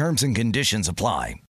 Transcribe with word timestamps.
Terms 0.00 0.22
and 0.22 0.34
conditions 0.34 0.88
apply. 0.88 1.42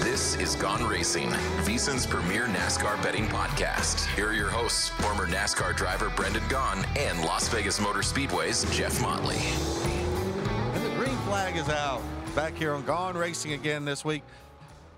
This 0.00 0.34
is 0.40 0.56
Gone 0.56 0.82
Racing, 0.88 1.28
VSIN's 1.62 2.04
premier 2.04 2.46
NASCAR 2.46 3.00
betting 3.00 3.28
podcast. 3.28 4.12
Here 4.16 4.30
are 4.30 4.32
your 4.32 4.48
hosts, 4.48 4.88
former 4.88 5.28
NASCAR 5.28 5.76
driver 5.76 6.10
Brendan 6.16 6.42
Gaughan 6.48 6.84
and 6.98 7.20
Las 7.20 7.48
Vegas 7.50 7.80
Motor 7.80 8.02
Speedway's 8.02 8.68
Jeff 8.76 9.00
Motley. 9.00 9.36
And 9.36 10.84
the 10.84 10.90
green 10.96 11.16
flag 11.18 11.54
is 11.54 11.68
out. 11.68 12.02
Back 12.34 12.56
here 12.56 12.74
on 12.74 12.82
Gone 12.82 13.16
Racing 13.16 13.52
again 13.52 13.84
this 13.84 14.04
week. 14.04 14.24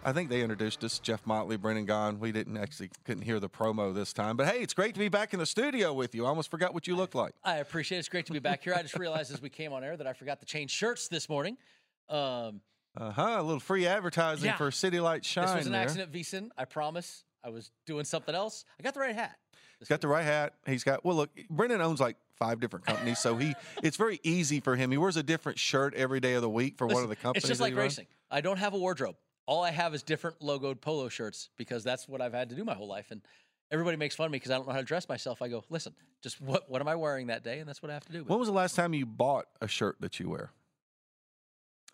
I 0.04 0.12
think 0.12 0.30
they 0.30 0.40
introduced 0.42 0.82
us, 0.84 0.98
Jeff 0.98 1.26
Motley, 1.26 1.56
Brendan 1.56 1.86
Gaughan. 1.86 2.18
We 2.18 2.32
didn't 2.32 2.56
actually 2.56 2.90
couldn't 3.04 3.24
hear 3.24 3.40
the 3.40 3.48
promo 3.48 3.94
this 3.94 4.12
time, 4.12 4.36
but 4.36 4.46
hey, 4.46 4.60
it's 4.60 4.72
great 4.72 4.94
to 4.94 5.00
be 5.00 5.08
back 5.08 5.34
in 5.34 5.38
the 5.40 5.44
studio 5.46 5.92
with 5.92 6.14
you. 6.14 6.24
I 6.24 6.28
almost 6.28 6.50
forgot 6.50 6.72
what 6.72 6.86
you 6.86 6.96
look 6.96 7.14
like. 7.14 7.34
I 7.44 7.56
appreciate 7.56 7.98
it. 7.98 8.00
It's 8.00 8.08
great 8.08 8.24
to 8.26 8.32
be 8.32 8.38
back 8.38 8.62
here. 8.62 8.74
I 8.74 8.82
just 8.82 8.96
realized 8.98 9.32
as 9.34 9.42
we 9.42 9.50
came 9.50 9.72
on 9.72 9.84
air 9.84 9.96
that 9.96 10.06
I 10.06 10.12
forgot 10.14 10.40
to 10.40 10.46
change 10.46 10.70
shirts 10.70 11.08
this 11.08 11.28
morning. 11.28 11.58
Um, 12.08 12.60
Uh 12.96 13.10
huh. 13.10 13.36
A 13.38 13.42
little 13.42 13.60
free 13.60 13.86
advertising 13.86 14.46
Yeah. 14.46 14.56
for 14.56 14.70
City 14.70 14.98
Light 15.00 15.24
Shine. 15.24 15.46
this 15.46 15.56
was 15.56 15.66
an 15.66 15.72
there. 15.72 15.82
accident, 15.82 16.12
VSIN. 16.12 16.50
I 16.56 16.64
promise. 16.64 17.24
I 17.44 17.50
was 17.50 17.70
doing 17.86 18.04
something 18.04 18.34
else. 18.34 18.64
I 18.80 18.82
got 18.82 18.94
the 18.94 19.00
right 19.00 19.14
hat. 19.14 19.36
He's 19.78 19.88
got 19.88 20.00
the 20.00 20.08
right 20.08 20.24
hat. 20.24 20.54
He's 20.66 20.82
got 20.84 21.04
well. 21.04 21.16
Look, 21.16 21.30
Brendan 21.50 21.80
owns 21.80 22.00
like 22.00 22.16
five 22.36 22.58
different 22.60 22.84
companies, 22.86 23.18
so 23.20 23.36
he 23.36 23.54
it's 23.82 23.96
very 23.96 24.18
easy 24.24 24.58
for 24.60 24.74
him. 24.74 24.90
He 24.90 24.96
wears 24.98 25.16
a 25.16 25.22
different 25.22 25.58
shirt 25.58 25.94
every 25.94 26.18
day 26.18 26.34
of 26.34 26.42
the 26.42 26.48
week 26.48 26.76
for 26.78 26.86
one 26.86 27.02
of 27.02 27.08
the 27.08 27.14
companies. 27.16 27.44
It's 27.44 27.48
just 27.48 27.60
like 27.60 27.74
runs. 27.76 27.98
racing. 27.98 28.06
I 28.30 28.40
don't 28.40 28.58
have 28.58 28.74
a 28.74 28.78
wardrobe. 28.78 29.16
All 29.48 29.64
I 29.64 29.70
have 29.70 29.94
is 29.94 30.02
different 30.02 30.40
logoed 30.40 30.82
polo 30.82 31.08
shirts 31.08 31.48
because 31.56 31.82
that's 31.82 32.06
what 32.06 32.20
I've 32.20 32.34
had 32.34 32.50
to 32.50 32.54
do 32.54 32.64
my 32.64 32.74
whole 32.74 32.86
life. 32.86 33.10
And 33.10 33.22
everybody 33.72 33.96
makes 33.96 34.14
fun 34.14 34.26
of 34.26 34.32
me 34.32 34.36
because 34.36 34.50
I 34.50 34.56
don't 34.56 34.66
know 34.66 34.74
how 34.74 34.80
to 34.80 34.84
dress 34.84 35.08
myself. 35.08 35.40
I 35.40 35.48
go, 35.48 35.64
listen, 35.70 35.94
just 36.22 36.38
what 36.40 36.70
what 36.70 36.82
am 36.82 36.88
I 36.88 36.94
wearing 36.94 37.28
that 37.28 37.42
day? 37.42 37.58
And 37.58 37.68
that's 37.68 37.82
what 37.82 37.90
I 37.90 37.94
have 37.94 38.04
to 38.04 38.12
do. 38.12 38.24
When 38.24 38.38
was 38.38 38.48
the 38.48 38.54
last 38.54 38.76
time 38.76 38.92
you 38.92 39.06
bought 39.06 39.46
a 39.62 39.66
shirt 39.66 39.96
that 40.00 40.20
you 40.20 40.28
wear? 40.28 40.52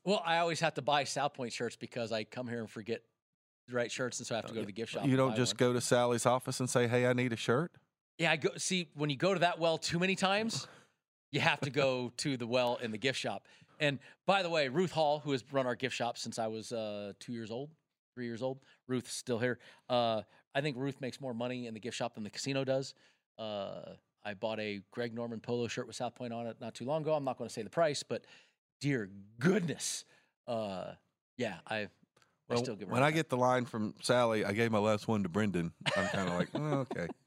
well, 0.05 0.23
I 0.25 0.39
always 0.39 0.61
have 0.61 0.75
to 0.75 0.83
buy 0.83 1.05
South 1.05 1.35
Point 1.35 1.53
shirts 1.53 1.77
because 1.77 2.13
I 2.13 2.25
come 2.25 2.47
here 2.47 2.61
and 2.61 2.69
forget 2.69 3.03
the 3.69 3.75
right 3.75 3.91
shirts, 3.91 4.19
and 4.19 4.27
so 4.27 4.35
I 4.35 4.39
have 4.39 4.47
to 4.47 4.53
oh, 4.53 4.57
go 4.57 4.61
to 4.61 4.67
the 4.67 4.73
gift 4.73 4.93
shop. 4.93 5.07
You 5.07 5.17
don't 5.17 5.35
just 5.35 5.55
one. 5.55 5.71
go 5.71 5.73
to 5.73 5.81
Sally's 5.81 6.27
office 6.27 6.61
and 6.61 6.69
say, 6.69 6.87
"Hey, 6.87 7.07
I 7.07 7.15
need 7.15 7.33
a 7.33 7.37
shirt." 7.37 7.73
Yeah, 8.19 8.31
I 8.31 8.37
go 8.37 8.51
see 8.57 8.89
when 8.95 9.11
you 9.11 9.17
go 9.17 9.33
to 9.33 9.41
that 9.41 9.59
well 9.59 9.79
too 9.79 9.99
many 9.99 10.15
times, 10.15 10.67
you 11.33 11.41
have 11.41 11.61
to 11.61 11.71
go 11.71 12.13
to 12.19 12.37
the 12.37 12.47
well 12.47 12.79
in 12.83 12.91
the 12.91 12.99
gift 12.99 13.19
shop. 13.19 13.47
And 13.85 13.99
by 14.27 14.43
the 14.43 14.49
way, 14.49 14.69
Ruth 14.69 14.93
Hall, 14.93 15.21
who 15.23 15.33
has 15.33 15.45
run 15.53 15.67
our 15.67 15.75
gift 15.75 15.95
shop 15.95 16.17
since 16.17 16.39
I 16.39 16.47
was 16.47 16.73
uh, 16.73 17.13
two 17.21 17.33
years 17.33 17.51
old, 17.51 17.69
three 18.15 18.25
years 18.25 18.43
old, 18.43 18.61
Ruth's 18.89 19.13
still 19.13 19.39
here. 19.39 19.59
Uh, 19.91 20.23
I 20.55 20.63
think 20.63 20.79
Ruth 20.79 21.01
makes 21.03 21.21
more 21.21 21.35
money 21.35 21.67
in 21.67 21.75
the 21.75 21.81
gift 21.81 21.97
shop 21.97 22.15
than 22.15 22.25
the 22.25 22.31
casino 22.31 22.65
does. 22.65 22.95
Uh, 23.39 23.83
I 24.25 24.33
bought 24.33 24.59
a 24.59 24.81
Greg 24.91 25.15
Norman 25.15 25.39
polo 25.41 25.69
shirt 25.69 25.87
with 25.87 25.97
South 25.97 26.15
Point 26.15 26.33
on 26.33 26.47
it 26.47 26.57
not 26.63 26.75
too 26.75 26.87
long 26.87 27.03
ago. 27.03 27.13
I'm 27.13 27.25
not 27.25 27.37
going 27.37 27.49
to 27.49 27.53
say 27.53 27.63
the 27.63 27.69
price, 27.69 28.03
but 28.03 28.25
dear 28.81 29.11
goodness, 29.39 30.07
uh, 30.49 30.93
yeah, 31.37 31.57
I, 31.67 31.77
I 31.77 31.89
Well, 32.49 32.59
still 32.59 32.77
give 32.77 32.89
when 32.89 33.03
I 33.03 33.11
get 33.11 33.29
the 33.29 33.37
line 33.37 33.67
from 33.67 33.95
Sally, 34.01 34.47
I 34.47 34.53
gave 34.53 34.73
my 34.73 34.79
last 34.79 35.09
one 35.09 35.25
to 35.25 35.29
Brendan. 35.29 35.73
I'm 35.95 36.07
kind 36.07 36.29
of 36.31 36.35
like, 36.37 36.49
oh, 36.55 36.87
okay. 36.91 37.07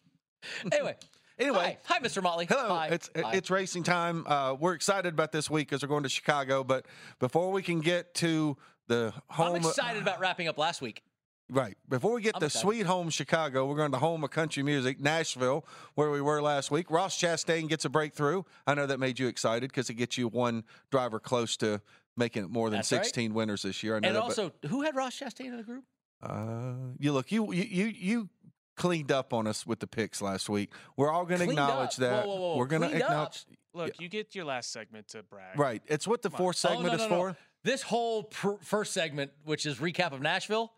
Anyway, 0.71 0.95
Anyway, 1.39 1.77
hi, 1.85 1.95
hi, 1.95 1.99
Mr. 1.99 2.21
Motley. 2.23 2.45
Hello, 2.47 2.69
Hi. 2.69 2.87
it's 2.87 3.09
Hi. 3.15 3.33
it's 3.33 3.51
racing 3.51 3.83
time. 3.83 4.25
Uh, 4.25 4.55
we're 4.59 4.73
excited 4.73 5.13
about 5.13 5.31
this 5.31 5.49
week 5.49 5.69
because 5.69 5.83
we're 5.83 5.87
going 5.89 6.03
to 6.03 6.09
Chicago. 6.09 6.63
But 6.63 6.87
before 7.19 7.51
we 7.51 7.61
can 7.61 7.79
get 7.79 8.15
to 8.15 8.57
the 8.87 9.13
home, 9.29 9.55
I'm 9.55 9.55
excited 9.57 10.01
about 10.01 10.19
wrapping 10.19 10.47
up 10.47 10.57
last 10.57 10.81
week. 10.81 11.03
right 11.49 11.77
before 11.87 12.13
we 12.15 12.21
get 12.23 12.35
I'm 12.35 12.39
to 12.39 12.47
excited. 12.47 12.65
sweet 12.65 12.85
home 12.87 13.11
Chicago, 13.11 13.67
we're 13.67 13.75
going 13.75 13.91
to 13.91 13.99
home 13.99 14.23
of 14.23 14.31
country 14.31 14.63
music, 14.63 14.99
Nashville, 14.99 15.63
where 15.93 16.09
we 16.09 16.21
were 16.21 16.41
last 16.41 16.71
week. 16.71 16.89
Ross 16.89 17.19
Chastain 17.19 17.69
gets 17.69 17.85
a 17.85 17.89
breakthrough. 17.89 18.41
I 18.65 18.73
know 18.73 18.87
that 18.87 18.99
made 18.99 19.19
you 19.19 19.27
excited 19.27 19.69
because 19.69 19.91
it 19.91 19.95
gets 19.95 20.17
you 20.17 20.29
one 20.29 20.63
driver 20.89 21.19
close 21.19 21.55
to 21.57 21.81
making 22.15 22.45
it 22.45 22.49
more 22.49 22.71
than 22.71 22.79
That's 22.79 22.91
right. 22.91 23.03
16 23.05 23.35
winners 23.35 23.61
this 23.61 23.83
year. 23.83 23.95
I 23.95 23.99
know 23.99 24.07
And 24.07 24.15
that, 24.15 24.23
also, 24.23 24.51
who 24.69 24.81
had 24.81 24.95
Ross 24.95 25.19
Chastain 25.19 25.45
in 25.45 25.57
the 25.57 25.63
group? 25.63 25.83
Uh, 26.19 26.73
you 26.97 27.11
look, 27.13 27.31
you 27.31 27.53
you 27.53 27.63
you 27.63 27.85
you 27.85 28.29
cleaned 28.77 29.11
up 29.11 29.33
on 29.33 29.47
us 29.47 29.65
with 29.67 29.79
the 29.79 29.87
picks 29.87 30.21
last 30.21 30.49
week. 30.49 30.71
We're 30.95 31.11
all 31.11 31.25
going 31.25 31.41
to 31.41 31.49
acknowledge 31.49 31.95
up. 31.95 31.95
That. 31.97 32.25
whoa, 32.27 32.35
whoa, 32.35 32.57
We're 32.57 32.67
going 32.67 32.83
to 32.83 32.87
cleaned 32.89 33.03
up? 33.03 33.09
acknowledge. 33.09 33.45
Look, 33.73 33.99
you 33.99 34.07
get 34.07 34.33
your 34.35 34.45
last 34.45 34.71
segment 34.71 35.09
to 35.09 35.23
brag. 35.23 35.59
Right. 35.59 35.81
It's 35.87 36.07
what 36.07 36.21
the 36.21 36.29
Come 36.29 36.35
on. 36.35 36.37
fourth 36.37 36.55
segment 36.55 36.85
oh, 36.85 36.87
no, 36.87 36.93
is 36.93 36.99
no, 37.01 37.09
no. 37.09 37.15
for. 37.33 37.37
This 37.63 37.81
whole 37.81 38.23
pr- 38.23 38.51
first 38.61 38.93
segment, 38.93 39.31
which 39.43 39.65
is 39.65 39.77
recap 39.77 40.13
of 40.13 40.21
Nashville. 40.21 40.71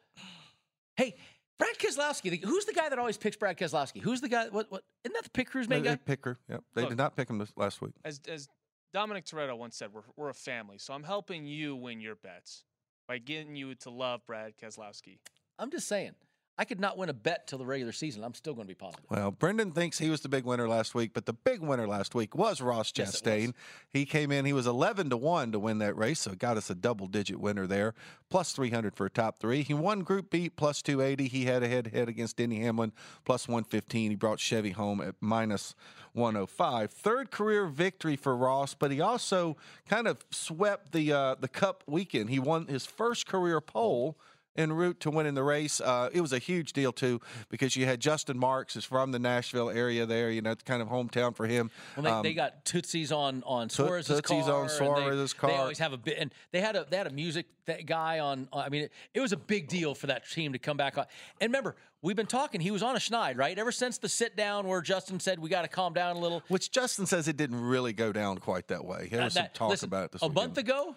Hey, 0.96 1.16
Brad 1.58 1.78
Keselowski. 1.78 2.32
the- 2.32 2.42
Who's 2.46 2.66
the 2.66 2.74
guy 2.74 2.90
that 2.90 2.98
always 3.00 3.18
picks 3.18 3.38
Brad 3.38 3.58
Keselowski? 3.58 4.02
Who's 4.02 4.22
the 4.22 4.30
guy? 4.30 4.48
What? 4.50 4.72
What? 4.72 4.84
Isn't 5.04 5.14
that 5.14 5.24
the 5.24 5.30
Pit 5.30 5.48
Crews 5.48 5.70
main 5.70 5.84
They 5.84 5.90
guy? 5.90 5.96
pick 5.98 6.26
her. 6.26 6.38
Yep. 6.50 6.64
They 6.74 6.82
Look. 6.82 6.90
did 6.90 6.98
not 6.98 7.16
pick 7.16 7.30
him 7.30 7.38
this 7.38 7.52
last 7.56 7.82
week. 7.82 7.94
As 8.04 8.20
as 8.28 8.48
Dominic 8.94 9.26
Toretto 9.26 9.58
once 9.58 9.76
said, 9.78 9.94
we're 9.94 10.02
we're 10.16 10.30
a 10.30 10.34
family, 10.34 10.78
so 10.78 10.94
I'm 10.94 11.04
helping 11.04 11.46
you 11.46 11.76
win 11.76 12.02
your 12.02 12.16
bets 12.16 12.64
by 13.08 13.18
getting 13.18 13.56
you 13.56 13.76
to 13.76 13.90
love 13.90 14.22
Brad 14.26 14.54
Keselowski. 14.58 15.20
I'm 15.58 15.70
just 15.72 15.88
saying. 15.88 16.16
I 16.60 16.66
could 16.66 16.82
not 16.82 16.98
win 16.98 17.08
a 17.08 17.14
bet 17.14 17.48
till 17.48 17.58
the 17.58 17.66
regular 17.66 17.94
season. 17.94 18.22
I'm 18.22 18.34
still 18.34 18.54
going 18.54 18.68
to 18.68 18.68
be 18.68 18.76
positive. 18.76 19.06
Well, 19.10 19.32
Brendan 19.32 19.72
thinks 19.72 19.98
he 19.98 20.10
was 20.10 20.20
the 20.20 20.28
big 20.28 20.44
winner 20.44 20.68
last 20.68 20.94
week, 20.94 21.12
but 21.14 21.26
the 21.26 21.32
big 21.32 21.62
winner 21.62 21.88
last 21.88 22.14
week 22.14 22.36
was 22.36 22.60
Ross 22.60 22.92
Yes, 22.98 23.22
Chastain. 23.22 23.46
was. 23.48 23.54
he 23.94 24.06
came 24.06 24.30
in, 24.30 24.44
he 24.44 24.52
was 24.52 24.68
11 24.68 25.10
to 25.12 25.16
1 25.16 25.54
to 25.54 25.60
win 25.60 25.78
that 25.78 25.96
race, 25.96 26.20
so 26.20 26.32
it 26.32 26.38
got 26.40 26.58
us 26.58 26.70
a 26.70 26.76
double 26.76 27.08
digit 27.08 27.40
winner 27.40 27.66
there, 27.66 27.94
plus 28.30 28.52
300 28.52 28.94
for 28.94 29.06
a 29.06 29.10
top 29.10 29.40
three. 29.40 29.64
He 29.64 29.74
won 29.74 30.02
Group 30.02 30.32
B 30.32 30.50
plus 30.50 30.82
280. 30.82 31.30
He 31.30 31.46
had 31.46 31.64
a 31.64 31.70
head 31.70 31.86
to 31.86 31.92
head 31.92 32.10
against 32.10 32.36
Denny 32.36 32.60
Hamlin, 32.60 32.92
plus 33.24 33.48
115. 33.48 34.10
He 34.10 34.16
brought 34.18 34.42
Chevy 34.42 34.72
home 34.72 35.00
at 35.00 35.16
minus 35.22 35.76
105. 36.12 36.92
Third 36.92 37.32
career 37.32 37.68
victory 37.68 38.18
for 38.18 38.36
Ross, 38.36 38.74
but 38.74 38.92
he 38.92 39.00
also 39.00 39.56
kind 39.88 40.10
of 40.10 40.26
swept 40.30 40.92
the 40.92 41.14
uh, 41.14 41.36
the 41.40 41.48
Cup 41.48 41.86
weekend. 41.88 42.30
He 42.30 42.40
won 42.40 42.68
his 42.68 42.86
first 42.86 43.28
career 43.28 43.62
pole 43.62 44.18
en 44.60 44.74
route 44.74 45.00
to 45.00 45.10
winning 45.10 45.34
the 45.34 45.44
race. 45.44 45.80
Uh, 45.82 46.10
it 46.14 46.22
was 46.22 46.34
a 46.34 46.38
huge 46.38 46.74
deal 46.74 46.92
too 46.92 47.20
because 47.50 47.76
you 47.76 47.86
had 47.86 48.00
Justin 48.00 48.38
Marks 48.38 48.76
is 48.76 48.84
from 48.86 49.12
the 49.12 49.20
Nashville 49.20 49.70
area 49.70 50.06
there. 50.06 50.30
You 50.30 50.42
know, 50.42 50.52
it's 50.52 50.64
kind 50.64 50.82
of 50.82 50.90
hometown 50.90 51.36
for 51.36 51.48
him. 51.48 51.72
Well, 51.96 52.04
they, 52.04 52.10
Um, 52.10 52.24
they 52.24 52.34
got 52.34 52.66
Tootsie's 52.66 53.12
on 53.12 53.42
on 53.46 53.70
Suarez's 53.70 54.20
Tootsie's 54.22 54.46
car. 54.46 54.54
on 54.56 54.62
and 54.62 54.70
they- 54.70 54.74
Suarez's 54.76 55.34
They 55.42 55.56
always 55.56 55.80
have 55.80 55.94
a 55.94 55.98
bit, 55.98 56.18
and 56.20 56.34
they 56.52 56.62
had 56.62 56.76
a 56.76 56.86
they 56.90 56.98
had 56.98 57.08
a 57.08 57.12
music 57.14 57.48
that 57.66 57.86
guy 57.86 58.20
on. 58.20 58.48
I 58.54 58.70
mean, 58.70 58.84
it, 58.84 58.92
it 59.14 59.20
was 59.22 59.32
a 59.32 59.38
big 59.38 59.68
deal 59.68 59.96
for 59.96 60.08
that 60.08 60.30
team 60.30 60.54
to 60.54 60.60
come 60.60 60.76
back 60.78 60.98
on. 60.98 61.06
And 61.40 61.50
remember, 61.50 61.76
we've 62.02 62.16
been 62.16 62.26
talking. 62.26 62.60
He 62.62 62.72
was 62.72 62.84
on 62.84 62.96
a 62.96 63.00
schneid, 63.00 63.38
right? 63.38 63.58
Ever 63.58 63.72
since 63.72 63.98
the 63.98 64.10
sit 64.10 64.36
down 64.36 64.68
where 64.68 64.82
Justin 64.82 65.20
said 65.20 65.40
we 65.40 65.50
got 65.50 65.62
to 65.62 65.68
calm 65.68 65.94
down 65.94 66.16
a 66.16 66.20
little. 66.20 66.44
which 66.50 66.72
Justin 66.72 67.06
says 67.06 67.28
it 67.28 67.38
didn't 67.38 67.62
really 67.62 67.94
go 67.94 68.12
down 68.12 68.38
quite 68.40 68.68
that 68.68 68.84
way. 68.86 69.08
There 69.12 69.24
was 69.24 69.38
Uh, 69.38 69.42
some 69.42 69.50
talk 69.54 69.70
listen, 69.70 69.88
about 69.88 70.06
it 70.06 70.12
this 70.14 70.22
a 70.22 70.26
weekend. 70.28 70.36
month 70.36 70.58
ago. 70.58 70.96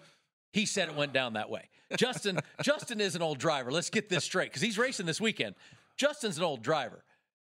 He 0.51 0.65
said 0.67 0.89
it 0.89 0.95
went 0.95 1.13
down 1.13 1.33
that 1.33 1.49
way. 1.49 1.69
Justin, 1.97 2.39
Justin 2.61 2.99
is 3.01 3.15
an 3.15 3.21
old 3.21 3.37
driver. 3.39 3.71
Let's 3.71 3.89
get 3.89 4.09
this 4.09 4.23
straight 4.23 4.49
because 4.49 4.61
he's 4.61 4.77
racing 4.77 5.05
this 5.05 5.21
weekend. 5.21 5.55
Justin's 5.97 6.37
an 6.37 6.43
old 6.43 6.63
driver, 6.63 7.03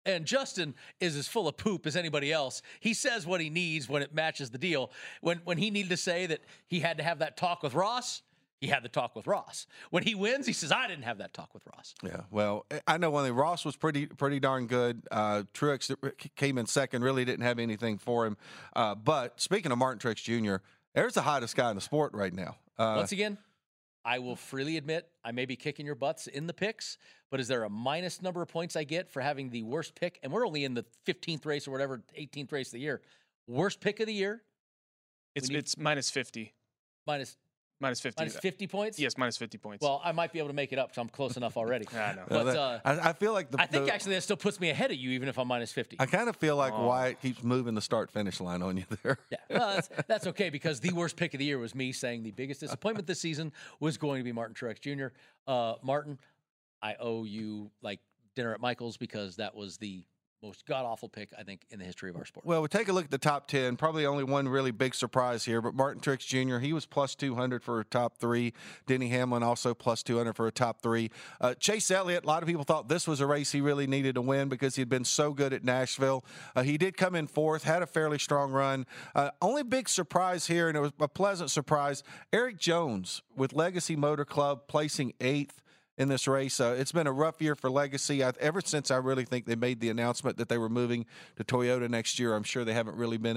and 0.05 0.25
Justin 0.27 0.75
is 1.01 1.17
as 1.17 1.27
full 1.27 1.49
of 1.49 1.57
poop 1.57 1.87
as 1.87 1.97
anybody 1.97 2.33
else. 2.33 2.63
He 2.81 2.95
says 2.95 3.27
what 3.27 3.41
he 3.41 3.51
needs 3.51 3.89
when 3.89 4.03
it 4.03 4.15
matches 4.15 4.51
the 4.51 4.59
deal. 4.59 4.91
When 5.21 5.41
when 5.45 5.59
he 5.59 5.71
needed 5.71 5.91
to 5.91 5.97
say 5.97 6.27
that 6.27 6.41
he 6.67 6.81
had 6.81 6.99
to 6.99 7.03
have 7.03 7.21
that 7.21 7.37
talk 7.37 7.63
with 7.63 7.75
Ross, 7.75 8.23
he 8.61 8.67
had 8.69 8.83
the 8.83 8.89
talk 8.89 9.17
with 9.17 9.27
Ross. 9.27 9.67
When 9.91 10.03
he 10.03 10.15
wins, 10.15 10.47
he 10.47 10.53
says, 10.53 10.71
"I 10.73 10.87
didn't 10.89 11.05
have 11.05 11.19
that 11.19 11.33
talk 11.33 11.55
with 11.55 11.63
Ross." 11.75 11.95
Yeah, 12.03 12.23
well, 12.31 12.67
I- 12.87 12.99
know 12.99 13.11
one 13.11 13.25
thing. 13.25 13.35
Ross 13.35 13.65
was 13.65 13.77
pretty 13.77 14.07
pretty 14.07 14.41
darn 14.41 14.67
good. 14.67 15.07
Uh, 15.11 15.45
Truex 15.55 15.95
came 16.37 16.59
in 16.59 16.67
second, 16.67 17.03
really 17.03 17.25
didn't 17.25 17.45
have 17.45 17.59
anything 17.59 17.97
for 17.99 18.27
him. 18.27 18.37
Uh, 18.77 18.95
but 18.95 19.41
speaking 19.41 19.73
of 19.73 19.79
Martin 19.79 19.99
Truex 19.99 20.23
Jr., 20.23 20.57
there's 20.95 21.15
the 21.15 21.23
hottest 21.23 21.57
guy 21.57 21.71
in 21.71 21.77
the 21.77 21.81
sport 21.83 22.13
right 22.13 22.33
now. 22.33 22.57
Uh, 22.79 22.95
Once 22.97 23.13
again, 23.13 23.39
I 24.05 24.19
will 24.19 24.37
freely 24.37 24.77
admit 24.77 25.09
I 25.25 25.33
may 25.33 25.47
be 25.47 25.56
kicking 25.56 25.87
your 25.87 25.95
butts 25.95 26.27
in 26.27 26.47
the 26.47 26.53
picks, 26.53 26.99
but 27.31 27.41
is 27.41 27.49
there 27.49 27.65
a 27.65 27.71
minus 27.71 28.21
number 28.21 28.43
of 28.43 28.49
points 28.49 28.77
I 28.77 28.85
get 28.85 29.11
for 29.11 29.21
having 29.23 29.51
the 29.51 29.62
worst 29.62 29.95
pick? 29.95 30.21
And 30.23 30.31
we're 30.33 30.47
only 30.47 30.65
in 30.65 30.75
the 30.75 30.85
15th 31.06 31.47
race 31.47 31.67
or 31.67 31.71
whatever, 31.71 32.03
18th 32.19 32.53
race 32.53 32.69
of 32.69 32.73
the 32.73 32.81
year. 32.81 33.01
Worst 33.47 33.81
pick 33.81 34.01
of 34.01 34.06
the 34.06 34.15
year, 34.15 34.43
It's 35.35 35.49
need- 35.49 35.56
it's 35.59 35.77
minus 35.77 36.11
fifty. 36.11 36.55
minus 37.06 37.37
minus 37.81 38.00
50. 38.00 38.21
Minus 38.21 38.37
50 38.37 38.67
points? 38.67 38.99
Yes, 38.99 39.19
minus 39.19 39.37
50 39.37 39.59
points. 39.59 39.82
Well, 39.82 40.00
I 40.05 40.12
might 40.12 40.32
be 40.32 40.38
able 40.38 40.49
to 40.49 40.55
make 40.55 40.73
it 40.73 40.79
up 40.79 40.88
because 40.88 41.00
I'm 41.00 41.09
close 41.09 41.37
enough 41.37 41.56
already. 41.56 41.87
I 41.94 42.15
know. 42.15 42.23
But 42.29 42.47
uh, 42.56 42.79
I, 42.85 43.11
I 43.11 43.12
feel 43.12 43.32
like 43.32 43.50
the, 43.50 43.61
I 43.61 43.67
think 43.67 43.87
the- 43.87 43.94
actually 43.94 44.15
that 44.15 44.23
still 44.23 44.37
puts 44.37 44.61
me 44.61 44.71
ahead 44.71 44.91
of 44.91 44.97
you, 44.97 45.11
even 45.11 45.29
if 45.29 45.38
I'm 45.38 45.49
minus 45.49 45.73
50. 45.73 45.97
I 45.99 46.06
kind 46.06 46.29
of 46.29 46.37
feel 46.37 46.56
like 46.56 46.73
Oh. 46.75 46.87
Wyatt 46.87 47.21
keeps 47.21 47.43
moving 47.43 47.75
the 47.75 47.81
start 47.82 48.11
finish 48.11 48.41
line 48.41 48.62
on 48.62 48.76
you 48.76 48.85
there. 49.03 49.19
Yeah, 49.31 49.38
well, 49.50 49.75
that's, 49.75 49.88
that's 50.06 50.26
okay 50.29 50.50
because 50.50 50.81
the 50.81 50.93
worst 50.93 51.17
pick 51.17 51.35
of 51.35 51.38
the 51.38 51.44
year 51.44 51.59
was 51.59 51.75
me 51.75 51.93
saying 51.93 52.23
the 52.23 52.31
biggest 52.31 52.61
disappointment 52.61 53.06
this 53.06 53.21
season 53.21 53.53
was 53.81 53.97
going 53.97 54.20
to 54.20 54.25
be 54.25 54.32
Martin 54.32 54.55
Truex 54.55 54.81
Jr. 54.81 55.09
Uh, 55.47 55.75
Martin, 55.82 56.19
I 56.82 56.97
owe 57.00 57.25
you 57.25 57.70
like 57.82 58.00
dinner 58.35 58.53
at 58.55 58.61
Michael's 58.61 58.97
because 58.97 59.37
that 59.37 59.55
was 59.55 59.77
the 59.79 60.05
most 60.44 60.67
god 60.67 60.85
awful 60.85 61.08
pick 61.08 61.31
I 61.38 61.43
think 61.43 61.62
in 61.70 61.79
the 61.79 61.85
history 61.85 62.11
of 62.11 62.17
our 62.17 62.25
sport. 62.25 62.44
Well, 62.44 62.61
we 62.62 62.69
take 62.69 62.88
a 62.88 62.93
look 62.93 63.06
at 63.06 63.11
the 63.11 63.19
top 63.19 63.49
10. 63.49 63.76
Probably 63.76 64.05
only 64.06 64.25
one 64.25 64.49
really 64.49 64.70
big 64.70 64.94
surprise 64.94 65.44
here, 65.44 65.62
but 65.62 65.75
Martin 65.75 66.00
Truex 66.00 66.26
Jr., 66.26 66.58
he 66.58 66.73
was 66.73 66.87
plus 66.87 67.14
200 67.14 67.62
for 67.62 67.81
a 67.81 67.85
top 67.85 68.19
three. 68.19 68.52
Denny 68.87 69.08
Hamlin 69.08 69.43
also 69.43 69.75
plus 69.75 70.02
200 70.02 70.35
for 70.35 70.46
a 70.46 70.52
top 70.52 70.82
three. 70.82 71.11
Uh, 71.41 71.55
Chase 71.55 71.91
Elliott, 71.91 72.25
a 72.25 72.26
lot 72.26 72.43
of 72.43 72.49
people 72.49 72.64
thought 72.64 72.88
this 72.88 73.08
was 73.08 73.20
a 73.20 73.26
race 73.26 73.52
he 73.52 73.61
really 73.61 73.87
needed 73.87 74.14
to 74.17 74.23
win 74.23 74.49
because 74.49 74.76
he'd 74.76 74.88
been 74.88 75.05
so 75.05 75.32
good 75.32 75.52
at 75.52 75.64
Nashville. 75.64 76.25
Uh, 76.55 76.62
he 76.62 76.76
did 76.76 76.96
come 76.96 77.14
in 77.14 77.26
fourth, 77.26 77.64
had 77.64 77.82
a 77.82 77.87
fairly 77.87 78.19
strong 78.19 78.52
run. 78.52 78.87
Uh, 79.14 79.31
only 79.41 79.62
big 79.62 79.88
surprise 79.88 80.46
here, 80.46 80.69
and 80.69 80.76
it 80.76 80.81
was 80.81 80.93
a 81.00 81.08
pleasant 81.08 81.50
surprise 81.50 82.02
Erik 82.32 82.58
Jones 82.58 83.23
with 83.37 83.52
Legacy 83.52 83.96
Motor 83.96 84.25
Club 84.25 84.69
placing 84.69 85.14
eighth 85.20 85.62
in 85.96 86.08
this 86.08 86.26
race. 86.26 86.61
Uh, 86.61 86.75
it's 86.79 86.93
been 86.93 87.06
a 87.06 87.12
rough 87.12 87.41
year 87.41 87.55
for 87.55 87.70
Legacy. 87.70 88.25
I, 88.25 88.32
ever 88.41 88.61
since 88.61 88.91
I 88.91 88.96
really 88.96 89.25
think 89.25 89.46
they 89.46 89.56
made 89.56 89.81
the 89.81 89.91
announcement 89.91 90.37
that 90.38 90.49
they 90.49 90.58
were 90.58 90.69
moving 90.69 91.06
to 91.37 91.44
Toyota 91.44 91.88
next 91.88 92.19
year, 92.19 92.35
I'm 92.35 92.43
sure 92.43 92.64
they 92.64 92.75
haven't 92.75 92.96
really 92.96 93.19
been 93.19 93.37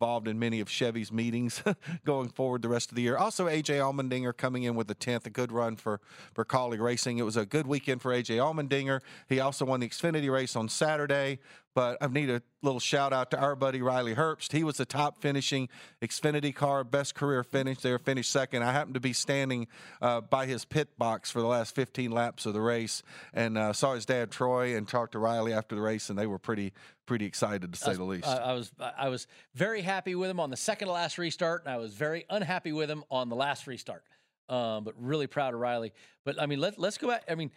involved 0.00 0.28
in 0.28 0.38
many 0.38 0.60
of 0.60 0.68
Chevy's 0.68 1.12
meetings 1.12 1.62
going 2.04 2.28
forward 2.28 2.62
the 2.62 2.68
rest 2.68 2.90
of 2.90 2.96
the 2.96 3.02
year. 3.02 3.16
Also, 3.16 3.46
AJ 3.46 3.78
Allmendinger 3.78 4.36
coming 4.36 4.64
in 4.64 4.74
with 4.74 4.88
the 4.88 4.94
10th, 4.94 5.26
a 5.26 5.30
good 5.30 5.52
run 5.52 5.76
for, 5.76 6.00
for 6.34 6.44
Kaulig 6.44 6.80
Racing. 6.80 7.18
It 7.18 7.22
was 7.22 7.36
a 7.36 7.46
good 7.46 7.66
weekend 7.66 8.02
for 8.02 8.12
AJ 8.12 8.36
Allmendinger. 8.36 9.00
He 9.28 9.40
also 9.40 9.64
won 9.64 9.80
the 9.80 9.88
Xfinity 9.88 10.30
race 10.30 10.56
on 10.56 10.68
Saturday. 10.68 11.38
But 11.74 11.98
I 12.00 12.06
need 12.06 12.30
a 12.30 12.40
little 12.62 12.78
shout 12.78 13.12
out 13.12 13.32
to 13.32 13.38
our 13.38 13.56
buddy 13.56 13.82
Riley 13.82 14.14
Herbst. 14.14 14.52
He 14.52 14.62
was 14.62 14.76
the 14.76 14.84
top 14.84 15.20
finishing 15.20 15.68
Xfinity 16.00 16.54
car, 16.54 16.84
best 16.84 17.16
career 17.16 17.42
finish 17.42 17.78
there, 17.78 17.98
finished 17.98 18.30
second. 18.30 18.62
I 18.62 18.70
happened 18.70 18.94
to 18.94 19.00
be 19.00 19.12
standing 19.12 19.66
uh, 20.00 20.20
by 20.20 20.46
his 20.46 20.64
pit 20.64 20.96
box 20.98 21.32
for 21.32 21.40
the 21.40 21.48
last 21.48 21.74
15 21.74 22.12
laps 22.12 22.46
of 22.46 22.52
the 22.52 22.60
race 22.60 23.02
and 23.32 23.58
uh, 23.58 23.72
saw 23.72 23.94
his 23.94 24.06
dad 24.06 24.30
Troy 24.30 24.76
and 24.76 24.86
talked 24.86 25.12
to 25.12 25.18
Riley 25.18 25.52
after 25.52 25.74
the 25.74 25.80
race, 25.80 26.10
and 26.10 26.18
they 26.18 26.28
were 26.28 26.38
pretty 26.38 26.72
pretty 27.06 27.26
excited 27.26 27.72
to 27.72 27.78
say 27.78 27.92
I 27.92 27.94
the 27.94 28.04
least. 28.04 28.26
I, 28.26 28.36
I 28.36 28.52
was 28.52 28.72
I 28.98 29.08
was 29.08 29.26
very 29.54 29.82
happy 29.82 30.14
with 30.14 30.30
him 30.30 30.40
on 30.40 30.50
the 30.50 30.56
second 30.56 30.88
to 30.88 30.92
last 30.92 31.18
restart, 31.18 31.64
and 31.64 31.72
I 31.72 31.76
was 31.76 31.94
very 31.94 32.24
unhappy 32.30 32.72
with 32.72 32.90
him 32.90 33.04
on 33.10 33.28
the 33.28 33.36
last 33.36 33.66
restart. 33.66 34.04
Um, 34.48 34.84
but 34.84 34.94
really 34.98 35.26
proud 35.26 35.54
of 35.54 35.60
Riley. 35.60 35.92
But 36.24 36.40
I 36.40 36.46
mean, 36.46 36.60
let 36.60 36.78
let's 36.78 36.98
go 36.98 37.08
back. 37.08 37.24
I 37.28 37.34
mean, 37.34 37.50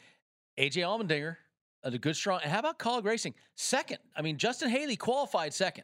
AJ 0.58 0.84
Allmendinger, 0.84 1.38
a 1.84 1.98
good 1.98 2.16
strong. 2.16 2.40
And 2.44 2.52
how 2.52 2.60
about 2.60 2.80
Kaulig 2.80 3.06
Racing? 3.06 3.34
Second. 3.56 4.00
I 4.16 4.22
mean, 4.22 4.38
Justin 4.38 4.70
Haley 4.70 4.96
qualified 4.96 5.54
second. 5.54 5.84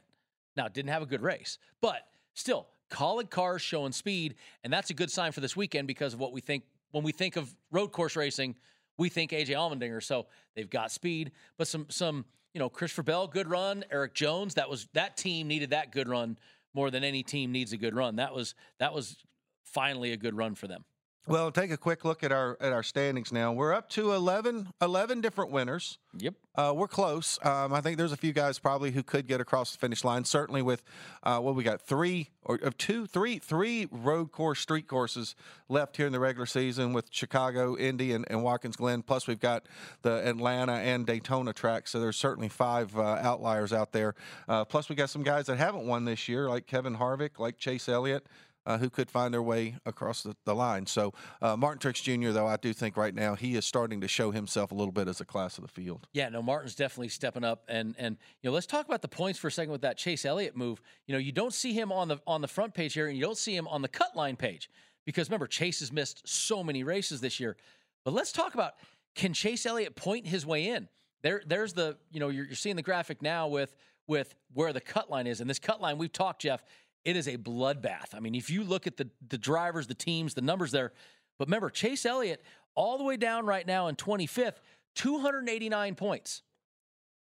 Now 0.55 0.67
didn't 0.67 0.91
have 0.91 1.01
a 1.01 1.07
good 1.07 1.21
race, 1.21 1.57
but 1.81 2.07
still, 2.33 2.67
Kaulig 2.89 3.29
cars 3.29 3.61
showing 3.61 3.91
speed, 3.91 4.35
and 4.63 4.71
that's 4.71 4.91
a 4.91 4.93
good 4.93 5.09
sign 5.09 5.31
for 5.31 5.41
this 5.41 5.55
weekend 5.55 5.87
because 5.87 6.13
of 6.13 6.19
what 6.19 6.31
we 6.31 6.41
think 6.41 6.63
when 6.91 7.03
we 7.03 7.11
think 7.11 7.35
of 7.35 7.53
road 7.71 7.91
course 7.91 8.15
racing. 8.15 8.55
We 8.99 9.09
think 9.09 9.31
AJ 9.31 9.47
Allmendinger, 9.47 10.03
so 10.03 10.27
they've 10.55 10.69
got 10.69 10.91
speed, 10.91 11.31
but 11.57 11.67
some 11.67 11.87
some 11.89 12.25
you 12.53 12.59
know 12.59 12.69
Christopher 12.69 13.03
Bell, 13.03 13.27
good 13.27 13.49
run. 13.49 13.83
Erik 13.91 14.13
Jones, 14.13 14.55
that 14.55 14.69
was 14.69 14.87
that 14.93 15.17
team 15.17 15.47
needed 15.47 15.71
that 15.71 15.91
good 15.91 16.07
run 16.07 16.37
more 16.73 16.91
than 16.91 17.03
any 17.03 17.23
team 17.23 17.51
needs 17.51 17.73
a 17.73 17.77
good 17.77 17.95
run. 17.95 18.17
That 18.17 18.33
was 18.33 18.55
that 18.79 18.93
was 18.93 19.17
finally 19.63 20.11
a 20.11 20.17
good 20.17 20.35
run 20.35 20.55
for 20.55 20.67
them. 20.67 20.85
Well, 21.25 21.51
take 21.51 21.71
a 21.71 21.77
quick 21.77 22.03
look 22.03 22.21
at 22.21 22.33
our 22.33 22.57
at 22.59 22.73
our 22.73 22.83
standings 22.83 23.31
now. 23.31 23.53
We're 23.53 23.73
up 23.73 23.87
to 23.91 24.11
11, 24.11 24.73
11 24.81 25.21
different 25.21 25.51
winners. 25.51 25.97
Yep. 26.17 26.33
Uh, 26.55 26.73
we're 26.75 26.89
close. 26.89 27.39
Um, 27.43 27.73
I 27.73 27.79
think 27.79 27.97
there's 27.97 28.11
a 28.11 28.17
few 28.17 28.33
guys 28.33 28.59
probably 28.59 28.91
who 28.91 29.03
could 29.03 29.25
get 29.25 29.39
across 29.39 29.71
the 29.71 29.77
finish 29.77 30.03
line. 30.03 30.25
Certainly 30.25 30.63
with 30.63 30.83
uh, 31.23 31.39
what 31.39 31.55
we 31.55 31.63
got 31.63 31.81
three 31.81 32.29
or 32.43 32.55
of 32.55 32.77
two, 32.77 33.05
three, 33.05 33.39
three 33.39 33.87
road 33.89 34.33
course 34.33 34.59
street 34.59 34.87
courses 34.87 35.33
left 35.69 35.95
here 35.95 36.05
in 36.05 36.11
the 36.11 36.19
regular 36.19 36.45
season 36.45 36.91
with 36.91 37.05
Chicago, 37.09 37.77
Indy, 37.77 38.11
and, 38.11 38.25
and 38.29 38.43
Watkins 38.43 38.75
Glen. 38.75 39.01
Plus 39.01 39.25
we've 39.25 39.39
got 39.39 39.65
the 40.01 40.27
Atlanta 40.27 40.73
and 40.73 41.05
Daytona 41.05 41.53
tracks. 41.53 41.91
So 41.91 42.01
there's 42.01 42.17
certainly 42.17 42.49
five 42.49 42.97
uh, 42.97 43.01
outliers 43.01 43.71
out 43.71 43.93
there. 43.93 44.13
Uh, 44.49 44.65
plus 44.65 44.89
we 44.89 44.95
got 44.95 45.09
some 45.09 45.23
guys 45.23 45.45
that 45.45 45.57
haven't 45.57 45.87
won 45.87 46.03
this 46.03 46.27
year, 46.27 46.49
like 46.49 46.67
Kevin 46.67 46.97
Harvick, 46.97 47.39
like 47.39 47.57
Chase 47.57 47.87
Elliott 47.87 48.27
uh, 48.65 48.77
who 48.77 48.89
could 48.89 49.09
find 49.09 49.33
their 49.33 49.41
way 49.41 49.75
across 49.85 50.23
the, 50.23 50.35
the 50.45 50.55
line. 50.55 50.85
So 50.85 51.13
uh, 51.41 51.55
Martin 51.55 51.91
Truex 51.91 52.01
Jr., 52.01 52.31
though, 52.31 52.47
I 52.47 52.57
do 52.57 52.73
think 52.73 52.97
right 52.97 53.13
now 53.13 53.35
he 53.35 53.55
is 53.55 53.65
starting 53.65 54.01
to 54.01 54.07
show 54.07 54.31
himself 54.31 54.71
a 54.71 54.75
little 54.75 54.91
bit 54.91 55.07
as 55.07 55.21
a 55.21 55.25
class 55.25 55.57
of 55.57 55.63
the 55.63 55.69
field. 55.69 56.07
Yeah, 56.13 56.29
no, 56.29 56.41
Martin's 56.41 56.75
definitely 56.75 57.09
stepping 57.09 57.43
up, 57.43 57.63
and 57.67 57.95
and 57.97 58.17
you 58.41 58.49
know, 58.49 58.53
let's 58.53 58.65
talk 58.65 58.85
about 58.85 59.01
the 59.01 59.07
points 59.07 59.39
for 59.39 59.47
a 59.47 59.51
second 59.51 59.71
with 59.71 59.81
that 59.81 59.97
Chase 59.97 60.25
Elliott 60.25 60.55
move. 60.55 60.81
You 61.07 61.13
know, 61.13 61.19
you 61.19 61.31
don't 61.31 61.53
see 61.53 61.73
him 61.73 61.91
on 61.91 62.07
the 62.07 62.19
on 62.25 62.41
the 62.41 62.47
front 62.47 62.73
page 62.73 62.93
here, 62.93 63.07
and 63.07 63.17
you 63.17 63.23
don't 63.23 63.37
see 63.37 63.55
him 63.55 63.67
on 63.67 63.81
the 63.81 63.87
cut 63.87 64.15
line 64.15 64.35
page 64.35 64.69
because 65.05 65.29
remember, 65.29 65.47
Chase 65.47 65.79
has 65.79 65.91
missed 65.91 66.27
so 66.27 66.63
many 66.63 66.83
races 66.83 67.21
this 67.21 67.39
year. 67.39 67.57
But 68.05 68.13
let's 68.13 68.31
talk 68.31 68.53
about 68.53 68.73
can 69.15 69.33
Chase 69.33 69.65
Elliott 69.65 69.95
point 69.95 70.27
his 70.27 70.45
way 70.45 70.69
in? 70.69 70.87
There, 71.21 71.41
there's 71.45 71.73
the 71.73 71.97
you 72.11 72.19
know 72.19 72.29
you're, 72.29 72.45
you're 72.45 72.55
seeing 72.55 72.75
the 72.75 72.81
graphic 72.81 73.21
now 73.21 73.47
with 73.47 73.75
with 74.07 74.35
where 74.53 74.73
the 74.73 74.81
cut 74.81 75.09
line 75.09 75.27
is, 75.27 75.41
and 75.41 75.49
this 75.49 75.59
cut 75.59 75.81
line 75.81 75.97
we've 75.97 76.11
talked, 76.11 76.41
Jeff. 76.41 76.63
It 77.05 77.15
is 77.15 77.27
a 77.27 77.37
bloodbath. 77.37 78.13
I 78.13 78.19
mean, 78.19 78.35
if 78.35 78.49
you 78.49 78.63
look 78.63 78.87
at 78.87 78.97
the 78.97 79.09
the 79.27 79.37
drivers, 79.37 79.87
the 79.87 79.93
teams, 79.93 80.33
the 80.33 80.41
numbers 80.41 80.71
there, 80.71 80.93
but 81.37 81.47
remember 81.47 81.69
Chase 81.69 82.05
Elliott 82.05 82.41
all 82.75 82.97
the 82.97 83.03
way 83.03 83.17
down 83.17 83.45
right 83.45 83.67
now 83.67 83.87
in 83.87 83.95
25th, 83.95 84.55
289 84.95 85.95
points. 85.95 86.41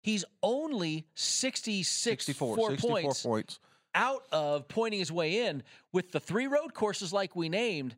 He's 0.01 0.25
only 0.43 1.07
66 1.15 2.25
64, 2.25 2.57
four 2.57 2.71
64 2.71 2.91
points 2.91 3.23
points. 3.23 3.59
out 3.95 4.25
of 4.33 4.69
pointing 4.69 5.01
his 5.01 5.11
way 5.11 5.47
in 5.47 5.63
with 5.93 6.13
the 6.13 6.21
three 6.21 6.47
road 6.47 6.75
courses 6.75 7.13
like 7.13 7.35
we 7.35 7.49
named. 7.49 7.97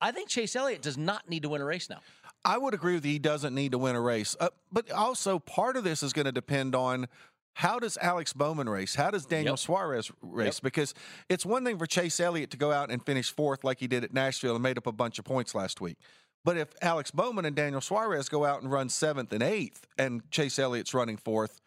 I 0.00 0.12
think 0.12 0.28
Chase 0.28 0.54
Elliott 0.54 0.82
does 0.82 0.98
not 0.98 1.28
need 1.30 1.42
to 1.42 1.48
win 1.48 1.62
a 1.62 1.64
race 1.64 1.88
now. 1.88 2.00
I 2.44 2.58
would 2.58 2.74
agree 2.74 2.94
with 2.94 3.04
you. 3.06 3.12
He 3.12 3.18
doesn't 3.18 3.54
need 3.54 3.72
to 3.72 3.78
win 3.78 3.96
a 3.96 4.00
race. 4.00 4.36
Uh, 4.38 4.50
but 4.70 4.90
also, 4.92 5.38
part 5.38 5.76
of 5.76 5.82
this 5.82 6.02
is 6.02 6.12
going 6.12 6.26
to 6.26 6.32
depend 6.32 6.74
on 6.74 7.08
how 7.56 7.78
does 7.78 7.96
Alex 8.02 8.34
Bowman 8.34 8.68
race? 8.68 8.94
How 8.94 9.10
does 9.10 9.24
Daniel 9.24 9.52
Yep. 9.52 9.58
Suarez 9.60 10.12
race? 10.20 10.60
Because 10.60 10.92
it's 11.30 11.46
one 11.46 11.64
thing 11.64 11.78
for 11.78 11.86
Chase 11.86 12.20
Elliott 12.20 12.50
to 12.50 12.58
go 12.58 12.70
out 12.70 12.90
and 12.90 13.02
finish 13.02 13.32
fourth 13.32 13.64
like 13.64 13.80
he 13.80 13.86
did 13.86 14.04
at 14.04 14.12
Nashville 14.12 14.56
and 14.56 14.62
made 14.62 14.76
up 14.76 14.86
a 14.86 14.92
bunch 14.92 15.18
of 15.18 15.24
points 15.24 15.54
last 15.54 15.80
week. 15.80 15.96
But 16.44 16.58
if 16.58 16.68
Alex 16.82 17.10
Bowman 17.10 17.46
and 17.46 17.56
Daniel 17.56 17.80
Suarez 17.80 18.28
go 18.28 18.44
out 18.44 18.60
and 18.60 18.70
run 18.70 18.90
seventh 18.90 19.32
and 19.32 19.42
eighth 19.42 19.86
and 19.96 20.30
Chase 20.30 20.58
Elliott's 20.58 20.92
running 20.92 21.16
fourth, 21.16 21.62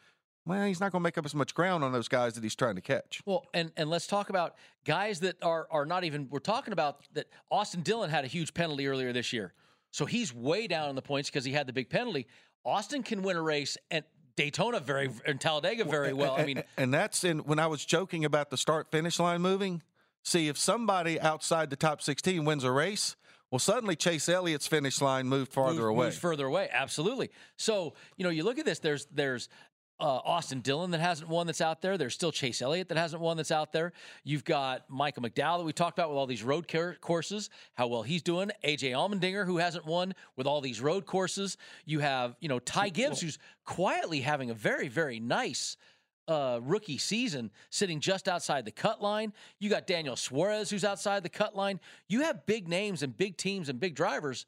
well, 0.45 0.63
he's 0.67 0.79
not 0.79 0.91
going 0.91 1.01
to 1.01 1.03
make 1.03 1.17
up 1.17 1.25
as 1.25 1.33
much 1.33 1.55
ground 1.55 1.83
on 1.83 1.91
those 1.91 2.07
guys 2.07 2.35
that 2.35 2.43
he's 2.43 2.55
trying 2.55 2.75
to 2.75 2.81
catch. 2.81 3.23
Well, 3.25 3.47
and 3.55 3.71
and 3.75 3.89
let's 3.89 4.05
talk 4.05 4.29
about 4.29 4.57
guys 4.85 5.21
that 5.21 5.41
are 5.41 5.67
are 5.71 5.87
not 5.87 6.03
even. 6.03 6.27
We're 6.29 6.37
talking 6.37 6.71
about 6.71 7.01
that. 7.13 7.25
Austin 7.49 7.81
Dillon 7.81 8.11
had 8.11 8.25
a 8.25 8.27
huge 8.27 8.53
penalty 8.53 8.85
earlier 8.85 9.11
this 9.11 9.33
year, 9.33 9.53
so 9.89 10.05
he's 10.05 10.35
way 10.35 10.67
down 10.67 10.89
in 10.89 10.95
the 10.95 11.01
points 11.01 11.31
because 11.31 11.45
he 11.45 11.51
had 11.51 11.65
the 11.65 11.73
big 11.73 11.89
penalty. 11.89 12.27
Austin 12.63 13.01
can 13.01 13.23
win 13.23 13.37
a 13.37 13.41
race 13.41 13.75
and 13.89 14.05
Daytona 14.39 14.79
very 14.79 15.09
and 15.25 15.39
Talladega 15.41 15.83
very 15.83 16.13
well. 16.13 16.35
I 16.37 16.45
mean, 16.45 16.63
and 16.77 16.93
that's 16.93 17.25
in 17.25 17.39
when 17.39 17.59
I 17.59 17.67
was 17.67 17.83
joking 17.83 18.23
about 18.23 18.49
the 18.49 18.55
start 18.55 18.89
finish 18.89 19.19
line 19.19 19.41
moving. 19.41 19.81
See, 20.23 20.47
if 20.47 20.57
somebody 20.57 21.19
outside 21.19 21.69
the 21.69 21.75
top 21.75 22.01
16 22.01 22.45
wins 22.45 22.63
a 22.63 22.71
race, 22.71 23.17
well, 23.51 23.59
suddenly 23.59 23.97
Chase 23.97 24.29
Elliott's 24.29 24.65
finish 24.65 25.01
line 25.01 25.27
moved 25.27 25.51
farther 25.51 25.81
moves, 25.81 25.89
away. 25.89 26.05
moves 26.05 26.17
further 26.19 26.45
away. 26.45 26.69
Absolutely. 26.71 27.31
So 27.57 27.95
you 28.15 28.23
know, 28.23 28.29
you 28.29 28.43
look 28.43 28.59
at 28.59 28.65
this. 28.65 28.79
There's 28.79 29.07
there's 29.11 29.49
uh, 29.99 30.21
Austin 30.23 30.61
Dillon 30.61 30.91
that 30.91 31.01
hasn't 31.01 31.29
won 31.29 31.47
that's 31.47 31.61
out 31.61 31.81
there. 31.81 31.97
There's 31.97 32.13
still 32.13 32.31
Chase 32.31 32.61
Elliott 32.61 32.87
that 32.89 32.97
hasn't 32.97 33.21
won 33.21 33.37
that's 33.37 33.51
out 33.51 33.73
there. 33.73 33.91
You've 34.23 34.45
got 34.45 34.89
Michael 34.89 35.23
McDowell 35.23 35.57
that 35.57 35.63
we 35.65 35.73
talked 35.73 35.97
about 35.97 36.09
with 36.09 36.17
all 36.17 36.25
these 36.25 36.43
road 36.43 36.67
car- 36.67 36.95
courses, 37.01 37.49
how 37.73 37.87
well 37.87 38.03
he's 38.03 38.21
doing. 38.21 38.51
AJ 38.63 38.91
Allmendinger 38.91 39.45
who 39.45 39.57
hasn't 39.57 39.85
won 39.85 40.13
with 40.35 40.47
all 40.47 40.61
these 40.61 40.79
road 40.79 41.05
courses. 41.05 41.57
You 41.85 41.99
have 41.99 42.35
you 42.39 42.47
know 42.47 42.59
Ty 42.59 42.89
Gibbs 42.89 43.21
who's 43.21 43.37
quietly 43.65 44.21
having 44.21 44.49
a 44.49 44.53
very 44.53 44.87
very 44.87 45.19
nice. 45.19 45.77
Uh, 46.27 46.59
rookie 46.61 46.99
season 46.99 47.49
sitting 47.71 47.99
just 47.99 48.27
outside 48.27 48.63
the 48.63 48.71
cut 48.71 49.01
line. 49.01 49.33
You 49.57 49.67
got 49.67 49.87
Daniel 49.87 50.15
Suarez 50.15 50.69
who's 50.69 50.85
outside 50.85 51.23
the 51.23 51.29
cut 51.29 51.55
line. 51.55 51.79
You 52.07 52.21
have 52.21 52.45
big 52.45 52.67
names 52.67 53.01
and 53.01 53.17
big 53.17 53.35
teams 53.35 53.67
and 53.67 53.79
big 53.79 53.95
drivers 53.95 54.45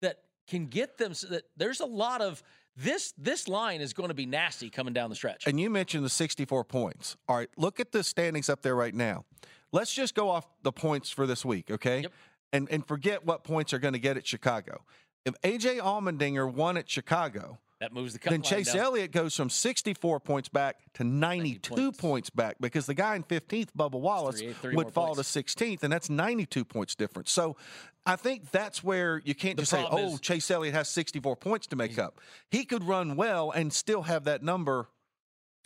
that 0.00 0.20
can 0.46 0.66
get 0.66 0.96
them 0.96 1.12
so 1.12 1.26
that 1.26 1.42
there's 1.56 1.80
a 1.80 1.86
lot 1.86 2.20
of 2.20 2.40
this 2.76 3.12
this 3.16 3.48
line 3.48 3.80
is 3.80 3.92
going 3.92 4.08
to 4.08 4.14
be 4.14 4.26
nasty 4.26 4.70
coming 4.70 4.92
down 4.92 5.10
the 5.10 5.16
stretch. 5.16 5.46
And 5.46 5.60
you 5.60 5.70
mentioned 5.70 6.04
the 6.04 6.10
64 6.10 6.64
points. 6.64 7.16
All 7.28 7.36
right, 7.36 7.48
look 7.56 7.80
at 7.80 7.92
the 7.92 8.02
standings 8.02 8.48
up 8.48 8.62
there 8.62 8.74
right 8.74 8.94
now. 8.94 9.24
Let's 9.72 9.92
just 9.92 10.14
go 10.14 10.30
off 10.30 10.46
the 10.62 10.72
points 10.72 11.10
for 11.10 11.26
this 11.26 11.44
week, 11.44 11.70
okay? 11.70 12.02
Yep. 12.02 12.12
And 12.52 12.68
and 12.70 12.86
forget 12.86 13.24
what 13.24 13.44
points 13.44 13.72
are 13.72 13.78
going 13.78 13.94
to 13.94 14.00
get 14.00 14.16
at 14.16 14.26
Chicago. 14.26 14.82
If 15.24 15.40
AJ 15.42 15.80
Allmendinger 15.80 16.52
won 16.52 16.76
at 16.76 16.88
Chicago, 16.88 17.58
That 17.84 17.92
moves 17.92 18.14
the 18.14 18.18
cut 18.18 18.30
then 18.30 18.40
Chase 18.40 18.72
down. 18.72 18.82
Elliott 18.82 19.12
goes 19.12 19.36
from 19.36 19.50
64 19.50 20.18
points 20.20 20.48
back 20.48 20.78
to 20.94 21.04
92 21.04 21.74
points. 21.74 22.00
points. 22.00 22.30
back 22.30 22.56
because 22.58 22.86
the 22.86 22.94
guy 22.94 23.14
in 23.14 23.22
15th, 23.22 23.68
Bubba 23.76 24.00
Wallace, 24.00 24.36
38, 24.36 24.56
30 24.56 24.76
would 24.76 24.90
fall 24.90 25.14
points. 25.14 25.30
to 25.30 25.42
16th, 25.42 25.82
and 25.82 25.92
that's 25.92 26.08
92 26.08 26.64
points 26.64 26.94
difference. 26.94 27.30
So 27.30 27.58
I 28.06 28.16
think 28.16 28.50
that's 28.50 28.82
where 28.82 29.20
you 29.26 29.34
can't 29.34 29.56
The 29.56 29.62
just 29.62 29.72
say, 29.72 29.86
oh, 29.90 30.16
Chase 30.16 30.50
Elliott 30.50 30.74
has 30.74 30.88
64 30.88 31.36
points 31.36 31.66
to 31.66 31.76
make 31.76 31.98
up. 31.98 32.22
He 32.50 32.64
could 32.64 32.84
run 32.84 33.16
well 33.16 33.50
and 33.50 33.70
still 33.70 34.02
have 34.02 34.24
that 34.24 34.42
number 34.42 34.88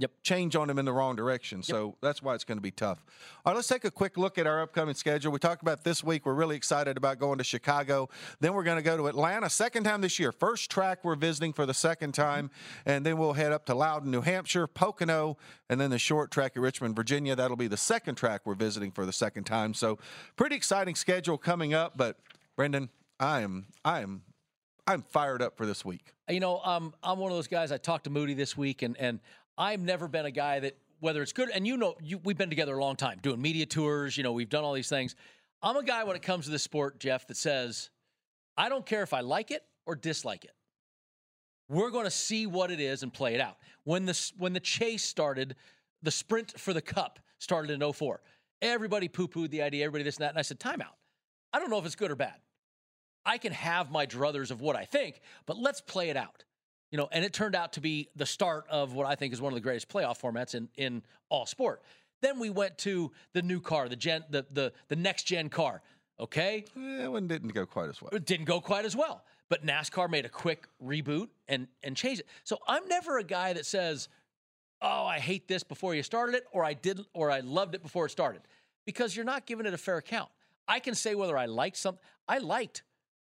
Yep. 0.00 0.12
change 0.22 0.54
on 0.54 0.68
them 0.68 0.78
in 0.78 0.84
the 0.84 0.92
wrong 0.92 1.16
direction. 1.16 1.60
So 1.62 1.96
that's 2.00 2.22
why 2.22 2.34
it's 2.36 2.44
going 2.44 2.58
to 2.58 2.62
be 2.62 2.70
tough. 2.70 3.04
All 3.44 3.52
right, 3.52 3.56
let's 3.56 3.66
take 3.66 3.84
a 3.84 3.90
quick 3.90 4.16
look 4.16 4.38
at 4.38 4.46
our 4.46 4.62
upcoming 4.62 4.94
schedule. 4.94 5.32
We 5.32 5.40
talked 5.40 5.60
about 5.60 5.82
this 5.82 6.04
week. 6.04 6.24
We're 6.24 6.34
really 6.34 6.54
excited 6.54 6.96
about 6.96 7.18
going 7.18 7.38
to 7.38 7.44
Chicago. 7.44 8.08
Then 8.38 8.54
we're 8.54 8.62
going 8.62 8.76
to 8.76 8.82
go 8.82 8.96
to 8.96 9.08
Atlanta, 9.08 9.50
second 9.50 9.82
time 9.82 10.00
this 10.00 10.20
year. 10.20 10.30
First 10.30 10.70
track 10.70 11.00
we're 11.02 11.16
visiting 11.16 11.52
for 11.52 11.66
the 11.66 11.74
second 11.74 12.12
time. 12.12 12.50
And 12.86 13.04
then 13.04 13.18
we'll 13.18 13.32
head 13.32 13.50
up 13.52 13.66
to 13.66 13.74
Loudon, 13.74 14.12
New 14.12 14.20
Hampshire, 14.20 14.68
Pocono, 14.68 15.36
and 15.68 15.80
then 15.80 15.90
the 15.90 15.98
short 15.98 16.30
track 16.30 16.52
at 16.54 16.62
Richmond, 16.62 16.94
Virginia. 16.94 17.34
That'll 17.34 17.56
be 17.56 17.66
the 17.66 17.76
second 17.76 18.14
track 18.14 18.42
we're 18.44 18.54
visiting 18.54 18.92
for 18.92 19.04
the 19.04 19.12
second 19.12 19.44
time. 19.44 19.74
So 19.74 19.98
pretty 20.36 20.54
exciting 20.54 20.94
schedule 20.94 21.38
coming 21.38 21.74
up. 21.74 21.96
But 21.96 22.18
Brendan, 22.54 22.90
I 23.18 23.40
am, 23.40 23.66
I 23.84 24.02
am, 24.02 24.22
I'm 24.86 25.02
fired 25.02 25.42
up 25.42 25.56
for 25.56 25.66
this 25.66 25.84
week. 25.84 26.14
You 26.30 26.40
know, 26.40 26.60
um, 26.60 26.94
I'm 27.02 27.18
one 27.18 27.32
of 27.32 27.36
those 27.36 27.48
guys. 27.48 27.72
I 27.72 27.78
talked 27.78 28.04
to 28.04 28.10
Moody 28.10 28.34
this 28.34 28.56
week, 28.56 28.82
and 28.82 28.96
and 28.98 29.20
I've 29.58 29.80
never 29.80 30.06
been 30.06 30.24
a 30.24 30.30
guy 30.30 30.60
that 30.60 30.78
whether 31.00 31.20
it's 31.20 31.32
good. 31.32 31.50
And 31.50 31.66
you 31.66 31.76
know, 31.76 31.96
you, 32.00 32.18
we've 32.18 32.38
been 32.38 32.48
together 32.48 32.76
a 32.78 32.80
long 32.80 32.96
time, 32.96 33.18
doing 33.22 33.42
media 33.42 33.66
tours. 33.66 34.16
You 34.16 34.22
know, 34.22 34.32
we've 34.32 34.48
done 34.48 34.64
all 34.64 34.72
these 34.72 34.88
things. 34.88 35.16
I'm 35.62 35.76
a 35.76 35.82
guy 35.82 36.04
when 36.04 36.16
it 36.16 36.22
comes 36.22 36.44
to 36.44 36.50
this 36.50 36.62
sport, 36.62 37.00
Jeff, 37.00 37.26
that 37.26 37.36
says 37.36 37.90
I 38.56 38.68
don't 38.68 38.86
care 38.86 39.02
if 39.02 39.12
I 39.12 39.20
like 39.20 39.50
it 39.50 39.64
or 39.84 39.96
dislike 39.96 40.44
it. 40.44 40.52
We're 41.68 41.90
going 41.90 42.04
to 42.04 42.10
see 42.10 42.46
what 42.46 42.70
it 42.70 42.80
is 42.80 43.02
and 43.02 43.12
play 43.12 43.34
it 43.34 43.40
out. 43.40 43.56
When 43.84 44.06
the 44.06 44.32
when 44.38 44.52
the 44.52 44.60
chase 44.60 45.04
started, 45.04 45.56
the 46.02 46.10
sprint 46.10 46.58
for 46.58 46.72
the 46.72 46.80
cup 46.80 47.18
started 47.38 47.70
in 47.70 47.92
04. 47.92 48.20
Everybody 48.62 49.08
poo 49.08 49.28
pooed 49.28 49.50
the 49.50 49.62
idea. 49.62 49.84
Everybody 49.84 50.04
this 50.04 50.16
and 50.16 50.24
that, 50.24 50.30
and 50.30 50.38
I 50.38 50.42
said, 50.42 50.58
timeout. 50.58 50.96
I 51.52 51.58
don't 51.58 51.70
know 51.70 51.78
if 51.78 51.86
it's 51.86 51.96
good 51.96 52.10
or 52.10 52.16
bad. 52.16 52.34
I 53.24 53.38
can 53.38 53.52
have 53.52 53.90
my 53.90 54.06
druthers 54.06 54.50
of 54.50 54.60
what 54.60 54.76
I 54.76 54.84
think, 54.84 55.20
but 55.46 55.58
let's 55.58 55.80
play 55.80 56.08
it 56.08 56.16
out. 56.16 56.44
You 56.90 56.96
know, 56.98 57.08
and 57.12 57.24
it 57.24 57.32
turned 57.32 57.54
out 57.54 57.74
to 57.74 57.80
be 57.80 58.08
the 58.16 58.24
start 58.26 58.64
of 58.70 58.94
what 58.94 59.06
I 59.06 59.14
think 59.14 59.32
is 59.34 59.40
one 59.40 59.52
of 59.52 59.56
the 59.56 59.60
greatest 59.60 59.88
playoff 59.88 60.20
formats 60.20 60.54
in 60.54 60.68
in 60.76 61.02
all 61.28 61.44
sport. 61.46 61.82
Then 62.22 62.38
we 62.38 62.50
went 62.50 62.78
to 62.78 63.12
the 63.32 63.42
new 63.42 63.60
car, 63.60 63.88
the 63.88 63.96
gen, 63.96 64.24
the 64.30 64.46
the 64.50 64.72
the 64.88 64.96
next 64.96 65.24
gen 65.24 65.48
car. 65.50 65.82
Okay, 66.20 66.64
Eh, 66.76 67.06
one 67.06 67.28
didn't 67.28 67.50
go 67.54 67.64
quite 67.66 67.88
as 67.90 68.02
well. 68.02 68.10
it 68.12 68.24
didn't 68.26 68.46
go 68.46 68.60
quite 68.60 68.84
as 68.84 68.96
well, 68.96 69.22
but 69.48 69.64
NASCAR 69.64 70.10
made 70.10 70.24
a 70.24 70.28
quick 70.28 70.66
reboot 70.84 71.28
and 71.46 71.68
and 71.84 71.96
changed 71.96 72.20
it. 72.22 72.26
So 72.42 72.58
I'm 72.66 72.88
never 72.88 73.18
a 73.18 73.24
guy 73.24 73.52
that 73.52 73.66
says, 73.66 74.08
"Oh, 74.82 75.04
I 75.06 75.18
hate 75.20 75.46
this" 75.46 75.62
before 75.62 75.94
you 75.94 76.02
started 76.02 76.34
it, 76.34 76.44
or 76.52 76.64
I 76.64 76.72
didn't," 76.74 77.06
or 77.12 77.30
I 77.30 77.40
loved 77.40 77.74
it 77.74 77.82
before 77.82 78.06
it 78.06 78.10
started, 78.10 78.42
because 78.86 79.14
you're 79.14 79.24
not 79.26 79.46
giving 79.46 79.66
it 79.66 79.74
a 79.74 79.78
fair 79.78 79.98
account. 79.98 80.30
I 80.66 80.80
can 80.80 80.94
say 80.94 81.14
whether 81.14 81.36
I 81.38 81.46
liked 81.46 81.76
something. 81.76 82.02
I 82.26 82.38
liked 82.38 82.82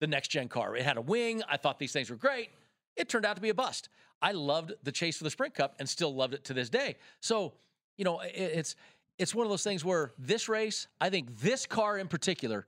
the 0.00 0.06
next 0.08 0.28
gen 0.28 0.48
car. 0.48 0.74
It 0.74 0.82
had 0.84 0.96
a 0.96 1.00
wing. 1.02 1.42
I 1.48 1.56
thought 1.58 1.78
these 1.78 1.92
things 1.92 2.10
were 2.10 2.16
great. 2.16 2.50
It 2.96 3.08
turned 3.08 3.24
out 3.24 3.36
to 3.36 3.42
be 3.42 3.48
a 3.48 3.54
bust. 3.54 3.88
I 4.20 4.32
loved 4.32 4.72
the 4.82 4.92
chase 4.92 5.16
for 5.16 5.24
the 5.24 5.30
Sprint 5.30 5.54
Cup 5.54 5.74
and 5.78 5.88
still 5.88 6.14
loved 6.14 6.34
it 6.34 6.44
to 6.44 6.54
this 6.54 6.70
day. 6.70 6.96
So, 7.20 7.54
you 7.96 8.04
know, 8.04 8.20
it, 8.20 8.32
it's 8.34 8.76
it's 9.18 9.34
one 9.34 9.46
of 9.46 9.50
those 9.50 9.62
things 9.62 9.84
where 9.84 10.12
this 10.18 10.48
race, 10.48 10.88
I 11.00 11.10
think 11.10 11.40
this 11.40 11.66
car 11.66 11.98
in 11.98 12.08
particular, 12.08 12.66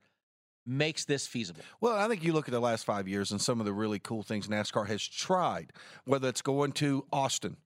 makes 0.67 1.05
this 1.05 1.27
feasible. 1.27 1.63
Well, 1.81 1.97
I 1.97 2.09
think 2.09 2.23
you 2.23 2.33
look 2.33 2.49
at 2.49 2.53
the 2.53 2.61
last 2.61 2.85
five 2.85 3.09
years 3.09 3.33
and 3.33 3.41
some 3.41 3.61
of 3.61 3.67
the 3.67 3.73
really 3.73 3.99
cool 3.99 4.23
things 4.23 4.49
NASCAR 4.49 4.87
has 4.87 5.07
tried, 5.07 5.73
whether 6.05 6.29
it's 6.29 6.43
going 6.43 6.73
to 6.73 7.07
Austin, 7.13 7.57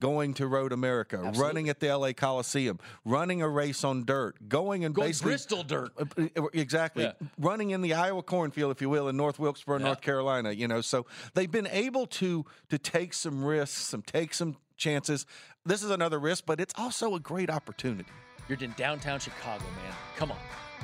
going 0.00 0.34
to 0.34 0.46
Road 0.46 0.72
America, 0.72 1.16
Absolutely. 1.16 1.40
running 1.42 1.68
at 1.68 1.80
the 1.80 1.96
LA 1.96 2.12
Coliseum, 2.12 2.78
running 3.04 3.42
a 3.42 3.48
race 3.48 3.82
on 3.84 4.04
dirt, 4.04 4.48
going 4.48 4.84
and 4.84 4.94
Going 4.94 5.08
basically. 5.08 5.30
Bristol 5.32 5.62
dirt. 5.62 5.92
Uh, 5.98 6.26
uh, 6.36 6.42
Exactly. 6.52 7.04
Yeah. 7.04 7.12
Running 7.38 7.70
in 7.70 7.80
the 7.82 7.94
Iowa 7.94 8.22
cornfield, 8.22 8.70
if 8.72 8.80
you 8.80 8.88
will, 8.88 9.08
in 9.08 9.16
North 9.16 9.38
Wilkesboro, 9.38 9.78
Yeah. 9.78 9.86
North 9.86 10.00
Carolina, 10.00 10.52
you 10.52 10.68
know. 10.68 10.80
So 10.80 11.06
they've 11.34 11.50
been 11.50 11.68
able 11.68 12.06
to 12.06 12.44
to 12.68 12.78
take 12.78 13.12
some 13.14 13.44
risks, 13.44 13.78
some 13.78 14.02
take 14.02 14.34
some 14.34 14.56
chances. 14.76 15.26
This 15.66 15.82
is 15.82 15.90
another 15.90 16.18
risk, 16.18 16.44
but 16.46 16.60
it's 16.60 16.74
also 16.78 17.14
a 17.14 17.20
great 17.20 17.50
opportunity. 17.50 18.08
You're 18.48 18.58
in 18.60 18.72
downtown 18.76 19.20
Chicago, 19.20 19.64
man. 19.76 19.94
Come 20.16 20.30
on. 20.30 20.38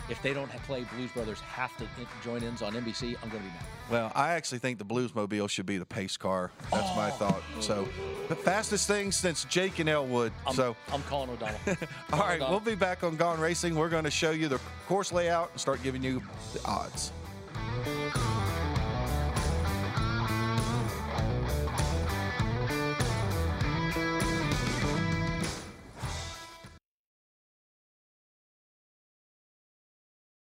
If 0.08 0.20
they 0.20 0.34
don't 0.34 0.50
play 0.64 0.84
Blues 0.94 1.10
Brothers 1.12 1.40
have 1.40 1.74
to 1.78 1.86
join 2.22 2.42
ins 2.42 2.60
on 2.60 2.74
NBC, 2.74 3.16
I'm 3.22 3.30
going 3.30 3.42
to 3.42 3.48
be 3.48 3.54
mad. 3.54 3.64
Well, 3.90 4.12
I 4.14 4.32
actually 4.32 4.58
think 4.58 4.78
the 4.78 4.84
Bluesmobile 4.84 5.48
should 5.48 5.64
be 5.64 5.78
the 5.78 5.86
pace 5.86 6.16
car. 6.16 6.50
That's 6.70 6.94
my 6.94 7.08
oh. 7.08 7.14
thought. 7.14 7.42
So, 7.60 7.88
the 8.28 8.36
fastest 8.36 8.86
thing 8.86 9.12
since 9.12 9.44
Jake 9.46 9.78
and 9.78 9.88
Elwood. 9.88 10.32
I'm, 10.46 10.54
so, 10.54 10.76
I'm 10.92 11.02
calling 11.04 11.30
O'Donnell. 11.30 11.58
all 12.12 12.18
right, 12.18 12.36
O'Donnell. 12.36 12.50
we'll 12.50 12.60
be 12.60 12.74
back 12.74 13.02
on 13.02 13.16
Gone 13.16 13.40
Racing. 13.40 13.74
We're 13.74 13.88
going 13.88 14.04
to 14.04 14.10
show 14.10 14.32
you 14.32 14.48
the 14.48 14.60
course 14.86 15.10
layout 15.10 15.50
and 15.52 15.60
start 15.60 15.82
giving 15.82 16.02
you 16.02 16.22
the 16.52 16.60
odds. 16.66 17.12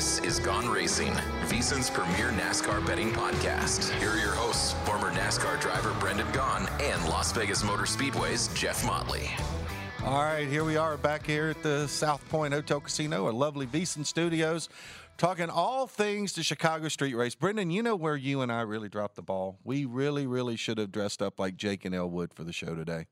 This 0.00 0.18
is 0.20 0.38
Gone 0.38 0.66
Racing, 0.66 1.12
VSiN's 1.48 1.90
premier 1.90 2.30
NASCAR 2.30 2.86
betting 2.86 3.10
podcast. 3.10 3.92
Here 3.98 4.12
are 4.12 4.16
your 4.16 4.32
hosts, 4.32 4.72
former 4.86 5.10
NASCAR 5.10 5.60
driver 5.60 5.94
Brendan 6.00 6.26
Gaughan 6.28 6.70
and 6.80 7.04
Las 7.10 7.32
Vegas 7.32 7.62
Motor 7.62 7.84
Speedway's 7.84 8.48
Jeff 8.54 8.82
Motley. 8.86 9.28
All 10.02 10.22
right, 10.22 10.48
here 10.48 10.64
we 10.64 10.78
are 10.78 10.96
back 10.96 11.26
here 11.26 11.50
at 11.50 11.62
the 11.62 11.86
South 11.86 12.26
Point 12.30 12.54
Hotel 12.54 12.80
Casino, 12.80 13.26
our 13.26 13.32
lovely 13.34 13.66
VSiN 13.66 14.06
Studios, 14.06 14.70
talking 15.18 15.50
all 15.50 15.86
things 15.86 16.32
to 16.32 16.42
Chicago 16.42 16.88
Street 16.88 17.14
Race. 17.14 17.34
Brendan, 17.34 17.70
you 17.70 17.82
know 17.82 17.94
where 17.94 18.16
you 18.16 18.40
and 18.40 18.50
I 18.50 18.62
really 18.62 18.88
dropped 18.88 19.16
the 19.16 19.22
ball. 19.22 19.58
We 19.64 19.84
really, 19.84 20.26
really 20.26 20.56
should 20.56 20.78
have 20.78 20.90
dressed 20.90 21.20
up 21.20 21.38
like 21.38 21.58
Jake 21.58 21.84
and 21.84 21.94
Elwood 21.94 22.32
for 22.32 22.42
the 22.42 22.54
show 22.54 22.74
today. 22.74 23.04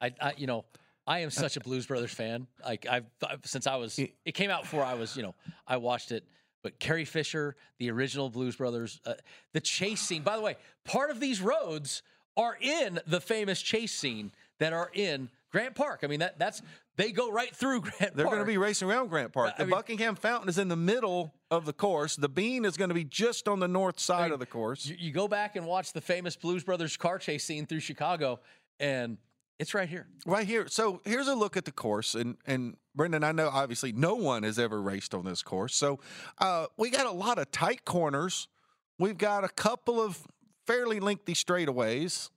I, 0.00 0.12
I, 0.20 0.34
you 0.36 0.48
know, 0.48 0.64
I 1.08 1.20
am 1.20 1.30
such 1.30 1.56
a 1.56 1.60
Blues 1.60 1.86
Brothers 1.86 2.12
fan. 2.12 2.46
Like 2.62 2.86
I've, 2.86 3.06
I've 3.26 3.40
since 3.44 3.66
I 3.66 3.76
was, 3.76 3.98
it 3.98 4.34
came 4.34 4.50
out 4.50 4.62
before 4.62 4.84
I 4.84 4.92
was, 4.92 5.16
you 5.16 5.22
know, 5.22 5.34
I 5.66 5.78
watched 5.78 6.12
it. 6.12 6.22
But 6.62 6.78
Carrie 6.78 7.06
Fisher, 7.06 7.56
the 7.78 7.90
original 7.90 8.28
Blues 8.28 8.56
Brothers, 8.56 9.00
uh, 9.06 9.14
the 9.54 9.60
chase 9.60 10.02
scene. 10.02 10.22
By 10.22 10.36
the 10.36 10.42
way, 10.42 10.56
part 10.84 11.10
of 11.10 11.18
these 11.18 11.40
roads 11.40 12.02
are 12.36 12.58
in 12.60 13.00
the 13.06 13.20
famous 13.20 13.62
chase 13.62 13.94
scene 13.94 14.32
that 14.58 14.74
are 14.74 14.90
in 14.92 15.30
Grant 15.50 15.74
Park. 15.74 16.00
I 16.02 16.08
mean, 16.08 16.20
that 16.20 16.38
that's 16.38 16.60
they 16.96 17.10
go 17.10 17.30
right 17.30 17.54
through 17.56 17.80
Grant 17.82 18.14
They're 18.14 18.26
going 18.26 18.40
to 18.40 18.44
be 18.44 18.58
racing 18.58 18.90
around 18.90 19.08
Grant 19.08 19.32
Park. 19.32 19.54
I 19.54 19.58
The 19.58 19.64
mean- 19.64 19.70
Buckingham 19.70 20.14
Fountain 20.14 20.50
is 20.50 20.58
in 20.58 20.68
the 20.68 20.76
middle 20.76 21.32
of 21.50 21.64
the 21.64 21.72
course. 21.72 22.16
The 22.16 22.28
Bean 22.28 22.66
is 22.66 22.76
going 22.76 22.90
to 22.90 22.94
be 22.94 23.04
just 23.04 23.48
on 23.48 23.60
the 23.60 23.68
north 23.68 23.98
side 23.98 24.24
mean, 24.24 24.32
of 24.32 24.40
the 24.40 24.46
course. 24.46 24.84
You, 24.84 24.96
you 24.98 25.12
go 25.12 25.26
back 25.26 25.56
and 25.56 25.64
watch 25.64 25.94
the 25.94 26.02
famous 26.02 26.36
Blues 26.36 26.64
Brothers 26.64 26.98
car 26.98 27.18
chase 27.18 27.44
scene 27.44 27.64
through 27.64 27.80
Chicago, 27.80 28.40
and 28.78 29.16
It's 29.58 29.74
right 29.74 29.88
here. 29.88 30.06
Right 30.24 30.46
here. 30.46 30.66
So 30.68 31.00
here's 31.04 31.26
a 31.26 31.34
look 31.34 31.56
at 31.56 31.64
the 31.64 31.72
course, 31.72 32.14
and 32.14 32.36
and 32.46 32.76
Brendan, 32.94 33.24
I 33.24 33.32
know 33.32 33.48
obviously 33.48 33.92
no 33.92 34.14
one 34.14 34.44
has 34.44 34.58
ever 34.58 34.80
raced 34.80 35.14
on 35.14 35.24
this 35.24 35.42
course, 35.42 35.74
so 35.74 35.98
uh, 36.38 36.66
we 36.76 36.90
got 36.90 37.06
a 37.06 37.10
lot 37.10 37.38
of 37.38 37.50
tight 37.50 37.84
corners. 37.84 38.46
We've 39.00 39.18
got 39.18 39.42
a 39.44 39.48
couple 39.48 40.00
of 40.00 40.24
fairly 40.66 41.00
lengthy 41.00 41.34
straightaways. 41.34 42.30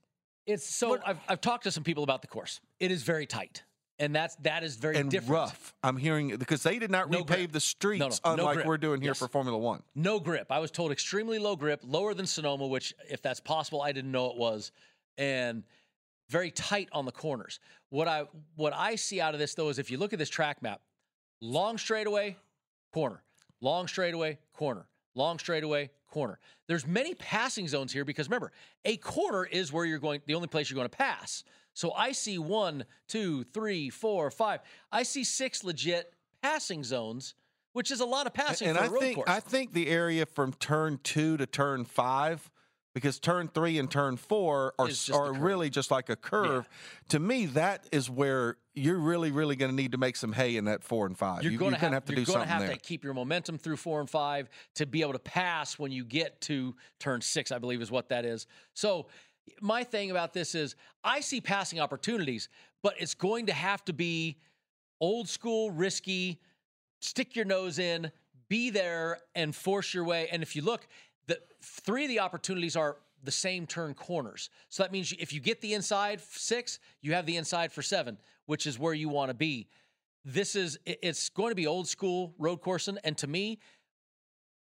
It's 0.48 0.66
so 0.68 0.98
I've, 1.06 1.20
I've 1.28 1.42
talked 1.42 1.64
to 1.66 1.72
some 1.72 1.84
people 1.84 2.04
about 2.04 2.22
the 2.24 2.28
course. 2.28 2.60
It 2.80 2.90
is 2.92 3.04
very 3.04 3.28
tight, 3.28 3.62
and 4.00 4.16
that's 4.16 4.36
that 4.38 4.64
is 4.64 4.78
very 4.78 4.98
and 4.98 5.12
different. 5.12 5.32
rough. 5.32 5.76
I'm 5.84 5.98
hearing 5.98 6.36
because 6.38 6.64
they 6.64 6.80
did 6.80 6.90
not 6.90 7.12
No 7.12 7.20
repave 7.20 7.26
grip. 7.28 7.52
the 7.52 7.60
streets, 7.60 8.20
No, 8.26 8.32
no, 8.36 8.42
unlike 8.42 8.56
grip. 8.56 8.66
we're 8.68 8.78
doing 8.80 9.00
here 9.02 9.12
Yes. 9.12 9.20
for 9.20 9.28
Formula 9.28 9.56
One. 9.60 9.84
No 9.94 10.20
grip. 10.20 10.48
I 10.52 10.58
was 10.58 10.72
told 10.72 10.92
extremely 10.92 11.38
low 11.38 11.56
grip, 11.56 11.82
lower 11.84 12.16
than 12.16 12.26
Sonoma, 12.26 12.66
which, 12.66 12.96
if 13.12 13.22
that's 13.22 13.40
possible, 13.40 13.80
I 13.84 13.92
didn't 13.92 14.12
know 14.12 14.32
it 14.32 14.38
was, 14.38 14.72
and 15.20 15.64
very 16.32 16.50
tight 16.50 16.88
on 16.94 17.06
the 17.06 17.12
corners. 17.12 17.60
What 17.90 18.08
I 18.08 18.24
what 18.56 18.74
I 18.74 18.96
see 18.96 19.20
out 19.20 19.34
of 19.34 19.40
this 19.40 19.54
though 19.54 19.70
is 19.70 19.78
if 19.78 19.92
you 19.92 19.98
look 19.98 20.14
at 20.14 20.20
this 20.20 20.30
track 20.30 20.64
map, 20.64 20.82
long 21.42 21.78
straightaway, 21.78 22.38
corner, 22.94 23.22
long 23.60 23.88
straightaway, 23.88 24.40
corner, 24.54 24.88
long 25.14 25.38
straightaway, 25.38 25.92
corner. 26.10 26.40
There's 26.68 26.88
many 26.88 27.14
passing 27.16 27.68
zones 27.68 27.92
here 27.92 28.06
because 28.06 28.28
remember, 28.28 28.52
a 28.86 28.98
corner 28.98 29.46
is 29.46 29.74
where 29.74 29.86
you're 29.86 30.00
going, 30.00 30.22
the 30.26 30.36
only 30.36 30.48
place 30.48 30.70
you're 30.70 30.76
going 30.76 30.90
to 30.90 30.98
pass. 30.98 31.44
So 31.74 31.94
I 31.94 32.12
see 32.12 32.38
one, 32.38 32.86
two, 33.08 33.44
three, 33.46 33.90
four, 33.90 34.30
five. 34.32 34.62
I 34.92 35.04
see 35.04 35.24
six 35.24 35.64
legit 35.64 36.14
passing 36.42 36.84
zones, 36.84 37.34
which 37.74 37.92
is 37.92 38.02
a 38.02 38.06
lot 38.06 38.28
of 38.28 38.34
passing 38.34 38.68
and 38.68 38.78
for 38.78 38.84
I 38.84 38.88
a 38.88 38.90
road 38.90 39.00
think 39.00 39.16
course. 39.16 39.30
I 39.30 39.40
think 39.40 39.74
the 39.74 39.90
area 39.90 40.26
from 40.26 40.54
turn 40.54 41.00
two 41.04 41.38
to 41.38 41.46
turn 41.46 41.86
five, 41.86 42.52
because 42.94 43.20
turn 43.20 43.48
three 43.48 43.80
and 43.80 43.90
turn 43.90 44.18
four 44.18 44.74
are 44.78 44.90
are 45.14 45.34
really 45.34 45.70
just 45.70 45.92
like 45.92 46.10
a 46.10 46.16
curve. 46.16 46.68
To 47.10 47.20
me, 47.20 47.46
that 47.48 47.88
is 47.92 48.10
where 48.10 48.58
you're 48.74 48.98
really 48.98 49.32
really 49.32 49.56
going 49.56 49.72
to 49.72 49.76
need 49.76 49.92
to 49.94 49.98
make 49.98 50.16
some 50.16 50.34
hay 50.34 50.56
in 50.58 50.66
that 50.66 50.84
four 50.84 51.06
and 51.06 51.18
five. 51.18 51.44
You're 51.44 51.54
You- 51.54 51.58
going 51.60 51.72
to 51.74 51.78
have 51.80 51.90
to 51.90 51.94
have, 51.96 52.06
to 52.06 52.16
you're 52.16 52.26
gonna 52.26 52.46
have 52.46 52.62
there. 52.62 52.74
to 52.74 52.78
keep 52.80 53.04
your 53.04 53.14
momentum 53.14 53.58
through 53.58 53.78
four 53.78 54.00
and 54.00 54.10
five 54.10 54.50
to 54.76 54.86
be 54.86 55.02
able 55.02 55.14
to 55.14 55.20
pass 55.20 55.80
when 55.80 55.92
you 55.92 56.04
get 56.04 56.42
to 56.42 56.76
turn 57.00 57.22
six. 57.22 57.52
I 57.52 57.60
believe 57.60 57.82
is 57.82 57.92
what 57.92 58.10
that 58.10 58.26
is. 58.26 58.48
So 58.74 59.08
my 59.62 59.84
thing 59.84 60.12
about 60.12 60.34
this 60.34 60.54
is 60.56 60.76
I 61.04 61.22
see 61.22 61.42
passing 61.42 61.80
opportunities, 61.80 62.50
but 62.84 62.96
it's 63.00 63.14
going 63.14 63.46
to 63.48 63.54
have 63.54 63.84
to 63.86 63.94
be 63.94 64.38
old 65.00 65.28
school, 65.30 65.72
risky. 65.72 66.40
Stick 67.00 67.36
your 67.36 67.46
nose 67.46 67.80
in, 67.80 68.12
be 68.48 68.70
there, 68.70 69.18
and 69.34 69.56
force 69.56 69.94
your 69.94 70.04
way. 70.04 70.28
And 70.32 70.44
if 70.44 70.56
you 70.56 70.62
look, 70.62 70.88
the 71.28 71.40
three 71.62 72.04
of 72.06 72.10
the 72.10 72.20
opportunities 72.20 72.76
are 72.76 72.98
the 73.24 73.32
same 73.32 73.68
turn 73.68 73.94
corners. 73.94 74.50
So 74.70 74.82
that 74.84 74.92
means 74.92 75.14
if 75.20 75.32
you 75.34 75.40
get 75.40 75.62
the 75.62 75.74
inside 75.74 76.22
six, 76.22 76.80
you 77.02 77.14
have 77.14 77.26
the 77.26 77.38
inside 77.38 77.72
for 77.72 77.82
seven, 77.82 78.18
which 78.48 78.66
is 78.66 78.80
where 78.80 78.94
you 78.94 79.10
want 79.10 79.30
to 79.30 79.36
be 79.36 79.68
this 80.24 80.56
is 80.56 80.78
it's 80.86 81.30
going 81.30 81.50
to 81.50 81.56
be 81.56 81.66
old 81.66 81.88
school 81.88 82.32
road 82.38 82.58
coursing 82.62 82.96
and 83.04 83.18
to 83.18 83.26
me 83.26 83.58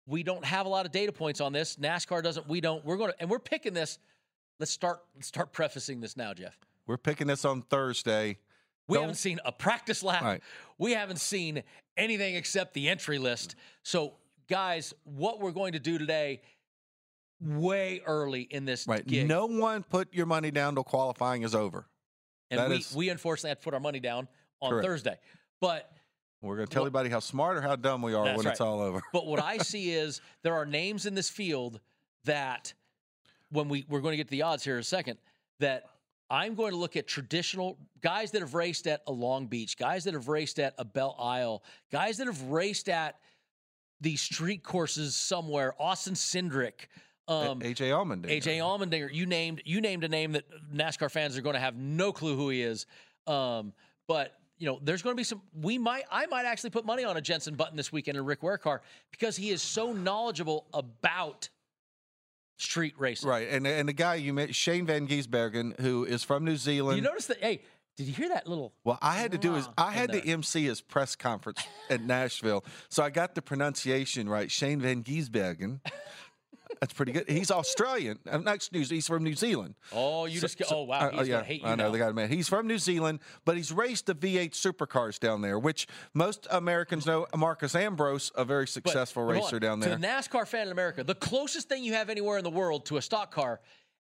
we 0.05 0.21
don't 0.21 0.43
have 0.43 0.65
a 0.65 0.69
lot 0.69 0.85
of 0.85 0.91
data 0.91 1.13
points 1.13 1.39
on 1.39 1.53
this 1.53 1.77
nascar 1.77 2.21
doesn't 2.21 2.45
we 2.49 2.59
don't 2.59 2.83
we're 2.83 2.97
going 2.97 3.09
to 3.09 3.15
and 3.21 3.29
we're 3.29 3.39
picking 3.39 3.73
this 3.73 3.97
let's 4.59 4.69
start 4.71 4.99
let's 5.15 5.27
start 5.29 5.53
prefacing 5.53 6.01
this 6.01 6.17
now 6.17 6.33
jeff 6.33 6.57
We're 6.87 6.97
picking 6.97 7.27
this 7.27 7.45
on 7.45 7.61
Thursday. 7.61 8.37
we 8.89 8.95
Don't- 8.95 9.03
haven't 9.03 9.15
seen 9.15 9.39
a 9.45 9.51
practice 9.53 10.03
lap 10.03 10.23
Right. 10.23 10.43
we 10.77 10.91
haven't 10.91 11.19
seen 11.21 11.63
anything 11.95 12.35
except 12.35 12.73
the 12.73 12.89
entry 12.89 13.17
list 13.17 13.55
so 13.81 14.15
guys 14.47 14.93
what 15.03 15.39
we're 15.39 15.51
going 15.51 15.73
to 15.73 15.79
do 15.79 15.97
today 15.97 16.41
way 17.41 18.01
early 18.05 18.41
in 18.41 18.65
this 18.65 18.87
Right. 18.87 19.05
gig 19.05 19.27
No 19.27 19.45
one 19.45 19.83
put 19.83 20.13
your 20.13 20.25
money 20.25 20.51
down 20.51 20.75
till 20.75 20.83
qualifying 20.83 21.43
is 21.43 21.53
over. 21.55 21.87
and 22.51 22.59
that 22.59 22.69
we, 22.69 22.75
is- 22.77 22.95
we 22.95 23.09
unfortunately 23.09 23.49
have 23.49 23.59
to 23.59 23.63
put 23.63 23.73
our 23.73 23.79
money 23.79 23.99
down 23.99 24.27
on 24.61 24.69
Correct. 24.71 24.85
thursday 24.85 25.17
but 25.59 25.91
We're 26.41 26.55
going 26.57 26.67
to 26.67 26.73
tell 26.73 26.83
Well- 26.83 26.87
everybody 26.87 27.09
how 27.09 27.19
smart 27.19 27.57
or 27.57 27.61
how 27.61 27.75
dumb 27.75 28.01
we 28.01 28.13
are 28.13 28.37
when 28.37 28.45
it's 28.45 28.61
all 28.61 28.79
over. 28.81 29.01
But 29.11 29.25
what 29.25 29.39
I 29.41 29.57
see 29.73 29.91
is 29.91 30.21
there 30.43 30.53
are 30.55 30.65
names 30.65 31.05
in 31.05 31.15
this 31.15 31.29
field 31.29 31.79
that 32.25 32.73
when 33.49 33.67
we 33.69 33.85
we're 33.89 34.01
going 34.01 34.13
to 34.13 34.17
get 34.17 34.27
to 34.27 34.31
the 34.31 34.41
odds 34.43 34.63
here 34.63 34.75
in 34.75 34.79
a 34.81 34.83
second 34.83 35.17
that 35.59 35.85
I'm 36.29 36.55
going 36.55 36.71
to 36.71 36.77
look 36.77 36.95
at 36.97 37.07
traditional 37.07 37.77
guys 38.01 38.31
that 38.31 38.41
have 38.41 38.53
raced 38.53 38.85
at 38.87 39.01
a 39.07 39.11
Long 39.11 39.45
Beach, 39.47 39.77
guys 39.77 40.03
that 40.05 40.13
have 40.13 40.27
raced 40.27 40.59
at 40.59 40.73
a 40.77 40.85
Belle 40.85 41.15
Isle, 41.19 41.63
guys 41.91 42.17
that 42.17 42.27
have 42.27 42.41
raced 42.43 42.89
at 42.89 43.19
these 44.05 44.21
street 44.21 44.61
courses 44.61 45.15
somewhere, 45.15 45.73
Austin 45.79 46.13
Cindric, 46.13 46.87
um, 47.27 47.59
AJ 47.61 47.89
Allmendinger. 47.89 48.29
AJ 48.29 48.59
Allmendinger. 48.59 49.11
You 49.11 49.25
named 49.25 49.63
you 49.65 49.81
named 49.81 50.03
a 50.03 50.07
name 50.07 50.33
that 50.33 50.45
NASCAR 50.71 51.09
fans 51.09 51.35
are 51.35 51.41
going 51.41 51.55
to 51.55 51.59
have 51.59 51.75
no 51.75 52.11
clue 52.11 52.37
who 52.37 52.49
he 52.49 52.61
is. 52.61 52.85
Um, 53.25 53.73
but 54.07 54.33
you 54.59 54.67
know, 54.67 54.79
there's 54.83 55.01
going 55.01 55.15
to 55.15 55.19
be 55.19 55.23
some. 55.23 55.41
We 55.59 55.79
might, 55.79 56.03
I 56.11 56.27
might 56.27 56.45
actually 56.45 56.69
put 56.69 56.85
money 56.85 57.03
on 57.03 57.17
a 57.17 57.21
Jenson 57.21 57.55
Button 57.55 57.75
this 57.75 57.91
weekend 57.91 58.15
and 58.15 58.27
Rick 58.27 58.43
Ware 58.43 58.59
car 58.59 58.83
because 59.09 59.35
he 59.35 59.49
is 59.49 59.63
so 59.63 59.91
knowledgeable 59.91 60.67
about 60.71 61.49
street 62.57 62.93
racing. 62.99 63.27
Right, 63.27 63.47
and 63.49 63.65
and 63.65 63.89
the 63.89 63.93
guy 63.93 64.15
you 64.15 64.33
met, 64.33 64.53
Shane 64.53 64.85
Van 64.85 65.07
Gisbergen, 65.07 65.79
who 65.79 66.05
is 66.05 66.23
from 66.23 66.45
New 66.45 66.57
Zealand. 66.57 66.97
You 66.97 67.03
notice 67.03 67.25
that? 67.25 67.39
Hey, 67.41 67.61
did 67.97 68.07
you 68.07 68.13
hear 68.13 68.29
that 68.29 68.47
little? 68.47 68.73
Well, 68.83 68.97
I 69.01 69.15
had 69.15 69.31
to 69.31 69.37
do 69.37 69.55
is 69.55 69.67
I 69.77 69.87
in 69.89 69.93
had 69.93 70.11
to. 70.13 70.27
MC 70.27 70.65
his 70.65 70.81
press 70.81 71.15
conference 71.15 71.61
at 71.89 72.01
Nashville, 72.01 72.63
so 72.89 73.03
I 73.03 73.09
got 73.09 73.35
the 73.35 73.41
pronunciation 73.41 74.27
right. 74.29 74.49
Shane 74.51 74.79
Van 74.81 75.03
Gisbergen. 75.03 75.79
That's 76.81 76.91
pretty 76.93 77.13
good. 77.13 77.29
He's 77.29 77.51
Australian. 77.51 78.19
I'm 78.29 78.43
not 78.43 78.55
excuse. 78.55 78.89
He's 78.89 79.07
from 79.07 79.23
New 79.23 79.35
Zealand. 79.35 79.75
Oh, 79.93 80.25
you 80.25 80.39
So- 80.39 80.41
just. 80.41 80.57
Go, 80.57 80.65
so- 80.65 80.75
oh 80.79 80.83
wow, 80.83 80.99
uh, 81.07 81.11
he's 81.11 81.19
uh, 81.21 81.23
yeah, 81.23 81.43
hate 81.43 81.61
you 81.61 81.67
I 81.67 81.75
know 81.75 81.85
now. 81.85 81.91
the 81.91 81.99
guy 81.99 82.11
man. 82.11 82.27
He's 82.29 82.49
from 82.49 82.67
New 82.67 82.79
Zealand, 82.79 83.19
but 83.45 83.55
he's 83.55 83.71
raced 83.71 84.07
the 84.07 84.15
V8 84.15 84.51
supercars 84.51 85.17
down 85.19 85.41
there, 85.41 85.57
which 85.57 85.87
most 86.13 86.47
Americans 86.51 87.05
know. 87.05 87.27
Marcos 87.35 87.75
Ambrose, 87.75 88.31
a 88.35 88.43
very 88.43 88.67
successful 88.67 89.25
but 89.25 89.33
racer 89.35 89.55
on. 89.55 89.61
down 89.61 89.79
there. 89.79 89.95
To 89.95 90.01
the 90.01 90.05
NASCAR 90.05 90.45
fan 90.47 90.67
in 90.67 90.71
America, 90.73 91.03
the 91.03 91.15
closest 91.15 91.69
thing 91.69 91.83
you 91.83 91.93
have 91.93 92.09
anywhere 92.09 92.37
in 92.39 92.43
the 92.43 92.49
world 92.49 92.85
to 92.87 92.97
a 92.97 93.01
stock 93.01 93.31
car, 93.31 93.61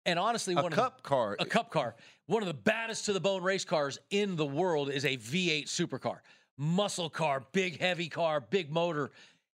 and 0.06 0.20
honestly, 0.20 0.54
A 0.54 0.62
one 0.62 0.72
cup 0.72 0.98
of 0.98 1.04
the, 1.04 1.10
car. 1.10 1.36
a 1.40 1.46
cup 1.46 1.72
car, 1.72 1.96
one 2.30 2.44
of 2.44 2.48
the 2.48 2.54
baddest 2.54 3.06
to 3.06 3.14
the 3.14 3.20
bone 3.20 3.42
race 3.42 3.66
cars 3.66 3.98
in 4.12 4.36
the 4.36 4.46
world 4.46 4.92
is 4.92 5.04
a 5.04 5.18
V8 5.18 5.66
supercar, 5.66 6.18
muscle 6.58 7.10
car, 7.10 7.44
big 7.54 7.80
heavy 7.80 8.08
car, 8.08 8.40
big 8.40 8.72
motor. 8.72 9.10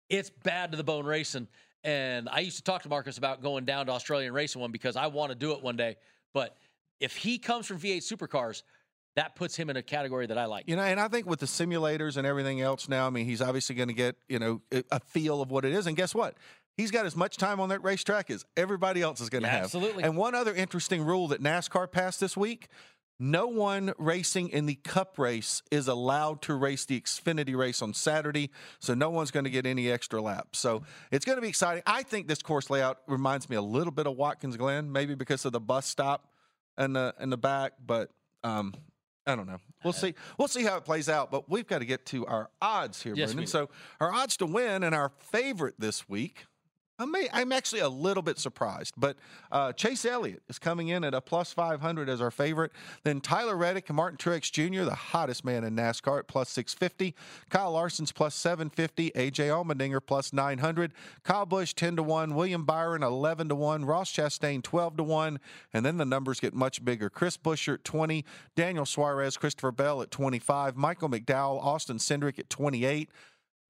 It's 0.09 0.31
bad 0.31 0.71
to 0.71 0.77
the 0.77 0.83
bone 0.83 1.05
racing. 1.05 1.47
And 1.83 2.27
I 2.27 2.39
used 2.39 2.57
to 2.57 2.63
talk 2.63 2.81
to 2.81 2.89
Marcos 2.89 3.19
about 3.19 3.43
going 3.43 3.65
down 3.65 3.85
to 3.85 3.91
Australian 3.91 4.33
racing 4.33 4.59
one 4.59 4.71
because 4.71 4.95
I 4.95 5.05
want 5.05 5.29
to 5.29 5.35
do 5.35 5.51
it 5.51 5.61
one 5.61 5.75
day. 5.75 5.97
But 6.33 6.57
if 6.99 7.15
he 7.15 7.37
comes 7.37 7.67
from 7.67 7.77
V8 7.77 7.97
supercars, 7.97 8.63
that 9.15 9.35
puts 9.35 9.55
him 9.55 9.69
in 9.69 9.77
a 9.77 9.83
category 9.83 10.25
that 10.25 10.39
I 10.39 10.45
like. 10.45 10.67
You 10.67 10.75
know, 10.75 10.81
and 10.81 10.99
I 10.99 11.09
think 11.09 11.27
with 11.27 11.41
the 11.41 11.45
simulators 11.45 12.17
and 12.17 12.25
everything 12.25 12.59
else 12.59 12.89
now, 12.89 13.05
I 13.05 13.11
mean, 13.11 13.27
he's 13.27 13.43
obviously 13.43 13.75
going 13.75 13.89
to 13.89 13.93
get, 13.93 14.15
you 14.27 14.39
know, 14.39 14.61
a 14.89 14.99
feel 14.99 15.43
of 15.43 15.51
what 15.51 15.63
it 15.63 15.73
is. 15.73 15.85
And 15.85 15.95
guess 15.95 16.15
what? 16.15 16.37
He's 16.77 16.91
got 16.91 17.05
as 17.05 17.15
much 17.15 17.37
time 17.37 17.59
on 17.59 17.69
that 17.69 17.83
racetrack 17.83 18.29
as 18.31 18.45
everybody 18.57 19.01
else 19.01 19.21
is 19.21 19.29
going 19.29 19.43
to 19.43 19.47
Yeah, 19.47 19.53
have. 19.55 19.63
absolutely. 19.65 20.03
And 20.03 20.17
one 20.17 20.33
other 20.35 20.53
interesting 20.55 21.03
rule 21.03 21.27
that 21.29 21.41
NASCAR 21.41 21.91
passed 21.91 22.19
this 22.19 22.35
week 22.35 22.67
no 23.19 23.47
one 23.47 23.93
racing 23.99 24.49
in 24.49 24.65
the 24.65 24.75
cup 24.75 25.17
race 25.19 25.61
is 25.71 25.87
allowed 25.87 26.41
to 26.41 26.55
race 26.55 26.83
the 26.85 26.99
Xfinity 26.99 27.55
race 27.55 27.81
on 27.81 27.93
Saturday. 27.93 28.49
So 28.79 28.95
no 28.95 29.11
one's 29.11 29.29
going 29.31 29.43
to 29.45 29.51
get 29.51 29.65
any 29.65 29.89
extra 29.89 30.19
laps. 30.19 30.59
So 30.59 30.81
it's 31.11 31.23
going 31.23 31.37
to 31.37 31.41
be 31.41 31.47
exciting. 31.47 31.83
I 31.85 32.03
think 32.03 32.27
this 32.27 32.41
course 32.41 32.69
layout 32.71 32.99
reminds 33.07 33.49
me 33.49 33.55
a 33.55 33.61
little 33.61 33.93
bit 33.93 34.07
of 34.07 34.17
Watkins 34.17 34.57
Glen, 34.57 34.91
maybe 34.91 35.13
because 35.15 35.45
of 35.45 35.51
the 35.51 35.59
bus 35.61 35.85
stop 35.85 36.27
in 36.77 36.93
the, 36.93 37.13
in 37.19 37.29
the 37.29 37.37
back. 37.37 37.73
But, 37.85 38.09
um, 38.43 38.73
I 39.25 39.35
don't 39.35 39.47
know. 39.47 39.59
We'll 39.85 39.93
see. 39.93 40.15
We'll 40.37 40.49
see 40.49 40.63
how 40.63 40.75
it 40.75 40.83
plays 40.83 41.07
out. 41.07 41.31
But 41.31 41.49
we've 41.49 41.67
got 41.67 41.79
to 41.79 41.85
get 41.85 42.05
to 42.07 42.25
our 42.25 42.49
odds 42.61 43.01
here, 43.03 43.13
Yes, 43.15 43.29
Brendan. 43.29 43.47
So 43.47 43.69
our 44.01 44.11
odds 44.11 44.35
to 44.37 44.45
win 44.47 44.83
and 44.83 44.93
our 44.93 45.11
favorite 45.31 45.75
this 45.79 46.09
week. 46.09 46.45
I'm 46.99 47.51
actually 47.51 47.81
a 47.81 47.89
little 47.89 48.21
bit 48.21 48.37
surprised, 48.37 48.93
but 48.97 49.17
uh, 49.51 49.73
Chase 49.73 50.05
Elliott 50.05 50.43
is 50.47 50.59
coming 50.59 50.89
in 50.89 51.03
at 51.03 51.13
a 51.13 51.21
plus 51.21 51.51
500 51.51 52.07
as 52.07 52.21
our 52.21 52.29
favorite. 52.29 52.71
Then 53.03 53.19
Tyler 53.19 53.57
Reddick 53.57 53.89
and 53.89 53.95
Martin 53.95 54.17
Truex 54.17 54.51
Jr., 54.51 54.83
the 54.83 54.95
hottest 54.95 55.43
man 55.43 55.63
in 55.63 55.75
NASCAR, 55.75 56.19
at 56.19 56.27
plus 56.27 56.49
650. 56.49 57.15
Kyle 57.49 57.71
Larson's 57.71 58.11
plus 58.11 58.35
750. 58.35 59.11
AJ 59.11 59.49
Allmendinger 59.49 59.99
plus 60.05 60.33
900. 60.33 60.93
Kyle 61.23 61.45
Busch 61.45 61.73
10 61.73 61.95
to 61.95 62.03
1. 62.03 62.35
William 62.35 62.63
Byron 62.63 63.01
11 63.01 63.49
to 63.49 63.55
1. 63.55 63.85
Ross 63.85 64.13
Chastain 64.13 64.61
12 64.61 64.97
to 64.97 65.03
1. 65.03 65.39
And 65.73 65.85
then 65.85 65.97
the 65.97 66.05
numbers 66.05 66.39
get 66.39 66.53
much 66.53 66.85
bigger. 66.85 67.09
Chris 67.09 67.37
Buescher 67.37 67.75
at 67.75 67.83
20. 67.83 68.23
Daniel 68.55 68.85
Suarez, 68.85 69.35
Christopher 69.35 69.71
Bell 69.71 70.01
at 70.01 70.11
25. 70.11 70.77
Michael 70.77 71.09
McDowell, 71.09 71.63
Austin 71.63 71.97
Cindric 71.97 72.37
at 72.37 72.49
28. 72.49 73.09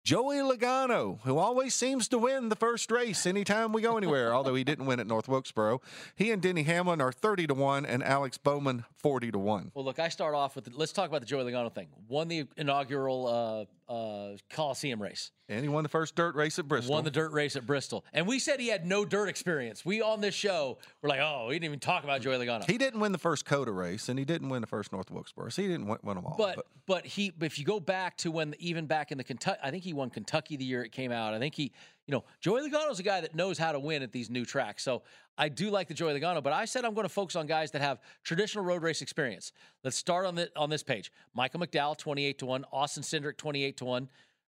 Joey 0.03 0.39
Logano, 0.39 1.19
who 1.23 1.37
always 1.37 1.73
seems 1.73 2.09
to 2.09 2.17
win 2.17 2.49
the 2.49 2.57
first 2.57 2.91
race 2.91 3.25
anytime 3.25 3.71
we 3.71 3.81
go 3.81 3.95
anywhere, 3.95 4.33
although 4.35 4.53
he 4.53 4.65
didn't 4.65 4.85
win 4.85 4.99
at 4.99 5.07
North 5.07 5.29
Wilkesboro. 5.29 5.79
He 6.13 6.29
and 6.31 6.41
Denny 6.41 6.63
Hamlin 6.63 6.99
are 6.99 7.13
30 7.13 7.47
to 7.47 7.53
1 7.53 7.85
and 7.85 8.03
Alex 8.03 8.37
Bowman 8.37 8.83
40 8.97 9.31
to 9.31 9.39
1. 9.39 9.71
Well, 9.73 9.85
look, 9.85 9.99
I 9.99 10.09
start 10.09 10.35
off 10.35 10.57
with 10.57 10.67
let's 10.73 10.91
talk 10.91 11.07
about 11.07 11.21
the 11.21 11.25
Joey 11.25 11.49
Logano 11.49 11.73
thing. 11.73 11.87
Won 12.09 12.27
the 12.27 12.45
inaugural 12.57 13.27
uh, 13.27 13.65
uh, 13.93 14.37
Coliseum 14.49 15.01
race. 15.01 15.31
And 15.49 15.61
he 15.61 15.69
won 15.69 15.83
the 15.83 15.89
first 15.89 16.15
dirt 16.15 16.35
race 16.35 16.57
at 16.57 16.67
Bristol. 16.67 16.95
Won 16.95 17.03
the 17.03 17.11
dirt 17.11 17.31
race 17.31 17.55
at 17.55 17.65
Bristol. 17.65 18.05
And 18.13 18.25
we 18.25 18.39
said 18.39 18.59
he 18.59 18.69
had 18.69 18.87
no 18.87 19.05
dirt 19.05 19.27
experience. 19.27 19.85
We 19.85 20.01
on 20.01 20.21
this 20.21 20.33
show, 20.33 20.79
we're 21.01 21.09
like, 21.09 21.19
oh, 21.19 21.49
he 21.49 21.55
didn't 21.55 21.65
even 21.65 21.79
talk 21.79 22.03
about 22.03 22.21
Joey 22.21 22.37
Logano. 22.37 22.63
He 22.69 22.77
didn't 22.77 22.99
win 23.01 23.11
the 23.11 23.17
first 23.17 23.45
COTA 23.45 23.71
race, 23.71 24.09
and 24.09 24.17
he 24.17 24.25
didn't 24.25 24.49
win 24.49 24.61
the 24.61 24.67
first 24.67 24.91
North 24.91 25.11
Wilkesboro. 25.11 25.49
So 25.49 25.61
he 25.61 25.67
didn't 25.67 25.87
win, 25.87 25.99
win 26.01 26.15
them 26.15 26.25
all. 26.25 26.35
But, 26.37 26.65
but 26.87 27.05
he 27.05 27.33
if 27.41 27.59
you 27.59 27.65
go 27.65 27.79
back 27.79 28.17
to 28.19 28.31
when 28.31 28.55
even 28.57 28.85
back 28.85 29.11
in 29.11 29.17
the 29.17 29.23
Kentucky, 29.23 29.59
I 29.61 29.69
think 29.69 29.83
he 29.83 29.93
won 29.93 30.09
Kentucky 30.09 30.55
the 30.55 30.65
year 30.65 30.83
it 30.83 30.91
came 30.91 31.11
out. 31.11 31.33
I 31.33 31.39
think 31.39 31.55
he, 31.55 31.73
you 32.07 32.11
know, 32.11 32.23
Joey 32.41 32.69
Logano's 32.69 32.99
a 32.99 33.03
guy 33.03 33.21
that 33.21 33.33
knows 33.33 33.57
how 33.57 33.71
to 33.71 33.79
win 33.79 34.03
at 34.03 34.11
these 34.11 34.29
new 34.29 34.43
tracks. 34.43 34.83
So 34.83 35.03
I 35.37 35.49
do 35.49 35.69
like 35.69 35.87
the 35.87 35.93
Joey 35.93 36.19
Logano, 36.19 36.43
but 36.43 36.51
I 36.51 36.65
said 36.65 36.83
I'm 36.83 36.93
going 36.93 37.05
to 37.05 37.13
focus 37.13 37.35
on 37.35 37.47
guys 37.47 37.71
that 37.71 37.81
have 37.81 37.99
traditional 38.23 38.65
road 38.65 38.83
race 38.83 39.01
experience. 39.01 39.53
Let's 39.83 39.95
start 39.95 40.25
on 40.25 40.35
the 40.35 40.49
on 40.55 40.69
this 40.69 40.83
page. 40.83 41.11
Michael 41.33 41.61
McDowell, 41.61 41.97
28 41.97 42.39
to 42.39 42.45
1, 42.45 42.65
Austin 42.71 43.03
Cindric, 43.03 43.37
28 43.37 43.77
to 43.77 43.85
1. 43.85 44.09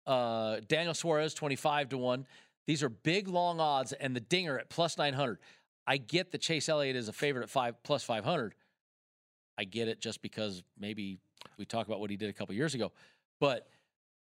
Uh, 0.07 0.61
Daniel 0.69 0.95
Suarez, 0.95 1.35
25 1.35 1.91
to 1.91 1.99
1. 1.99 2.27
These 2.67 2.83
are 2.83 2.91
big, 2.91 3.29
long 3.29 3.61
odds, 3.61 3.95
and 3.95 4.15
the 4.15 4.21
dinger 4.21 4.59
at 4.59 4.69
plus 4.69 4.99
900. 4.99 5.39
I 5.87 5.97
get 5.97 6.33
that 6.33 6.43
Chase 6.43 6.69
Elliott 6.69 6.97
is 6.97 7.09
a 7.09 7.15
favorite 7.15 7.43
at 7.43 7.51
five 7.51 7.83
plus 7.83 8.05
500. 8.05 8.55
I 9.57 9.65
get 9.65 9.89
it 9.89 10.01
just 10.01 10.21
because 10.21 10.63
maybe 10.79 11.19
we 11.57 11.65
talk 11.65 11.87
about 11.87 11.99
what 11.99 12.11
he 12.11 12.17
did 12.17 12.29
a 12.29 12.33
couple 12.35 12.55
years 12.55 12.75
ago, 12.75 12.93
but 13.41 13.67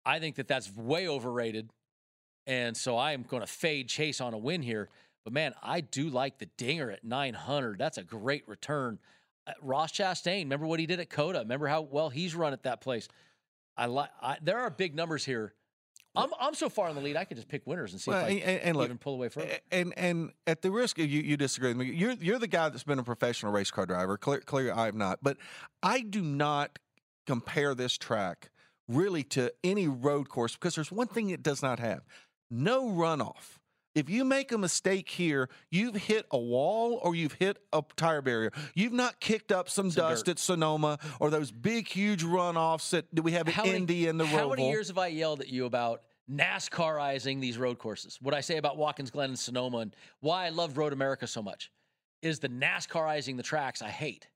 I 0.04 0.18
think 0.20 0.36
that 0.36 0.46
that's 0.46 0.70
way 0.76 1.08
overrated. 1.08 1.70
And 2.46 2.76
so 2.76 2.96
I 2.96 3.12
am 3.12 3.22
going 3.22 3.40
to 3.40 3.46
fade 3.46 3.88
Chase 3.88 4.20
on 4.20 4.34
a 4.34 4.38
win 4.38 4.62
here. 4.62 4.88
But 5.24 5.32
man, 5.32 5.54
I 5.62 5.80
do 5.80 6.10
like 6.10 6.38
the 6.38 6.46
dinger 6.58 6.90
at 6.90 7.04
900. 7.04 7.78
That's 7.78 7.98
a 7.98 8.04
great 8.04 8.46
return. 8.46 8.98
Uh, 9.46 9.52
Ross 9.62 9.92
Chastain, 9.92 10.40
remember 10.40 10.66
what 10.66 10.80
he 10.80 10.86
did 10.86 11.00
at 11.00 11.08
COTA? 11.08 11.40
Remember 11.40 11.66
how 11.66 11.82
well 11.82 12.10
he's 12.10 12.34
run 12.34 12.52
at 12.52 12.64
that 12.64 12.80
place? 12.80 13.08
I 13.76 13.86
like. 13.86 14.10
There 14.42 14.58
are 14.58 14.70
big 14.70 14.94
numbers 14.94 15.24
here 15.24 15.54
I'm 16.16 16.30
I'm 16.38 16.54
so 16.54 16.68
far 16.68 16.88
in 16.88 16.94
the 16.94 17.00
lead. 17.00 17.16
I 17.16 17.24
can 17.24 17.36
just 17.36 17.48
pick 17.48 17.66
winners 17.66 17.92
and 17.92 18.00
see 18.00 18.10
well, 18.10 18.26
if 18.26 18.26
I 18.26 18.30
and, 18.36 18.60
and 18.60 18.76
look, 18.76 18.86
even 18.86 18.98
pull 18.98 19.14
away 19.14 19.28
further. 19.28 19.58
And 19.72 19.92
and 19.96 20.30
at 20.46 20.62
the 20.62 20.70
risk 20.70 20.98
of 20.98 21.06
you, 21.06 21.20
you 21.20 21.36
disagree 21.36 21.70
with 21.70 21.78
me. 21.78 21.86
You're 21.86 22.12
you're 22.12 22.38
the 22.38 22.46
guy 22.46 22.68
that's 22.68 22.84
been 22.84 22.98
a 22.98 23.04
professional 23.04 23.52
race 23.52 23.70
car 23.70 23.86
driver. 23.86 24.16
Clear, 24.16 24.40
clear, 24.40 24.72
I 24.72 24.88
am 24.88 24.96
not. 24.96 25.18
But 25.22 25.38
I 25.82 26.02
do 26.02 26.22
not 26.22 26.78
compare 27.26 27.74
this 27.74 27.98
track 27.98 28.50
really 28.86 29.24
to 29.24 29.52
any 29.64 29.88
road 29.88 30.28
course 30.28 30.54
because 30.54 30.74
there's 30.74 30.92
one 30.92 31.08
thing 31.08 31.30
it 31.30 31.42
does 31.42 31.62
not 31.62 31.80
have: 31.80 32.02
no 32.54 32.88
runoff. 32.88 33.58
If 33.94 34.10
you 34.10 34.24
make 34.24 34.50
a 34.50 34.58
mistake 34.58 35.08
here, 35.08 35.48
you've 35.70 35.94
hit 35.94 36.26
a 36.32 36.38
wall 36.38 36.98
or 37.02 37.14
you've 37.14 37.34
hit 37.34 37.58
a 37.72 37.82
tire 37.96 38.22
barrier. 38.22 38.50
You've 38.74 38.92
not 38.92 39.20
kicked 39.20 39.52
up 39.52 39.68
some, 39.68 39.90
some 39.90 40.08
dust 40.08 40.24
dirt. 40.24 40.32
at 40.32 40.38
Sonoma 40.40 40.98
or 41.20 41.30
those 41.30 41.52
big, 41.52 41.86
huge 41.86 42.24
runoffs 42.24 42.90
that 42.90 43.22
we 43.22 43.32
have 43.32 43.48
at 43.48 43.66
Indy 43.66 44.08
and 44.08 44.18
the 44.18 44.24
road. 44.24 44.32
How 44.32 44.46
Roval. 44.46 44.56
many 44.56 44.70
years 44.70 44.88
have 44.88 44.98
I 44.98 45.08
yelled 45.08 45.40
at 45.40 45.48
you 45.48 45.66
about 45.66 46.02
NASCARizing 46.28 47.40
these 47.40 47.56
road 47.56 47.78
courses? 47.78 48.18
What 48.20 48.34
I 48.34 48.40
say 48.40 48.56
about 48.56 48.76
Watkins 48.76 49.10
Glen 49.10 49.30
and 49.30 49.38
Sonoma 49.38 49.78
and 49.78 49.96
why 50.20 50.46
I 50.46 50.48
love 50.48 50.76
Road 50.76 50.92
America 50.92 51.28
so 51.28 51.42
much 51.42 51.70
is 52.20 52.40
the 52.40 52.48
NASCARizing 52.48 53.36
the 53.36 53.42
tracks 53.44 53.80
I 53.80 53.90
hate. 53.90 54.26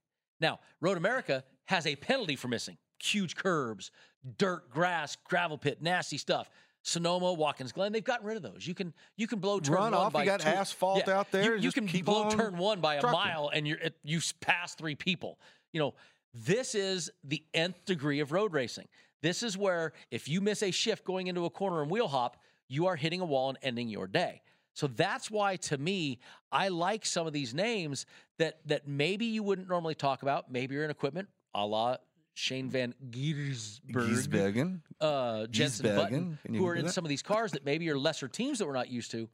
Now, 0.41 0.61
Road 0.81 0.99
America 0.99 1.43
has 1.65 1.85
a 1.85 1.97
penalty 1.97 2.37
for 2.37 2.47
missing 2.47 2.79
huge 3.01 3.37
curbs, 3.37 3.91
dirt, 4.39 4.71
grass, 4.71 5.17
gravel 5.25 5.59
pit, 5.59 5.81
nasty 5.81 6.19
stuff. 6.19 6.51
Sonoma, 6.89 7.35
Watkins 7.35 7.73
Glen, 7.73 7.93
they've 7.93 8.03
gotten 8.03 8.27
rid 8.27 8.37
of 8.37 8.43
those. 8.43 8.67
You 8.67 8.75
can 8.75 8.95
you 9.17 9.27
can 9.27 9.41
blow 9.41 9.61
turn 9.61 9.75
Run 9.75 9.93
one 9.93 9.95
off, 9.95 10.13
by 10.13 10.23
you 10.23 10.27
got 10.27 10.41
two. 10.41 10.49
asphalt 10.49 11.05
yeah, 11.07 11.19
out 11.19 11.31
there. 11.31 11.57
You, 11.57 11.63
you 11.63 11.73
can 11.73 11.87
blow 12.03 12.31
turn 12.31 12.57
one 12.57 12.81
by 12.81 12.95
a 12.95 13.01
trucking. 13.01 13.19
mile, 13.19 13.51
and 13.53 13.69
you're 13.69 13.79
you 14.03 14.21
pass 14.41 14.75
three 14.75 14.95
people. 14.95 15.39
You 15.73 15.81
know 15.81 15.95
this 16.33 16.75
is 16.75 17.11
the 17.25 17.43
nth 17.53 17.85
degree 17.85 18.21
of 18.21 18.33
road 18.33 18.55
racing. 18.55 18.89
This 19.23 19.43
is 19.43 19.57
where 19.59 19.93
if 20.11 20.29
you 20.29 20.41
miss 20.41 20.63
a 20.63 20.71
shift 20.71 21.05
going 21.05 21.27
into 21.27 21.45
a 21.45 21.51
corner 21.51 21.83
and 21.83 21.91
wheel 21.91 22.09
hop, 22.09 22.39
you 22.69 22.87
are 22.87 22.97
hitting 22.97 23.21
a 23.21 23.25
wall 23.25 23.51
and 23.51 23.59
ending 23.63 23.89
your 23.89 24.07
day. 24.07 24.41
So 24.73 24.87
that's 24.87 25.31
why, 25.31 25.57
to 25.57 25.77
me, 25.77 26.21
I 26.53 26.69
like 26.69 27.05
some 27.05 27.27
of 27.27 27.33
these 27.35 27.53
names 27.53 28.07
that 28.39 28.61
that 28.67 28.89
maybe 28.89 29.27
you 29.27 29.43
wouldn't 29.43 29.69
normally 29.69 29.95
talk 29.95 30.23
about. 30.23 30.51
Maybe 30.51 30.75
you're 30.75 30.85
in 30.85 30.91
equipment, 30.91 31.29
a 31.55 31.67
la 31.67 31.97
Shane 32.39 32.71
Van 32.71 32.95
Gisbergen, 33.11 34.81
uh, 35.01 35.49
Jenson 35.49 35.87
Gisbergen. 35.87 35.97
Button, 35.97 36.39
who 36.55 36.69
are 36.69 36.77
in 36.77 36.87
that? 36.87 36.93
some 36.93 37.05
of 37.05 37.09
these 37.09 37.21
cars 37.21 37.51
that 37.51 37.65
maybe 37.65 37.91
are 37.91 37.99
lesser 37.99 38.29
teams 38.29 38.61
that 38.61 38.67
we're 38.67 38.75
not 38.75 38.89
used 38.89 39.11
to, 39.11 39.29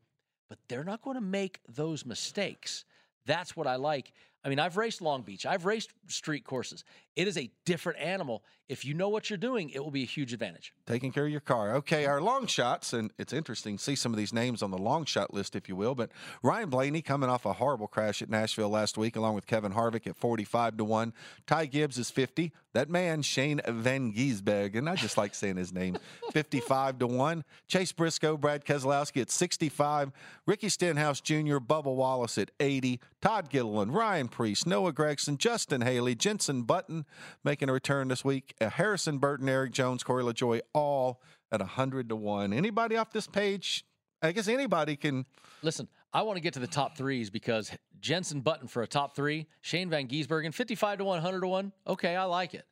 but 0.49 0.59
they're 0.69 0.85
not 0.85 1.03
going 1.03 1.17
to 1.17 1.21
make 1.21 1.61
those 1.69 2.07
mistakes. 2.07 2.87
That's 3.27 3.55
what 3.55 3.67
I 3.67 3.77
like. 3.77 4.13
I 4.43 4.49
mean, 4.49 4.59
I've 4.59 4.79
raced 4.79 5.03
Long 5.03 5.21
Beach, 5.21 5.45
I've 5.45 5.67
raced 5.67 5.91
street 6.07 6.45
courses. 6.45 6.83
It 7.17 7.29
is 7.29 7.39
a 7.39 7.51
different 7.65 8.01
animal. 8.01 8.43
If 8.67 8.85
you 8.85 8.95
know 8.95 9.11
what 9.11 9.29
you're 9.29 9.37
doing, 9.37 9.69
it 9.71 9.85
will 9.85 9.91
be 9.91 10.03
a 10.03 10.07
huge 10.07 10.33
advantage. 10.33 10.73
Taking 10.87 11.13
care 11.13 11.27
of 11.27 11.31
your 11.31 11.41
car. 11.41 11.75
Okay, 11.77 12.07
our 12.07 12.21
long 12.21 12.47
shots, 12.47 12.95
and 12.95 13.13
it's 13.19 13.33
interesting 13.33 13.77
to 13.77 13.83
see 13.83 13.95
some 13.95 14.13
of 14.13 14.17
these 14.17 14.33
names 14.33 14.63
on 14.63 14.71
the 14.71 14.79
long 14.79 15.05
shot 15.05 15.35
list, 15.35 15.55
if 15.55 15.69
you 15.69 15.77
will. 15.77 15.95
But 15.95 16.11
Ryan 16.43 16.71
Blaney 16.71 17.03
coming 17.03 17.29
off 17.29 17.45
a 17.45 17.53
horrible 17.53 17.89
crash 17.89 18.23
at 18.23 18.31
Nashville 18.31 18.71
last 18.71 18.97
week, 18.97 19.17
along 19.17 19.35
with 19.35 19.47
Kevin 19.47 19.75
Harvick 19.75 20.07
at 20.07 20.17
45 20.17 20.79
to 20.79 20.85
1. 20.85 21.13
Ty 21.47 21.67
Gibbs 21.67 21.99
is 21.99 22.11
50. 22.11 22.53
That 22.73 22.89
man, 22.91 23.23
Shane 23.23 23.61
Van 23.69 24.13
Gisbergen, 24.13 24.91
I 24.91 24.97
just 24.97 25.17
like 25.17 25.35
saying 25.35 25.57
his 25.57 25.73
name, 25.73 25.97
55 26.33 26.99
to 27.01 27.07
1. 27.07 27.45
Chase 27.69 27.93
Briscoe, 27.93 28.37
Brad 28.37 28.65
Keselowski 28.65 29.21
at 29.21 29.31
65. 29.31 30.11
Ricky 30.47 30.69
Stenhouse 30.71 31.21
Jr., 31.21 31.59
Bubba 31.59 31.95
Wallace 31.95 32.39
at 32.39 32.51
80. 32.59 32.99
Todd 33.21 33.51
Gilliland, 33.51 33.95
Ryan 33.95 34.29
Preece, 34.29 34.67
Noah 34.67 34.93
Gragson, 34.93 35.39
Justin 35.39 35.83
Haley, 35.83 36.15
Jenson 36.15 36.63
Button 36.63 37.04
making 37.43 37.69
a 37.69 37.73
return 37.73 38.09
this 38.09 38.25
week. 38.25 38.55
Uh, 38.61 38.71
Harrison 38.71 39.19
Burton, 39.19 39.49
Erik 39.49 39.73
Jones, 39.73 40.03
Corey 40.03 40.25
LaJoie, 40.25 40.61
all 40.73 41.21
at 41.53 41.61
100 41.61 42.09
to 42.09 42.17
1. 42.17 42.53
Anybody 42.53 42.97
off 42.97 43.13
this 43.13 43.27
page? 43.27 43.85
I 44.23 44.33
guess 44.33 44.49
anybody 44.49 44.97
can. 44.97 45.27
Listen, 45.63 45.89
I 46.13 46.23
want 46.23 46.37
to 46.37 46.41
get 46.41 46.55
to 46.55 46.61
the 46.61 46.67
top 46.67 46.97
threes 46.97 47.29
because 47.31 47.71
Jenson 48.01 48.41
Button 48.41 48.69
for 48.69 48.83
a 48.83 48.87
top 48.87 49.15
three, 49.15 49.47
Shane 49.61 49.91
Van 49.91 50.09
Gisbergen, 50.09 50.55
55 50.55 50.99
to 50.99 51.05
100 51.05 51.41
to 51.41 51.47
1. 51.47 51.73
Okay, 51.87 52.17
I 52.17 52.25
like 52.25 52.55
it. 52.55 52.65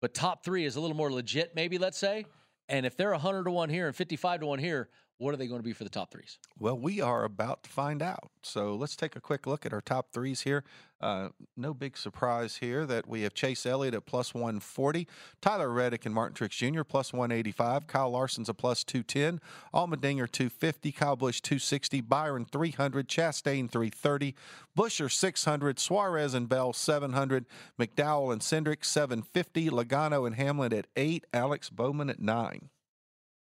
But 0.00 0.12
top 0.12 0.44
three 0.44 0.64
is 0.64 0.76
a 0.76 0.80
little 0.80 0.96
more 0.96 1.10
legit, 1.10 1.54
maybe, 1.54 1.78
let's 1.78 1.98
say. 1.98 2.26
And 2.68 2.84
if 2.84 2.96
they're 2.96 3.12
100 3.12 3.44
to 3.44 3.50
1 3.50 3.68
here 3.70 3.86
and 3.86 3.96
55 3.96 4.40
to 4.40 4.46
1 4.46 4.58
here, 4.58 4.88
what 5.18 5.32
are 5.32 5.36
they 5.36 5.46
going 5.46 5.60
to 5.60 5.64
be 5.64 5.72
for 5.72 5.84
the 5.84 5.90
top 5.90 6.10
threes? 6.10 6.38
Well, 6.58 6.78
we 6.78 7.00
are 7.00 7.24
about 7.24 7.62
to 7.64 7.70
find 7.70 8.02
out. 8.02 8.30
So 8.42 8.74
let's 8.74 8.96
take 8.96 9.16
a 9.16 9.20
quick 9.20 9.46
look 9.46 9.64
at 9.64 9.72
our 9.72 9.80
top 9.80 10.12
threes 10.12 10.42
here. 10.42 10.64
Uh, 11.00 11.28
no 11.56 11.74
big 11.74 11.98
surprise 11.98 12.56
here 12.56 12.86
that 12.86 13.06
we 13.06 13.22
have 13.22 13.34
Chase 13.34 13.66
Elliott 13.66 13.94
at 13.94 14.06
plus 14.06 14.32
140, 14.32 15.06
Tyler 15.42 15.70
Reddick 15.70 16.06
and 16.06 16.14
Martin 16.14 16.34
Truex 16.34 16.52
Jr. 16.52 16.82
plus 16.82 17.12
185, 17.12 17.86
Kyle 17.86 18.10
Larson's 18.10 18.48
a 18.48 18.54
plus 18.54 18.84
210, 18.84 19.40
Allmendinger 19.74 20.30
250, 20.30 20.92
Kyle 20.92 21.16
Busch 21.16 21.42
260, 21.42 22.00
Byron 22.00 22.46
300, 22.50 23.06
Chastain 23.06 23.70
330, 23.70 24.34
Buescher 24.76 25.12
600, 25.12 25.78
Suarez 25.78 26.32
and 26.32 26.48
Bell 26.48 26.72
700, 26.72 27.44
McDowell 27.78 28.32
and 28.32 28.40
Cindric 28.40 28.84
750, 28.84 29.68
Logano 29.70 30.26
and 30.26 30.36
Hamlin 30.36 30.72
at 30.72 30.86
8, 30.96 31.26
Alex 31.34 31.68
Bowman 31.68 32.08
at 32.08 32.20
9 32.20 32.70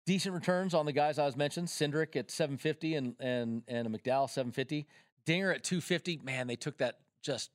decent 0.07 0.33
returns 0.33 0.73
on 0.73 0.87
the 0.87 0.93
guys 0.93 1.19
I 1.19 1.25
was 1.25 1.35
mentioned. 1.35 1.67
Cindric 1.67 2.15
at 2.15 2.31
750 2.31 2.95
and 2.95 3.15
and 3.19 3.61
and 3.67 3.85
a 3.85 3.89
McDowell 3.91 4.27
750. 4.27 4.87
Dinger 5.25 5.51
at 5.51 5.63
250. 5.63 6.21
Man, 6.23 6.47
they 6.47 6.55
took 6.55 6.79
that 6.79 6.99
just 7.21 7.51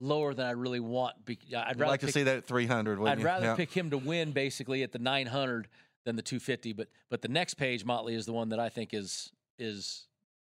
lower 0.00 0.34
than 0.34 0.44
I 0.44 0.50
really 0.50 0.80
want. 0.80 1.14
I'd 1.26 1.78
rather 1.78 1.86
like 1.86 2.00
pick, 2.00 2.08
to 2.08 2.12
see 2.12 2.24
that 2.24 2.36
at 2.38 2.44
300. 2.44 3.00
I'd 3.06 3.20
you? 3.20 3.24
rather 3.24 3.46
yeah. 3.46 3.54
pick 3.54 3.72
him 3.72 3.90
to 3.90 3.98
win 3.98 4.32
basically 4.32 4.82
at 4.82 4.92
the 4.92 4.98
900 4.98 5.68
than 6.04 6.16
the 6.16 6.22
250. 6.22 6.74
But 6.74 6.88
but 7.08 7.22
the 7.22 7.28
next 7.28 7.54
page, 7.54 7.84
Motley, 7.84 8.14
is 8.14 8.26
the 8.26 8.32
one 8.32 8.50
that 8.50 8.58
I 8.58 8.68
think 8.68 8.92
is 8.92 9.30
is 9.58 10.06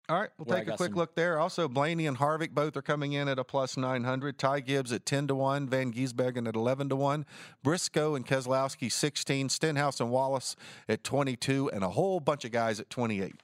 all 0.08 0.20
right, 0.20 0.30
we'll 0.38 0.54
take 0.56 0.68
a 0.68 0.76
quick 0.76 0.90
some... 0.90 0.98
look 0.98 1.14
there. 1.14 1.38
Also, 1.38 1.66
Blaney 1.66 2.06
and 2.06 2.18
Harvick 2.18 2.50
both 2.50 2.76
are 2.76 2.82
coming 2.82 3.12
in 3.14 3.26
at 3.26 3.38
a 3.38 3.44
plus 3.44 3.76
900. 3.76 4.38
Ty 4.38 4.60
Gibbs 4.60 4.92
at 4.92 5.06
10 5.06 5.28
to 5.28 5.34
1. 5.34 5.68
Van 5.68 5.92
Gisbergen 5.92 6.46
at 6.46 6.54
11 6.54 6.90
to 6.90 6.96
1. 6.96 7.24
Briscoe 7.62 8.14
and 8.14 8.26
Keselowski 8.26 8.92
16. 8.92 9.48
Stenhouse 9.48 10.00
and 10.00 10.10
Wallace 10.10 10.56
at 10.88 11.04
22. 11.04 11.70
And 11.70 11.82
a 11.82 11.90
whole 11.90 12.20
bunch 12.20 12.44
of 12.44 12.52
guys 12.52 12.80
at 12.80 12.90
28. 12.90 13.34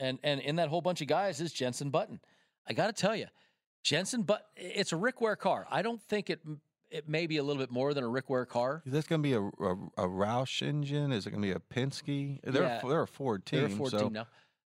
And, 0.00 0.18
and 0.22 0.40
in 0.40 0.56
that 0.56 0.68
whole 0.68 0.80
bunch 0.80 1.02
of 1.02 1.06
guys 1.06 1.40
is 1.40 1.52
Jenson 1.52 1.90
Button. 1.90 2.20
I 2.66 2.72
got 2.72 2.86
to 2.86 2.92
tell 2.92 3.14
you, 3.14 3.26
Jenson 3.82 4.22
but 4.22 4.46
it's 4.56 4.92
a 4.92 4.96
Rick 4.96 5.20
Ware 5.20 5.36
car. 5.36 5.66
I 5.70 5.82
don't 5.82 6.02
think 6.02 6.30
it 6.30 6.40
it 6.90 7.08
may 7.08 7.26
be 7.26 7.36
a 7.36 7.42
little 7.42 7.60
bit 7.60 7.70
more 7.70 7.94
than 7.94 8.04
a 8.04 8.08
Rick 8.08 8.30
Ware 8.30 8.46
car. 8.46 8.82
Is 8.86 8.92
this 8.92 9.06
going 9.06 9.22
to 9.22 9.28
be 9.28 9.34
a, 9.34 9.40
a, 9.40 9.74
a, 9.98 10.08
Roush 10.08 10.62
engine? 10.62 11.12
Is 11.12 11.26
it 11.26 11.30
going 11.30 11.42
to 11.42 11.48
be 11.48 11.52
a 11.52 11.58
Penske? 11.58 12.40
They're, 12.44 12.62
yeah, 12.62 12.80
a, 12.82 12.88
they're 12.88 13.02
a 13.02 13.08
Ford 13.08 13.44
team. 13.44 13.60
They're 13.60 13.68
a 13.68 13.70
Ford 13.70 13.90
so. 13.90 13.98
team 13.98 14.12
now. 14.12 14.26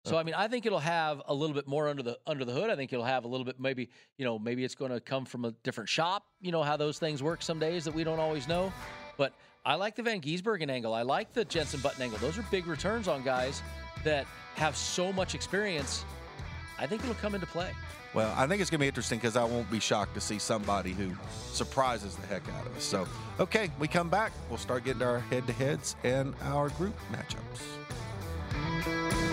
So 0.09 0.17
I 0.17 0.23
mean, 0.23 0.35
I 0.35 0.49
think 0.49 0.67
it'll 0.67 0.79
have 0.79 1.23
a 1.27 1.35
little 1.35 1.55
bit 1.55 1.67
more 1.67 1.89
under 1.89 2.03
the 2.03 2.19
under 2.27 2.45
the 2.45 2.53
hood. 2.53 2.71
I 2.71 2.77
think 2.77 2.93
it'll 2.93 3.05
have 3.05 3.25
a 3.25 3.29
little 3.29 3.45
bit 3.45 3.61
maybe 3.61 3.91
you 4.17 4.25
know 4.25 4.39
maybe 4.39 4.65
it's 4.65 4.75
going 4.75 4.91
to 4.91 5.01
come 5.01 5.25
from 5.25 5.45
a 5.45 5.53
different 5.63 5.89
shop. 5.89 6.25
You 6.41 6.53
know 6.53 6.63
how 6.63 6.77
those 6.77 6.99
things 6.99 7.23
work 7.23 7.43
some 7.43 7.59
days 7.59 7.85
that 7.85 7.95
we 7.95 8.05
don't 8.05 8.21
always 8.21 8.49
know. 8.49 8.73
But 9.17 9.33
I 9.65 9.75
like 9.75 9.97
the 9.97 10.03
Van 10.03 10.21
Gisbergen 10.21 10.71
angle. 10.71 10.95
I 10.95 11.03
like 11.03 11.33
the 11.33 11.45
Jenson 11.45 11.81
Button 11.81 12.03
angle. 12.03 12.19
Those 12.19 12.39
are 12.39 12.45
big 12.51 12.67
returns 12.67 13.09
on 13.09 13.23
guys 13.23 13.63
that 14.05 14.27
have 14.55 14.77
so 14.77 15.13
much 15.13 15.35
experience 15.35 16.05
I 16.79 16.87
think 16.87 17.03
it'll 17.03 17.15
come 17.17 17.35
into 17.35 17.47
play. 17.47 17.71
Well, 18.15 18.33
I 18.37 18.47
think 18.47 18.63
it's 18.63 18.71
going 18.71 18.79
to 18.79 18.85
be 18.85 18.89
interesting 18.89 19.19
because 19.19 19.37
I 19.37 19.45
won't 19.45 19.71
be 19.71 19.81
shocked 19.81 20.15
to 20.15 20.21
see 20.21 20.39
somebody 20.39 20.93
who 20.93 21.11
surprises 21.53 22.17
the 22.17 22.27
heck 22.27 22.49
out 22.55 22.67
of 22.67 22.77
us. 22.77 22.85
So, 22.85 23.07
okay, 23.39 23.71
we 23.79 23.89
come 23.89 24.09
back. 24.09 24.33
We'll 24.49 24.59
start 24.59 24.85
getting 24.85 25.03
our 25.03 25.19
head 25.19 25.47
to 25.47 25.53
heads 25.53 25.97
and 26.05 26.35
our 26.43 26.71
group 26.71 26.95
matchups. 27.13 29.28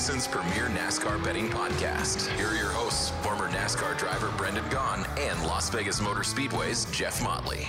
Racing, 0.00 0.32
premier 0.32 0.66
NASCAR 0.68 1.22
betting 1.22 1.50
podcast. 1.50 2.26
Here 2.34 2.48
are 2.48 2.56
your 2.56 2.70
hosts, 2.70 3.10
former 3.20 3.50
NASCAR 3.50 3.98
driver 3.98 4.32
Brendan 4.38 4.64
Gaughan 4.70 5.06
and 5.18 5.38
Las 5.42 5.68
Vegas 5.68 6.00
Motor 6.00 6.24
Speedway's 6.24 6.86
Jeff 6.86 7.22
Motley. 7.22 7.68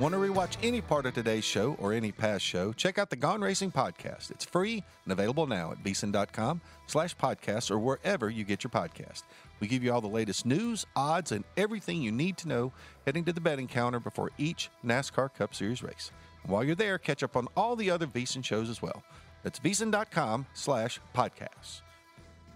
Want 0.00 0.14
to 0.14 0.18
rewatch 0.18 0.56
any 0.64 0.80
part 0.80 1.06
of 1.06 1.14
today's 1.14 1.44
show 1.44 1.76
or 1.78 1.92
any 1.92 2.10
past 2.10 2.44
show? 2.44 2.72
Check 2.72 2.98
out 2.98 3.08
the 3.08 3.14
Gone 3.14 3.40
Racing 3.40 3.70
podcast. 3.70 4.32
It's 4.32 4.44
free 4.44 4.82
and 5.04 5.12
available 5.12 5.46
now 5.46 5.70
at 5.70 5.84
vsin.com 5.84 6.60
slash 6.88 7.16
podcast 7.16 7.70
or 7.70 7.78
wherever 7.78 8.28
you 8.28 8.42
get 8.42 8.64
your 8.64 8.72
podcast. 8.72 9.22
We 9.60 9.68
give 9.68 9.84
you 9.84 9.92
all 9.92 10.00
the 10.00 10.08
latest 10.08 10.44
news, 10.44 10.86
odds, 10.96 11.30
and 11.30 11.44
everything 11.56 12.02
you 12.02 12.10
need 12.10 12.36
to 12.38 12.48
know 12.48 12.72
heading 13.06 13.24
to 13.26 13.32
the 13.32 13.40
betting 13.40 13.68
counter 13.68 14.00
before 14.00 14.32
each 14.38 14.70
NASCAR 14.84 15.32
Cup 15.34 15.54
Series 15.54 15.84
race. 15.84 16.10
And 16.42 16.50
while 16.50 16.64
you're 16.64 16.74
there, 16.74 16.98
catch 16.98 17.22
up 17.22 17.36
on 17.36 17.46
all 17.56 17.76
the 17.76 17.90
other 17.90 18.08
VSiN 18.08 18.44
shows 18.44 18.68
as 18.68 18.82
well. 18.82 19.04
That's 19.42 19.58
vsin.com 19.60 20.46
slash 20.54 21.00
podcasts. 21.14 21.82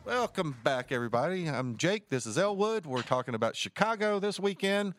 Welcome 0.05 0.57
back, 0.64 0.90
everybody. 0.90 1.49
I'm 1.49 1.77
Jake. 1.77 2.09
This 2.09 2.27
is 2.27 2.37
Elwood. 2.37 2.87
We're 2.87 3.03
talking 3.03 3.35
about 3.35 3.55
Chicago 3.55 4.18
this 4.18 4.40
weekend. 4.40 4.95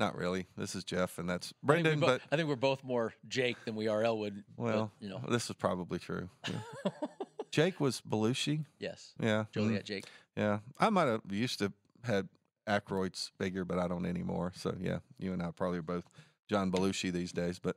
Not 0.00 0.16
really. 0.16 0.46
This 0.56 0.74
is 0.74 0.82
Jeff, 0.84 1.18
and 1.18 1.28
that's 1.28 1.52
I 1.52 1.66
Brendan. 1.66 2.00
bo- 2.00 2.06
But 2.06 2.22
I 2.32 2.36
think 2.36 2.48
we're 2.48 2.56
both 2.56 2.82
more 2.82 3.12
Jake 3.28 3.56
than 3.64 3.74
we 3.76 3.88
are 3.88 4.02
Elwood. 4.02 4.44
but, 4.56 4.62
well, 4.64 4.92
you 5.00 5.08
know, 5.08 5.20
this 5.28 5.48
is 5.50 5.56
probably 5.56 5.98
true. 5.98 6.28
Yeah. 6.48 6.90
Jake 7.50 7.80
was 7.80 8.02
Belushi. 8.06 8.64
yes. 8.78 9.14
Yeah, 9.20 9.44
Joliet 9.52 9.82
mm, 9.82 9.86
Jake. 9.86 10.04
Yeah, 10.36 10.58
I 10.78 10.90
might 10.90 11.06
have 11.06 11.22
used 11.30 11.58
to 11.60 11.72
had 12.04 12.28
Aykroyd's 12.66 13.30
figure, 13.38 13.64
but 13.64 13.78
I 13.78 13.88
don't 13.88 14.04
anymore. 14.06 14.52
So 14.54 14.74
yeah, 14.80 14.98
you 15.18 15.32
and 15.32 15.42
I 15.42 15.50
probably 15.50 15.78
are 15.78 15.82
both 15.82 16.04
John 16.48 16.70
Belushi 16.70 17.12
these 17.12 17.32
days. 17.32 17.58
But 17.58 17.76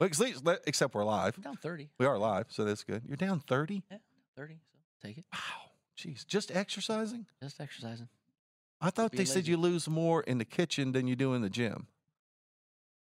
least, 0.00 0.46
except 0.66 0.94
we're 0.94 1.04
live. 1.04 1.34
I'm 1.36 1.42
down 1.42 1.56
30. 1.56 1.90
We 1.98 2.06
are 2.06 2.18
live, 2.18 2.46
so 2.48 2.64
that's 2.64 2.84
good. 2.84 3.02
You're 3.06 3.16
down 3.16 3.40
thirty. 3.40 3.82
Yeah, 3.90 3.98
30. 4.36 4.54
So 4.54 4.78
take 5.06 5.18
it. 5.18 5.24
Wow, 5.32 5.70
jeez, 5.98 6.26
just 6.26 6.50
exercising. 6.54 7.26
Just 7.42 7.60
exercising. 7.60 8.08
I 8.80 8.90
thought 8.90 9.12
they 9.12 9.18
being 9.18 9.26
said 9.26 9.46
you 9.46 9.56
lose 9.56 9.88
more 9.88 10.22
in 10.22 10.38
the 10.38 10.44
kitchen 10.44 10.92
than 10.92 11.06
you 11.06 11.16
do 11.16 11.34
in 11.34 11.42
the 11.42 11.50
gym. 11.50 11.86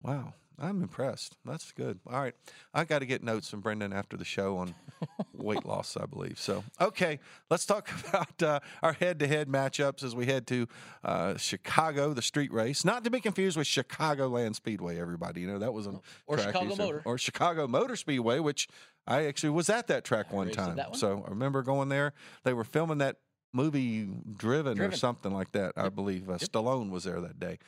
Wow, 0.02 0.34
I'm 0.60 0.82
impressed. 0.82 1.36
That's 1.44 1.70
good. 1.72 2.00
All 2.10 2.20
right, 2.20 2.34
I 2.74 2.84
got 2.84 2.98
to 3.00 3.06
get 3.06 3.22
notes 3.22 3.48
from 3.48 3.60
Brendan 3.60 3.92
after 3.92 4.16
the 4.16 4.24
show 4.24 4.56
on 4.56 4.74
weight 5.32 5.64
loss, 5.64 5.96
I 5.96 6.06
believe. 6.06 6.38
So, 6.38 6.64
okay, 6.80 7.20
let's 7.50 7.64
talk 7.64 7.88
about 8.08 8.42
uh, 8.42 8.60
our 8.82 8.92
head-to-head 8.92 9.48
matchups 9.48 10.02
as 10.02 10.14
we 10.16 10.26
head 10.26 10.46
to 10.48 10.66
uh, 11.04 11.36
Chicago, 11.36 12.12
the 12.12 12.22
street 12.22 12.52
race. 12.52 12.84
Not 12.84 13.04
to 13.04 13.10
be 13.10 13.20
confused 13.20 13.56
with 13.56 13.66
Chicagoland 13.66 14.54
Speedway. 14.56 14.98
Everybody, 14.98 15.42
you 15.42 15.46
know 15.46 15.58
that 15.58 15.72
was 15.72 15.86
a 15.86 16.00
Or 16.26 16.36
track 16.36 16.48
Chicago 16.48 16.74
Motor. 16.76 17.02
or 17.04 17.18
Chicago 17.18 17.68
Motor 17.68 17.96
Speedway, 17.96 18.40
which 18.40 18.68
I 19.06 19.26
actually 19.26 19.50
was 19.50 19.70
at 19.70 19.86
that 19.86 20.04
track 20.04 20.32
one 20.32 20.50
time. 20.50 20.76
one. 20.76 20.94
So 20.94 21.24
I 21.26 21.30
remember 21.30 21.62
going 21.62 21.88
there. 21.88 22.12
They 22.44 22.52
were 22.52 22.64
filming 22.64 22.98
that 22.98 23.16
movie 23.52 24.08
Driven, 24.36 24.80
or 24.80 24.92
something 24.92 25.32
like 25.32 25.52
that. 25.52 25.72
I 25.76 25.88
believe 25.88 26.28
uh, 26.28 26.34
Stallone 26.38 26.90
was 26.90 27.04
there 27.04 27.20
that 27.20 27.38
day. 27.40 27.58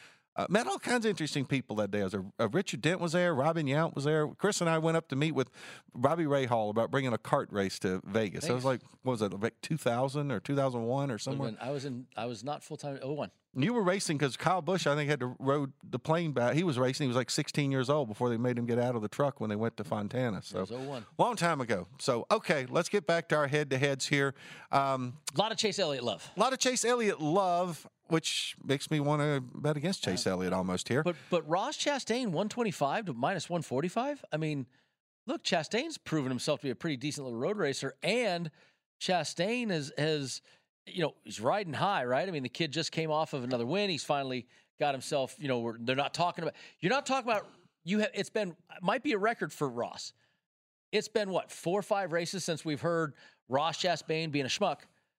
Uh, 0.41 0.47
met 0.49 0.67
all 0.67 0.79
kinds 0.79 1.05
of 1.05 1.11
interesting 1.11 1.45
people 1.45 1.77
that 1.77 1.91
day. 1.91 2.01
I 2.01 2.05
was 2.05 2.13
there, 2.13 2.25
uh, 2.41 2.49
Richard 2.49 2.81
Dent 2.81 2.99
was 2.99 3.13
there. 3.13 3.35
Robin 3.35 3.67
Yount 3.67 3.95
was 3.95 4.05
there. 4.05 4.27
Chris 4.27 4.63
and 4.63 4.71
I 4.71 4.79
went 4.79 4.97
up 4.97 5.09
to 5.09 5.17
meet 5.17 5.33
with 5.33 5.51
Robbie 5.93 6.25
Ray 6.27 6.47
Hall 6.47 6.71
about 6.71 6.91
bringing 6.91 7.13
a 7.13 7.19
cart 7.19 7.49
race 7.53 7.79
to 7.81 8.01
Vegas. 8.07 8.47
That 8.47 8.55
was 8.55 8.65
like, 8.65 8.81
what 9.03 9.13
was 9.13 9.23
it, 9.23 9.39
like 9.39 9.61
2000 9.61 10.33
or 10.33 10.41
2001 10.41 11.11
or 11.11 11.19
somewhere? 11.19 11.53
I 11.61 11.71
was 11.71 11.85
in. 11.85 12.07
I 12.17 12.25
was 12.25 12.43
not 12.43 12.65
full 12.65 12.79
time. 12.79 12.99
Oh 13.03 13.13
one. 13.13 13.31
You 13.57 13.73
were 13.73 13.83
racing 13.83 14.17
because 14.17 14.37
Kyle 14.37 14.63
Busch, 14.63 14.87
I 14.87 14.95
think, 14.95 15.11
had 15.11 15.19
to 15.21 15.35
rode 15.41 15.73
the 15.83 15.99
plane 15.99 16.31
back. 16.31 16.55
He 16.55 16.63
was 16.63 16.79
racing. 16.79 17.05
He 17.05 17.09
was 17.09 17.17
like 17.17 17.31
16 17.31 17.73
years 17.73 17.91
old 17.91 18.07
before 18.07 18.29
they 18.29 18.37
made 18.37 18.57
him 18.57 18.65
get 18.65 18.79
out 18.79 18.95
of 18.95 19.03
the 19.03 19.09
truck 19.09 19.41
when 19.41 19.51
they 19.51 19.57
went 19.57 19.77
to 19.79 19.85
Fontana. 19.85 20.41
So, 20.43 20.65
long 21.19 21.35
time 21.35 21.61
ago. 21.61 21.89
So, 21.99 22.27
okay, 22.31 22.67
let's 22.71 22.89
get 22.89 23.07
back 23.09 23.29
to 23.31 23.37
our 23.37 23.49
head 23.49 23.71
to 23.71 23.79
heads 23.79 24.07
here. 24.07 24.35
Um, 24.71 25.15
A 25.35 25.39
lot 25.41 25.51
of 25.51 25.59
Chase 25.59 25.81
Elliott 25.81 26.05
love. 26.05 26.31
a 26.37 26.41
lot 26.41 26.53
of 26.53 26.61
Chase 26.61 26.85
Elliott 26.85 27.21
love, 27.21 27.89
which 28.07 28.55
makes 28.65 28.89
me 28.89 29.01
want 29.01 29.21
to 29.21 29.41
bet 29.41 29.77
against 29.77 30.05
Chase 30.05 30.29
Elliott 30.29 30.53
almost 30.53 30.87
here. 30.89 31.03
But 31.03 31.17
but 31.29 31.49
Ross 31.49 31.77
Chastain 31.77 32.27
125 32.27 33.07
to 33.07 33.13
minus 33.15 33.51
145. 33.51 34.25
I 34.33 34.37
mean, 34.37 34.67
look, 35.27 35.43
Chastain's 35.43 35.99
proven 35.99 36.31
himself 36.31 36.61
to 36.61 36.67
be 36.69 36.71
a 36.71 36.77
pretty 36.77 36.97
decent 36.97 37.25
little 37.27 37.41
road 37.41 37.57
racer, 37.57 37.95
and 38.03 38.53
Chastain 39.01 39.71
has 39.71 39.93
has 39.99 40.41
you 40.95 41.03
know 41.03 41.15
he's 41.25 41.41
riding 41.41 41.73
high, 41.73 42.05
right? 42.05 42.27
I 42.27 42.31
mean, 42.31 42.43
the 42.43 42.49
kid 42.49 42.73
just 42.73 42.93
came 42.93 43.11
off 43.11 43.33
of 43.33 43.45
another 43.45 43.67
win. 43.67 43.91
He's 43.91 44.05
finally 44.05 44.47
got 44.79 44.95
himself. 44.95 45.37
You 45.39 45.49
know, 45.49 45.61
we're, 45.61 45.79
they're 45.79 45.97
not 45.97 46.15
talking 46.15 46.43
about. 46.43 46.55
You're 46.81 46.91
not 46.91 47.07
talking 47.07 47.31
about. 47.31 47.47
You 47.85 48.01
have. 48.01 48.11
It's 48.15 48.31
been 48.31 48.55
might 48.83 49.03
be 49.03 49.13
a 49.13 49.19
record 49.19 49.53
for 49.53 49.69
Ross. 49.69 50.13
It's 50.93 51.09
been 51.09 51.31
what 51.31 51.51
four 51.51 51.79
or 51.79 51.83
five 51.83 52.13
races 52.13 52.45
since 52.45 52.65
we've 52.65 52.81
heard 52.81 53.15
Ross 53.49 53.79
Chastain 53.81 54.31
being 54.31 54.47
a 54.47 54.49
schmuck. 54.49 54.79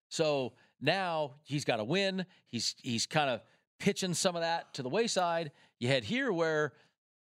So 0.10 0.53
now 0.81 1.36
he's 1.43 1.65
got 1.65 1.79
a 1.79 1.84
win. 1.84 2.25
He's 2.47 2.75
he's 2.81 3.05
kind 3.05 3.29
of 3.29 3.41
pitching 3.79 4.13
some 4.13 4.36
of 4.36 4.41
that 4.41 4.73
to 4.75 4.84
the 4.84 4.89
wayside. 4.89 5.51
You 5.79 5.88
head 5.88 6.03
here 6.03 6.31
where 6.31 6.73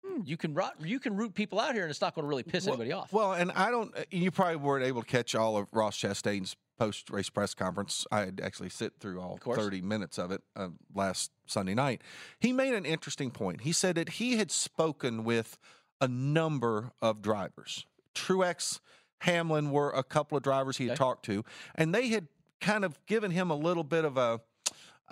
hmm, 0.07 0.21
you 0.25 0.37
can 0.37 0.55
rot, 0.55 0.75
you 0.81 1.01
can 1.01 1.17
root 1.17 1.35
people 1.35 1.59
out 1.59 1.75
here, 1.75 1.83
and 1.83 1.91
it's 1.91 2.01
not 2.01 2.15
going 2.15 2.25
to 2.25 2.29
really 2.29 2.43
piss 2.43 2.67
anybody 2.67 2.93
off. 2.93 3.13
Well, 3.13 3.33
and 3.33 3.51
I 3.53 3.71
don't. 3.71 3.93
You 4.11 4.31
probably 4.31 4.57
weren't 4.57 4.85
able 4.85 5.03
to 5.03 5.09
catch 5.09 5.35
all 5.35 5.57
of 5.57 5.67
Ross 5.73 5.97
Chastain's 5.99 6.57
post-race 6.79 7.31
press 7.31 7.55
conference. 7.55 8.07
I 8.11 8.21
had 8.21 8.41
actually 8.43 8.69
sit 8.71 8.95
through 9.01 9.21
all 9.21 9.39
30 9.57 9.81
minutes 9.83 10.19
of 10.19 10.31
it 10.31 10.43
uh, 10.57 10.69
last 10.95 11.31
Sunday 11.47 11.75
night. 11.75 12.03
He 12.41 12.53
made 12.53 12.75
an 12.75 12.85
interesting 12.85 13.31
point. 13.31 13.63
He 13.63 13.73
said 13.73 13.95
that 13.97 14.09
he 14.11 14.37
had 14.37 14.51
spoken 14.51 15.25
with 15.25 15.59
a 16.01 16.09
number 16.09 16.93
of 17.01 17.23
drivers. 17.23 17.87
Truex, 18.15 18.81
Hamlin 19.19 19.71
were 19.71 19.91
a 19.91 20.03
couple 20.03 20.37
of 20.37 20.43
drivers 20.43 20.77
he 20.77 20.85
had 20.85 20.93
Okay. 20.93 20.99
talked 20.99 21.25
to, 21.27 21.45
and 21.75 21.95
they 21.95 22.09
had 22.09 22.29
kind 22.61 22.85
of 22.85 22.99
given 23.07 23.31
him 23.31 23.51
a 23.51 23.57
little 23.57 23.85
bit 23.85 24.05
of 24.05 24.17
a, 24.17 24.41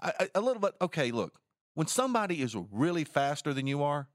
a, 0.00 0.28
a 0.34 0.40
little 0.40 0.60
bit. 0.60 0.74
Okay, 0.80 1.10
look, 1.10 1.40
when 1.74 1.86
somebody 1.86 2.42
is 2.42 2.56
really 2.70 3.04
faster 3.04 3.52
than 3.54 3.66
you 3.66 3.82
are, 3.82 4.08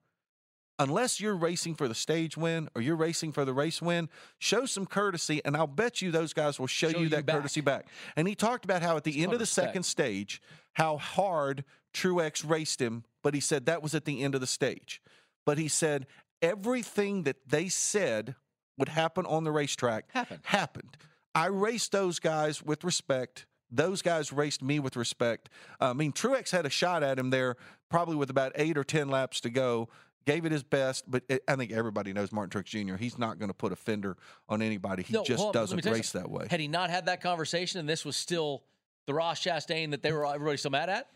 unless 0.79 1.19
you're 1.19 1.35
racing 1.35 1.75
for 1.75 1.87
the 1.87 1.95
stage 1.95 2.37
win 2.37 2.69
or 2.75 2.81
you're 2.81 2.95
racing 2.95 3.31
for 3.31 3.45
the 3.45 3.53
race 3.53 3.81
win, 3.81 4.09
show 4.39 4.65
some 4.65 4.85
courtesy, 4.85 5.41
and 5.43 5.55
I'll 5.57 5.67
bet 5.67 6.01
you 6.01 6.11
those 6.11 6.33
guys 6.33 6.59
will 6.59 6.67
show, 6.67 6.89
Show 6.91 6.97
you 6.99 7.03
you 7.05 7.09
that 7.09 7.25
back. 7.25 7.35
courtesy 7.37 7.61
back. 7.61 7.87
And 8.15 8.27
he 8.27 8.35
talked 8.35 8.65
about 8.65 8.81
how 8.81 8.97
at 8.97 9.03
the 9.03 9.23
end 9.23 9.33
of 9.33 9.39
the 9.39 9.43
respect. 9.43 9.67
second 9.69 9.83
stage, 9.83 10.41
how 10.73 10.97
hard 10.97 11.63
Truex 11.93 12.47
raced 12.47 12.79
him, 12.81 13.03
but 13.23 13.33
he 13.33 13.39
said 13.39 13.65
that 13.65 13.81
was 13.81 13.95
at 13.95 14.05
the 14.05 14.23
end 14.23 14.35
of 14.35 14.41
the 14.41 14.47
stage. 14.47 15.01
But 15.45 15.57
he 15.57 15.67
said 15.67 16.05
everything 16.41 17.23
that 17.23 17.37
they 17.47 17.67
said 17.69 18.35
would 18.77 18.89
happen 18.89 19.25
on 19.25 19.43
the 19.43 19.51
racetrack 19.51 20.11
Happened. 20.13 20.41
happened. 20.43 20.97
I 21.33 21.47
raced 21.47 21.91
those 21.91 22.19
guys 22.19 22.61
with 22.63 22.83
respect. 22.83 23.45
Those 23.71 24.01
guys 24.01 24.31
raced 24.31 24.61
me 24.63 24.79
with 24.79 24.95
respect. 24.95 25.49
I 25.81 25.93
mean, 25.93 26.13
Truex 26.13 26.51
had 26.51 26.65
a 26.65 26.69
shot 26.69 27.03
at 27.03 27.19
him 27.19 27.31
there, 27.31 27.55
probably 27.89 28.15
with 28.15 28.29
about 28.29 28.51
eight 28.55 28.77
or 28.77 28.83
10 28.83 29.09
laps 29.09 29.41
to 29.41 29.49
go. 29.49 29.89
Gave 30.27 30.45
it 30.45 30.51
his 30.51 30.61
best, 30.61 31.09
but 31.09 31.23
it, 31.29 31.41
I 31.47 31.55
think 31.55 31.71
everybody 31.71 32.11
knows 32.11 32.33
Martin 32.33 32.61
Truex 32.61 32.65
Jr. 32.65 32.95
He's 32.95 33.17
not 33.17 33.39
going 33.39 33.47
to 33.47 33.53
put 33.53 33.71
a 33.71 33.77
fender 33.77 34.17
on 34.49 34.61
anybody. 34.61 35.03
He 35.03 35.13
No, 35.13 35.23
just 35.23 35.41
on, 35.41 35.53
doesn't 35.53 35.85
race 35.85 36.11
that 36.11 36.29
way. 36.29 36.47
Had 36.49 36.59
he 36.59 36.67
not 36.67 36.89
had 36.89 37.05
that 37.05 37.21
conversation, 37.21 37.79
and 37.79 37.87
this 37.87 38.03
was 38.03 38.17
still 38.17 38.63
the 39.05 39.13
Ross 39.13 39.41
Chastain 39.41 39.91
that 39.91 40.03
they 40.03 40.11
were 40.11 40.25
everybody 40.25 40.57
so 40.57 40.69
mad 40.69 40.89
at, 40.89 41.07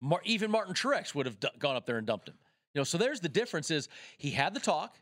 Mar- 0.00 0.22
even 0.24 0.52
Martin 0.52 0.72
Truex 0.72 1.16
would 1.16 1.26
have 1.26 1.40
d- 1.40 1.48
gone 1.58 1.74
up 1.74 1.84
there 1.84 1.98
and 1.98 2.06
dumped 2.06 2.28
him. 2.28 2.36
You 2.72 2.78
know, 2.78 2.84
so 2.84 2.96
there's 2.96 3.18
the 3.18 3.28
difference. 3.28 3.72
Is 3.72 3.88
he 4.18 4.30
had 4.30 4.54
the 4.54 4.60
talk? 4.60 4.96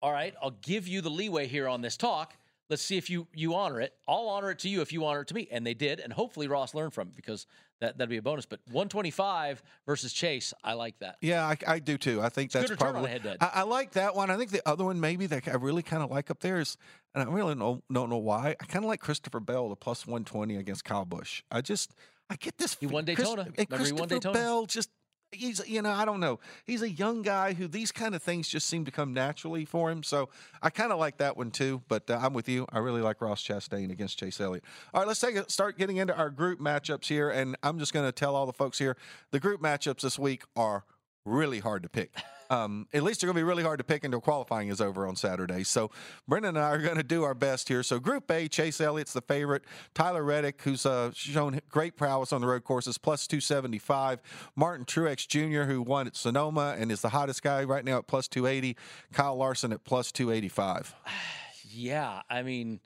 All 0.00 0.10
right, 0.10 0.34
I'll 0.42 0.56
give 0.62 0.88
you 0.88 1.02
the 1.02 1.10
leeway 1.10 1.48
here 1.48 1.68
on 1.68 1.82
this 1.82 1.98
talk. 1.98 2.34
Let's 2.70 2.82
see 2.82 2.96
if 2.96 3.10
you 3.10 3.26
you 3.34 3.54
honor 3.54 3.80
it. 3.80 3.92
I'll 4.08 4.28
honor 4.28 4.50
it 4.50 4.58
to 4.60 4.68
you 4.68 4.80
if 4.80 4.92
you 4.92 5.04
honor 5.04 5.22
it 5.22 5.28
to 5.28 5.34
me, 5.34 5.48
and 5.50 5.66
they 5.66 5.74
did. 5.74 6.00
And 6.00 6.12
hopefully 6.12 6.48
Ross 6.48 6.74
learned 6.74 6.94
from 6.94 7.08
it 7.08 7.16
because 7.16 7.46
that 7.80 7.98
that'd 7.98 8.08
be 8.08 8.16
a 8.16 8.22
bonus. 8.22 8.46
But 8.46 8.60
125 8.70 9.62
versus 9.86 10.12
Chase, 10.12 10.54
I 10.64 10.74
like 10.74 10.98
that. 11.00 11.16
Yeah, 11.20 11.44
I, 11.44 11.56
I 11.66 11.78
do 11.80 11.98
too. 11.98 12.22
I 12.22 12.28
think 12.28 12.46
It's 12.46 12.54
that's 12.54 12.64
good 12.70 12.80
return 12.80 12.96
on 12.96 13.04
probably. 13.04 13.36
I, 13.40 13.50
I 13.54 13.62
like 13.62 13.92
that 13.92 14.14
one. 14.14 14.30
I 14.30 14.36
think 14.36 14.50
the 14.50 14.66
other 14.66 14.84
one 14.84 15.00
maybe 15.00 15.26
that 15.26 15.46
I 15.48 15.54
really 15.54 15.82
kind 15.82 16.02
of 16.02 16.10
like 16.10 16.30
up 16.30 16.40
there 16.40 16.60
is, 16.60 16.76
and 17.14 17.28
I 17.28 17.30
really 17.32 17.54
don't, 17.54 17.82
don't 17.92 18.08
know 18.08 18.18
why. 18.18 18.56
I 18.60 18.64
kind 18.64 18.84
of 18.84 18.88
like 18.88 19.00
Christopher 19.00 19.40
Bell, 19.40 19.68
the 19.68 19.76
plus 19.76 20.06
one 20.06 20.24
twenty 20.24 20.56
against 20.56 20.84
Kyle 20.84 21.04
Busch. 21.04 21.42
I 21.50 21.60
just 21.60 21.92
I 22.30 22.36
get 22.36 22.56
this. 22.56 22.76
He 22.80 22.86
won 22.86 23.04
Chris- 23.04 23.18
Daytona. 23.18 23.42
and 23.42 23.54
he 23.56 23.66
won 23.68 23.78
Christopher 23.80 24.06
Daytona? 24.06 24.32
Bell 24.38 24.66
just 24.66 24.88
he's 25.32 25.66
you 25.66 25.82
know 25.82 25.90
I 25.90 26.04
don't 26.04 26.20
know. 26.20 26.38
He's 26.64 26.82
a 26.82 26.90
young 26.90 27.22
guy 27.22 27.54
who 27.54 27.66
these 27.66 27.92
kind 27.92 28.14
of 28.14 28.22
things 28.22 28.48
just 28.48 28.68
seem 28.68 28.84
to 28.84 28.90
come 28.90 29.12
naturally 29.12 29.64
for 29.64 29.90
him. 29.90 30.02
So 30.02 30.28
I 30.62 30.70
kind 30.70 30.92
of 30.92 30.98
like 30.98 31.18
that 31.18 31.36
one 31.36 31.50
too. 31.50 31.82
But 31.88 32.08
uh, 32.10 32.18
I'm 32.22 32.32
with 32.32 32.48
you. 32.48 32.66
I 32.70 32.78
really 32.78 33.00
like 33.00 33.20
Ross 33.20 33.42
Chastain 33.42 33.90
against 33.90 34.18
Chase 34.18 34.40
Elliott. 34.40 34.64
All 34.92 35.00
right, 35.00 35.08
let's 35.08 35.20
take 35.20 35.36
a, 35.36 35.48
start 35.50 35.78
getting 35.78 35.96
into 35.96 36.16
our 36.16 36.30
group 36.30 36.60
matchups 36.60 37.06
here, 37.06 37.30
and 37.30 37.56
I'm 37.62 37.78
just 37.78 37.92
going 37.92 38.06
to 38.06 38.12
tell 38.12 38.36
all 38.36 38.46
the 38.46 38.52
folks 38.52 38.78
here 38.78 38.96
the 39.30 39.40
group 39.40 39.60
matchups 39.60 40.02
this 40.02 40.18
week 40.18 40.44
are 40.56 40.84
really 41.24 41.60
hard 41.60 41.82
to 41.82 41.88
pick. 41.88 42.14
Um, 42.52 42.86
at 42.92 43.02
least 43.02 43.20
they're 43.20 43.28
going 43.28 43.36
to 43.36 43.40
be 43.40 43.48
really 43.48 43.62
hard 43.62 43.78
to 43.78 43.84
pick 43.84 44.04
until 44.04 44.20
qualifying 44.20 44.68
is 44.68 44.82
over 44.82 45.06
on 45.06 45.16
Saturday. 45.16 45.64
So 45.64 45.90
Brendan 46.28 46.56
and 46.56 46.64
I 46.64 46.68
are 46.68 46.78
going 46.78 46.98
to 46.98 47.02
do 47.02 47.22
our 47.22 47.32
best 47.32 47.68
here. 47.68 47.82
So 47.82 47.98
Group 47.98 48.30
A, 48.30 48.46
Chase 48.46 48.78
Elliott's 48.78 49.14
the 49.14 49.22
favorite. 49.22 49.64
Tyler 49.94 50.22
Reddick, 50.22 50.60
who's 50.60 50.84
uh, 50.84 51.12
shown 51.14 51.60
great 51.70 51.96
prowess 51.96 52.30
on 52.30 52.42
the 52.42 52.46
road 52.46 52.62
courses, 52.62 52.98
plus 52.98 53.26
275. 53.26 54.20
Martin 54.54 54.84
Truex 54.84 55.26
Jr., 55.26 55.62
who 55.62 55.80
won 55.80 56.06
at 56.06 56.14
Sonoma 56.14 56.76
and 56.78 56.92
is 56.92 57.00
the 57.00 57.08
hottest 57.08 57.42
guy 57.42 57.64
right 57.64 57.86
now 57.86 57.96
at 57.96 58.06
plus 58.06 58.28
280. 58.28 58.76
Kyle 59.14 59.36
Larson 59.36 59.72
at 59.72 59.84
plus 59.84 60.12
285. 60.12 60.94
yeah, 61.70 62.20
I 62.28 62.42
mean 62.42 62.80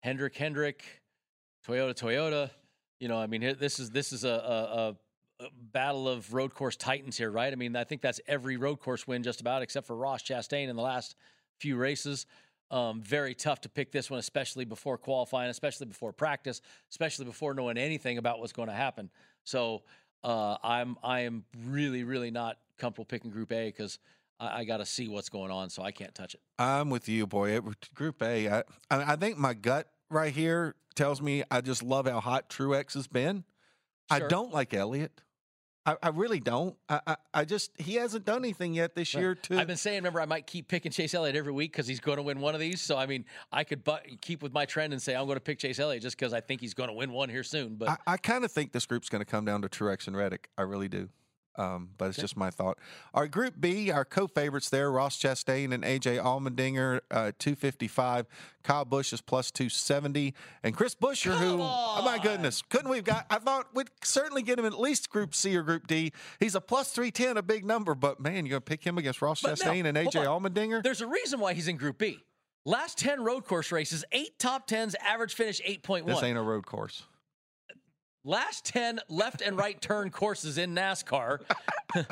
Hendrick, 0.00 0.36
Hendrick, 0.36 0.82
Toyota, 1.64 1.94
Toyota. 1.94 2.50
You 2.98 3.06
know, 3.06 3.18
I 3.18 3.28
mean 3.28 3.56
this 3.56 3.78
is 3.78 3.90
this 3.90 4.12
is 4.12 4.24
a, 4.24 4.28
a, 4.28 4.88
a 4.88 4.96
battle 5.72 6.08
of 6.08 6.32
road 6.34 6.54
course 6.54 6.76
titans 6.76 7.16
here, 7.16 7.30
right? 7.30 7.52
I 7.52 7.56
mean, 7.56 7.76
I 7.76 7.84
think 7.84 8.02
that's 8.02 8.20
every 8.26 8.56
road 8.56 8.80
course 8.80 9.06
win 9.06 9.22
just 9.22 9.40
about, 9.40 9.62
except 9.62 9.86
for 9.86 9.96
Ross 9.96 10.22
Chastain 10.22 10.68
in 10.68 10.76
the 10.76 10.82
last 10.82 11.16
few 11.58 11.76
races. 11.76 12.26
Um, 12.70 13.02
very 13.02 13.34
tough 13.34 13.60
to 13.62 13.68
pick 13.68 13.92
this 13.92 14.10
one, 14.10 14.18
especially 14.18 14.64
before 14.64 14.96
qualifying, 14.96 15.50
especially 15.50 15.86
before 15.86 16.12
practice, 16.12 16.62
especially 16.90 17.26
before 17.26 17.52
knowing 17.52 17.76
anything 17.76 18.16
about 18.16 18.40
what's 18.40 18.52
going 18.52 18.68
to 18.68 18.74
happen. 18.74 19.10
So 19.44 19.82
uh, 20.24 20.56
I'm 20.62 20.96
I 21.02 21.20
am 21.20 21.44
really 21.66 22.04
really 22.04 22.30
not 22.30 22.56
comfortable 22.78 23.04
picking 23.04 23.30
Group 23.30 23.52
A 23.52 23.66
because 23.66 23.98
I, 24.40 24.60
I 24.60 24.64
got 24.64 24.78
to 24.78 24.86
see 24.86 25.08
what's 25.08 25.28
going 25.28 25.50
on, 25.50 25.68
so 25.68 25.82
I 25.82 25.92
can't 25.92 26.14
touch 26.14 26.34
it. 26.34 26.40
I'm 26.58 26.90
with 26.90 27.08
you, 27.08 27.26
boy. 27.26 27.50
It, 27.56 27.94
group 27.94 28.22
A, 28.22 28.48
I, 28.48 28.62
I 28.90 29.16
think 29.16 29.36
my 29.36 29.54
gut 29.54 29.88
right 30.10 30.32
here 30.32 30.74
tells 30.94 31.20
me 31.20 31.42
I 31.50 31.60
just 31.60 31.82
love 31.82 32.06
how 32.06 32.20
hot 32.20 32.48
Truex 32.48 32.94
has 32.94 33.06
been. 33.06 33.44
Sure. 34.10 34.24
I 34.24 34.28
don't 34.28 34.52
like 34.52 34.74
Elliott. 34.74 35.20
I, 35.84 35.96
I, 36.02 36.08
really 36.10 36.38
don't. 36.38 36.76
I, 36.88 37.00
I, 37.06 37.16
I, 37.34 37.44
just 37.44 37.72
he 37.76 37.94
hasn't 37.94 38.24
done 38.24 38.44
anything 38.44 38.74
yet 38.74 38.94
this 38.94 39.14
year. 39.14 39.34
To 39.34 39.58
I've 39.58 39.66
been 39.66 39.76
saying, 39.76 39.96
remember, 39.96 40.20
I 40.20 40.26
might 40.26 40.46
keep 40.46 40.68
picking 40.68 40.92
Chase 40.92 41.12
Elliott 41.12 41.34
every 41.34 41.52
week 41.52 41.72
because 41.72 41.86
he's 41.88 41.98
going 41.98 42.18
to 42.18 42.22
win 42.22 42.40
one 42.40 42.54
of 42.54 42.60
these. 42.60 42.80
So 42.80 42.96
I 42.96 43.06
mean, 43.06 43.24
I 43.50 43.64
could 43.64 43.82
but, 43.82 44.06
keep 44.20 44.42
with 44.42 44.52
my 44.52 44.64
trend 44.64 44.92
and 44.92 45.02
say 45.02 45.14
I'm 45.14 45.26
going 45.26 45.36
to 45.36 45.40
pick 45.40 45.58
Chase 45.58 45.80
Elliott 45.80 46.02
just 46.02 46.16
because 46.16 46.32
I 46.32 46.40
think 46.40 46.60
he's 46.60 46.74
going 46.74 46.88
to 46.88 46.94
win 46.94 47.10
one 47.10 47.28
here 47.28 47.42
soon. 47.42 47.74
But 47.74 47.88
I, 47.88 47.96
I 48.06 48.16
kind 48.16 48.44
of 48.44 48.52
think 48.52 48.72
this 48.72 48.86
group's 48.86 49.08
going 49.08 49.20
to 49.20 49.30
come 49.30 49.44
down 49.44 49.62
to 49.62 49.68
Truex 49.68 50.06
and 50.06 50.16
Reddick. 50.16 50.48
I 50.56 50.62
really 50.62 50.88
do. 50.88 51.08
Um, 51.56 51.90
but 51.98 52.06
it's 52.06 52.18
okay. 52.18 52.22
just 52.22 52.36
my 52.36 52.50
thought. 52.50 52.78
Our 53.12 53.28
Group 53.28 53.54
B, 53.60 53.90
our 53.90 54.04
co-favorites 54.04 54.70
there, 54.70 54.90
Ross 54.90 55.18
Chastain 55.18 55.72
and 55.72 55.84
AJ 55.84 56.22
Allmendinger, 56.22 57.00
uh, 57.10 57.32
255. 57.38 58.26
Kyle 58.62 58.84
Busch 58.84 59.12
is 59.12 59.20
plus 59.20 59.50
270. 59.50 60.34
And 60.62 60.74
Chris 60.74 60.94
Buescher, 60.94 61.32
Come 61.32 61.42
who, 61.42 61.60
on. 61.60 62.00
oh 62.00 62.04
my 62.04 62.18
goodness, 62.18 62.62
couldn't 62.70 62.90
we've 62.90 63.04
got, 63.04 63.26
I 63.28 63.38
thought 63.38 63.66
we'd 63.74 63.90
certainly 64.02 64.42
get 64.42 64.58
him 64.58 64.64
at 64.64 64.78
least 64.78 65.10
Group 65.10 65.34
C 65.34 65.54
or 65.56 65.62
Group 65.62 65.86
D. 65.86 66.12
He's 66.40 66.54
a 66.54 66.60
plus 66.60 66.92
310, 66.92 67.36
a 67.36 67.42
big 67.42 67.64
number, 67.64 67.94
but 67.94 68.18
man, 68.20 68.46
you're 68.46 68.50
going 68.50 68.62
to 68.62 68.70
pick 68.70 68.84
him 68.84 68.96
against 68.96 69.20
Ross 69.20 69.42
but 69.42 69.58
Chastain 69.58 69.82
now, 69.82 69.90
and 69.90 69.98
AJ 69.98 70.24
Allmendinger? 70.24 70.82
There's 70.82 71.02
a 71.02 71.06
reason 71.06 71.40
why 71.40 71.52
he's 71.54 71.68
in 71.68 71.76
Group 71.76 71.98
B. 71.98 72.18
Last 72.64 72.96
10 72.98 73.24
road 73.24 73.44
course 73.44 73.72
races, 73.72 74.04
eight 74.12 74.38
top 74.38 74.68
10s, 74.68 74.94
average 75.04 75.34
finish 75.34 75.60
8.1. 75.62 76.06
This 76.06 76.22
ain't 76.22 76.38
a 76.38 76.42
road 76.42 76.64
course 76.64 77.02
last 78.24 78.64
10 78.66 79.00
left 79.08 79.40
and 79.40 79.56
right 79.56 79.80
turn 79.80 80.10
courses 80.10 80.58
in 80.58 80.74
NASCAR. 80.74 81.40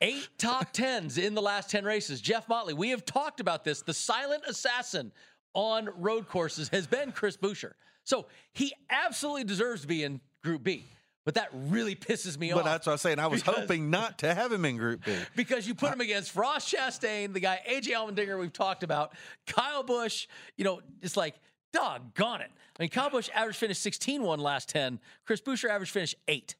Eight 0.00 0.28
top 0.38 0.72
tens 0.72 1.16
in 1.16 1.34
the 1.34 1.42
last 1.42 1.70
10 1.70 1.84
races. 1.84 2.20
Jeff 2.20 2.48
Motley, 2.48 2.74
we 2.74 2.90
have 2.90 3.04
talked 3.04 3.40
about 3.40 3.64
this. 3.64 3.82
The 3.82 3.94
silent 3.94 4.42
assassin 4.46 5.12
on 5.54 5.88
road 5.96 6.28
courses 6.28 6.68
has 6.70 6.86
been 6.86 7.12
Chris 7.12 7.36
Buescher. 7.36 7.72
So 8.02 8.26
he 8.52 8.72
absolutely 8.90 9.44
deserves 9.44 9.82
to 9.82 9.86
be 9.86 10.02
in 10.02 10.20
Group 10.42 10.62
B. 10.62 10.84
But 11.24 11.34
that 11.34 11.48
really 11.54 11.96
pisses 11.96 12.38
me 12.38 12.50
but 12.50 12.58
off. 12.58 12.64
But 12.64 12.70
that's 12.70 12.86
what 12.86 12.92
I 12.92 12.94
was 12.94 13.00
saying. 13.00 13.18
I 13.18 13.26
was 13.28 13.42
because, 13.42 13.60
hoping 13.60 13.88
not 13.88 14.18
to 14.18 14.34
have 14.34 14.52
him 14.52 14.66
in 14.66 14.76
Group 14.76 15.04
B. 15.06 15.12
Because 15.36 15.66
you 15.66 15.74
put 15.74 15.90
him 15.90 16.02
against 16.02 16.36
Ross 16.36 16.70
Chastain, 16.70 17.32
the 17.32 17.40
guy 17.40 17.60
AJ 17.66 17.92
Allmendinger 17.92 18.38
we've 18.38 18.52
talked 18.52 18.82
about, 18.82 19.14
Kyle 19.46 19.82
Busch. 19.82 20.26
You 20.58 20.64
know, 20.64 20.80
it's 21.00 21.16
like 21.16 21.34
Doggone 21.74 22.40
it. 22.40 22.50
I 22.78 22.82
mean, 22.82 22.88
Kyle 22.88 23.10
Busch 23.10 23.28
average 23.34 23.56
finish 23.56 23.78
16 23.78 24.22
1 24.22 24.38
last 24.38 24.68
10. 24.68 25.00
Chris 25.26 25.40
Buescher 25.40 25.68
average 25.68 25.90
finish 25.90 26.14
8. 26.28 26.54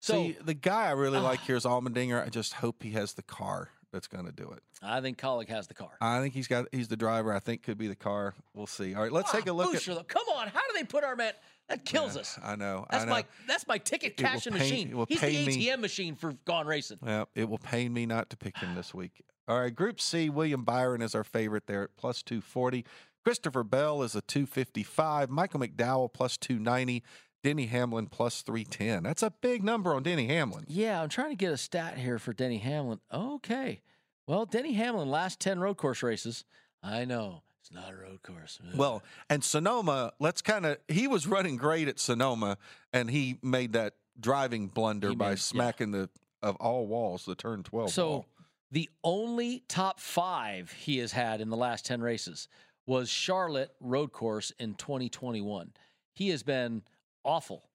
So 0.00 0.14
See, 0.14 0.36
the 0.42 0.54
guy 0.54 0.86
I 0.86 0.92
really 0.92 1.18
uh, 1.18 1.22
like 1.22 1.40
here 1.40 1.56
is 1.56 1.64
Allmendinger. 1.64 2.24
I 2.24 2.30
just 2.30 2.54
hope 2.54 2.82
he 2.82 2.90
has 2.92 3.12
the 3.12 3.22
car 3.22 3.68
that's 3.92 4.08
going 4.08 4.26
to 4.26 4.32
do 4.32 4.50
it. 4.50 4.62
I 4.82 5.00
think 5.00 5.18
Kaulig 5.18 5.48
has 5.48 5.66
the 5.66 5.74
car. 5.74 5.90
I 6.00 6.20
think 6.20 6.34
he's 6.34 6.48
got 6.48 6.66
he's 6.72 6.88
the 6.88 6.96
driver. 6.96 7.32
I 7.32 7.38
think 7.38 7.62
could 7.62 7.78
be 7.78 7.86
the 7.86 7.96
car. 7.96 8.34
We'll 8.54 8.66
see. 8.66 8.94
All 8.94 9.02
right, 9.02 9.12
let's 9.12 9.30
ah, 9.32 9.36
take 9.36 9.46
a 9.46 9.52
look 9.52 9.74
Buescher, 9.74 9.90
at. 9.90 9.96
Though. 9.96 10.02
Come 10.04 10.24
on, 10.36 10.48
how 10.48 10.60
do 10.60 10.74
they 10.74 10.84
put 10.84 11.04
our 11.04 11.16
man? 11.16 11.32
That 11.68 11.84
kills 11.84 12.16
yeah, 12.16 12.22
us. 12.22 12.38
I 12.42 12.56
know. 12.56 12.86
That's 12.90 13.04
I 13.04 13.06
know. 13.06 13.12
my 13.12 13.24
that's 13.46 13.66
my 13.68 13.78
ticket 13.78 14.16
cashing 14.16 14.54
machine. 14.54 14.94
He's 15.08 15.20
the 15.20 15.26
ATM 15.26 15.76
me, 15.76 15.76
machine 15.76 16.14
for 16.16 16.32
gone 16.44 16.66
racing. 16.66 16.98
Yeah, 17.06 17.24
it 17.34 17.48
will 17.48 17.58
pain 17.58 17.92
me 17.92 18.06
not 18.06 18.30
to 18.30 18.36
pick 18.36 18.56
him 18.58 18.74
this 18.74 18.94
week. 18.94 19.22
All 19.46 19.60
right, 19.60 19.74
Group 19.74 20.00
C, 20.00 20.30
William 20.30 20.64
Byron 20.64 21.02
is 21.02 21.14
our 21.14 21.24
favorite 21.24 21.66
there 21.66 21.82
at 21.82 21.96
plus 21.96 22.22
two 22.22 22.40
forty. 22.40 22.84
Christopher 23.24 23.62
Bell 23.64 24.02
is 24.02 24.14
a 24.14 24.20
255. 24.22 25.30
Michael 25.30 25.60
McDowell 25.60 26.12
plus 26.12 26.36
290. 26.36 27.02
Denny 27.42 27.66
Hamlin 27.66 28.06
plus 28.06 28.42
310. 28.42 29.02
That's 29.02 29.22
a 29.22 29.30
big 29.40 29.64
number 29.64 29.94
on 29.94 30.02
Denny 30.02 30.26
Hamlin. 30.26 30.64
Yeah, 30.68 31.00
I'm 31.00 31.08
trying 31.08 31.30
to 31.30 31.36
get 31.36 31.52
a 31.52 31.56
stat 31.56 31.96
here 31.96 32.18
for 32.18 32.32
Denny 32.34 32.58
Hamlin. 32.58 33.00
Okay. 33.12 33.80
Well, 34.26 34.44
Denny 34.44 34.74
Hamlin, 34.74 35.08
last 35.08 35.40
10 35.40 35.58
road 35.58 35.76
course 35.78 36.02
races. 36.02 36.44
I 36.82 37.04
know. 37.04 37.42
It's 37.62 37.72
not 37.72 37.92
a 37.92 37.96
road 37.96 38.22
course. 38.22 38.58
Well, 38.74 39.02
and 39.28 39.42
Sonoma, 39.42 40.12
let's 40.18 40.42
kind 40.42 40.66
of, 40.66 40.78
he 40.88 41.08
was 41.08 41.26
running 41.26 41.56
great 41.56 41.88
at 41.88 41.98
Sonoma, 41.98 42.58
and 42.92 43.10
he 43.10 43.38
made 43.42 43.72
that 43.72 43.94
driving 44.18 44.68
blunder 44.68 45.14
by 45.14 45.34
smacking 45.34 45.92
yeah. 45.92 46.06
the, 46.42 46.46
of 46.46 46.56
all 46.56 46.86
walls, 46.86 47.24
the 47.24 47.34
turn 47.34 47.62
12 47.62 47.90
So 47.90 48.08
wall. 48.08 48.26
the 48.70 48.88
only 49.02 49.62
top 49.68 49.98
five 50.00 50.72
he 50.72 50.98
has 50.98 51.12
had 51.12 51.40
in 51.40 51.48
the 51.50 51.56
last 51.56 51.84
10 51.86 52.00
races 52.02 52.48
was 52.90 53.08
Charlotte 53.08 53.70
Road 53.78 54.10
Course 54.10 54.52
in 54.58 54.74
2021. 54.74 55.70
He 56.12 56.30
has 56.30 56.42
been 56.42 56.82
awful. 57.22 57.70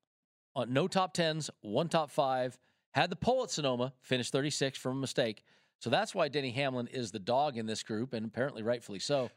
Uh, 0.58 0.66
no 0.68 0.90
top 0.90 1.14
tens, 1.14 1.50
one 1.62 1.88
top 1.88 2.12
five. 2.12 2.60
Had 2.92 3.10
the 3.10 3.16
pole 3.16 3.44
at 3.44 3.50
Sonoma, 3.50 3.94
finished 4.02 4.34
36 4.34 4.78
from 4.78 4.98
a 4.98 5.00
mistake. 5.00 5.46
So 5.80 5.90
that's 5.90 6.14
why 6.14 6.28
Denny 6.28 6.52
Hamlin 6.52 6.88
is 6.88 7.12
the 7.12 7.20
dog 7.20 7.56
in 7.56 7.66
this 7.66 7.82
group, 7.82 8.12
and 8.12 8.26
apparently 8.26 8.62
rightfully 8.62 9.00
so. 9.00 9.30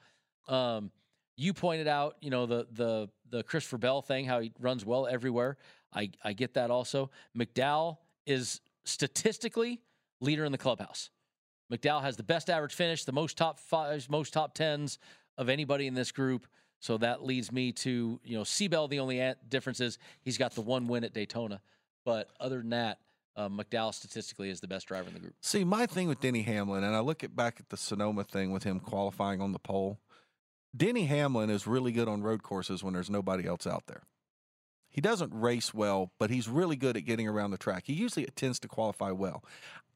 Um, 0.48 0.90
you 1.36 1.54
pointed 1.54 1.86
out, 1.86 2.16
you 2.20 2.30
know, 2.30 2.46
the 2.46 2.66
the 2.72 3.08
the 3.30 3.44
Christopher 3.44 3.78
Bell 3.78 4.02
thing, 4.02 4.24
how 4.24 4.40
he 4.40 4.50
runs 4.58 4.84
well 4.84 5.06
everywhere. 5.06 5.58
I 5.94 6.10
I 6.24 6.32
get 6.32 6.54
that 6.54 6.72
also. 6.72 7.12
McDowell 7.38 7.98
is 8.26 8.60
statistically 8.84 9.80
leader 10.20 10.44
in 10.44 10.50
the 10.50 10.58
clubhouse. 10.58 11.10
McDowell 11.72 12.02
has 12.02 12.16
the 12.16 12.24
best 12.24 12.50
average 12.50 12.74
finish, 12.74 13.04
the 13.04 13.12
most 13.12 13.36
top 13.36 13.60
fives, 13.60 14.10
most 14.10 14.32
top 14.32 14.54
tens, 14.54 14.98
of 15.38 15.48
anybody 15.48 15.86
in 15.86 15.94
this 15.94 16.12
group. 16.12 16.46
So 16.80 16.98
that 16.98 17.24
leads 17.24 17.50
me 17.50 17.72
to, 17.72 18.20
you 18.22 18.36
know, 18.36 18.42
Seabell, 18.42 18.88
the 18.88 19.00
only 19.00 19.34
difference 19.48 19.80
is 19.80 19.98
he's 20.22 20.36
got 20.36 20.54
the 20.54 20.60
one 20.60 20.86
win 20.86 21.04
at 21.04 21.14
Daytona. 21.14 21.60
But 22.04 22.28
other 22.38 22.58
than 22.58 22.70
that, 22.70 22.98
uh, 23.36 23.48
McDowell 23.48 23.94
statistically 23.94 24.50
is 24.50 24.60
the 24.60 24.68
best 24.68 24.88
driver 24.88 25.08
in 25.08 25.14
the 25.14 25.20
group. 25.20 25.34
See, 25.40 25.64
my 25.64 25.86
thing 25.86 26.08
with 26.08 26.20
Denny 26.20 26.42
Hamlin, 26.42 26.84
and 26.84 26.94
I 26.94 27.00
look 27.00 27.22
at 27.22 27.34
back 27.34 27.60
at 27.60 27.68
the 27.68 27.76
Sonoma 27.76 28.24
thing 28.24 28.50
with 28.50 28.64
him 28.64 28.80
qualifying 28.80 29.40
on 29.40 29.52
the 29.52 29.58
pole. 29.58 30.00
Denny 30.76 31.06
Hamlin 31.06 31.48
is 31.48 31.66
really 31.66 31.92
good 31.92 32.08
on 32.08 32.22
road 32.22 32.42
courses 32.42 32.82
when 32.82 32.94
there's 32.94 33.08
nobody 33.08 33.46
else 33.46 33.66
out 33.66 33.86
there. 33.86 34.02
He 34.90 35.00
doesn't 35.00 35.32
race 35.34 35.72
well, 35.74 36.12
but 36.18 36.30
he's 36.30 36.48
really 36.48 36.76
good 36.76 36.96
at 36.96 37.04
getting 37.04 37.28
around 37.28 37.50
the 37.50 37.58
track. 37.58 37.84
He 37.86 37.92
usually 37.92 38.26
tends 38.34 38.58
to 38.60 38.68
qualify 38.68 39.10
well. 39.10 39.44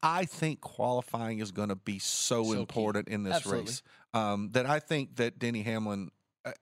I 0.01 0.25
think 0.25 0.61
qualifying 0.61 1.39
is 1.39 1.51
going 1.51 1.69
to 1.69 1.75
be 1.75 1.99
so, 1.99 2.43
so 2.43 2.53
important 2.53 3.07
key. 3.07 3.13
in 3.13 3.23
this 3.23 3.35
Absolutely. 3.35 3.65
race 3.65 3.83
um, 4.13 4.49
that 4.51 4.65
I 4.65 4.79
think 4.79 5.15
that 5.15 5.39
Denny 5.39 5.63
Hamlin, 5.63 6.11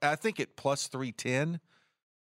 I 0.00 0.16
think 0.16 0.40
at 0.40 0.56
plus 0.56 0.86
310, 0.86 1.60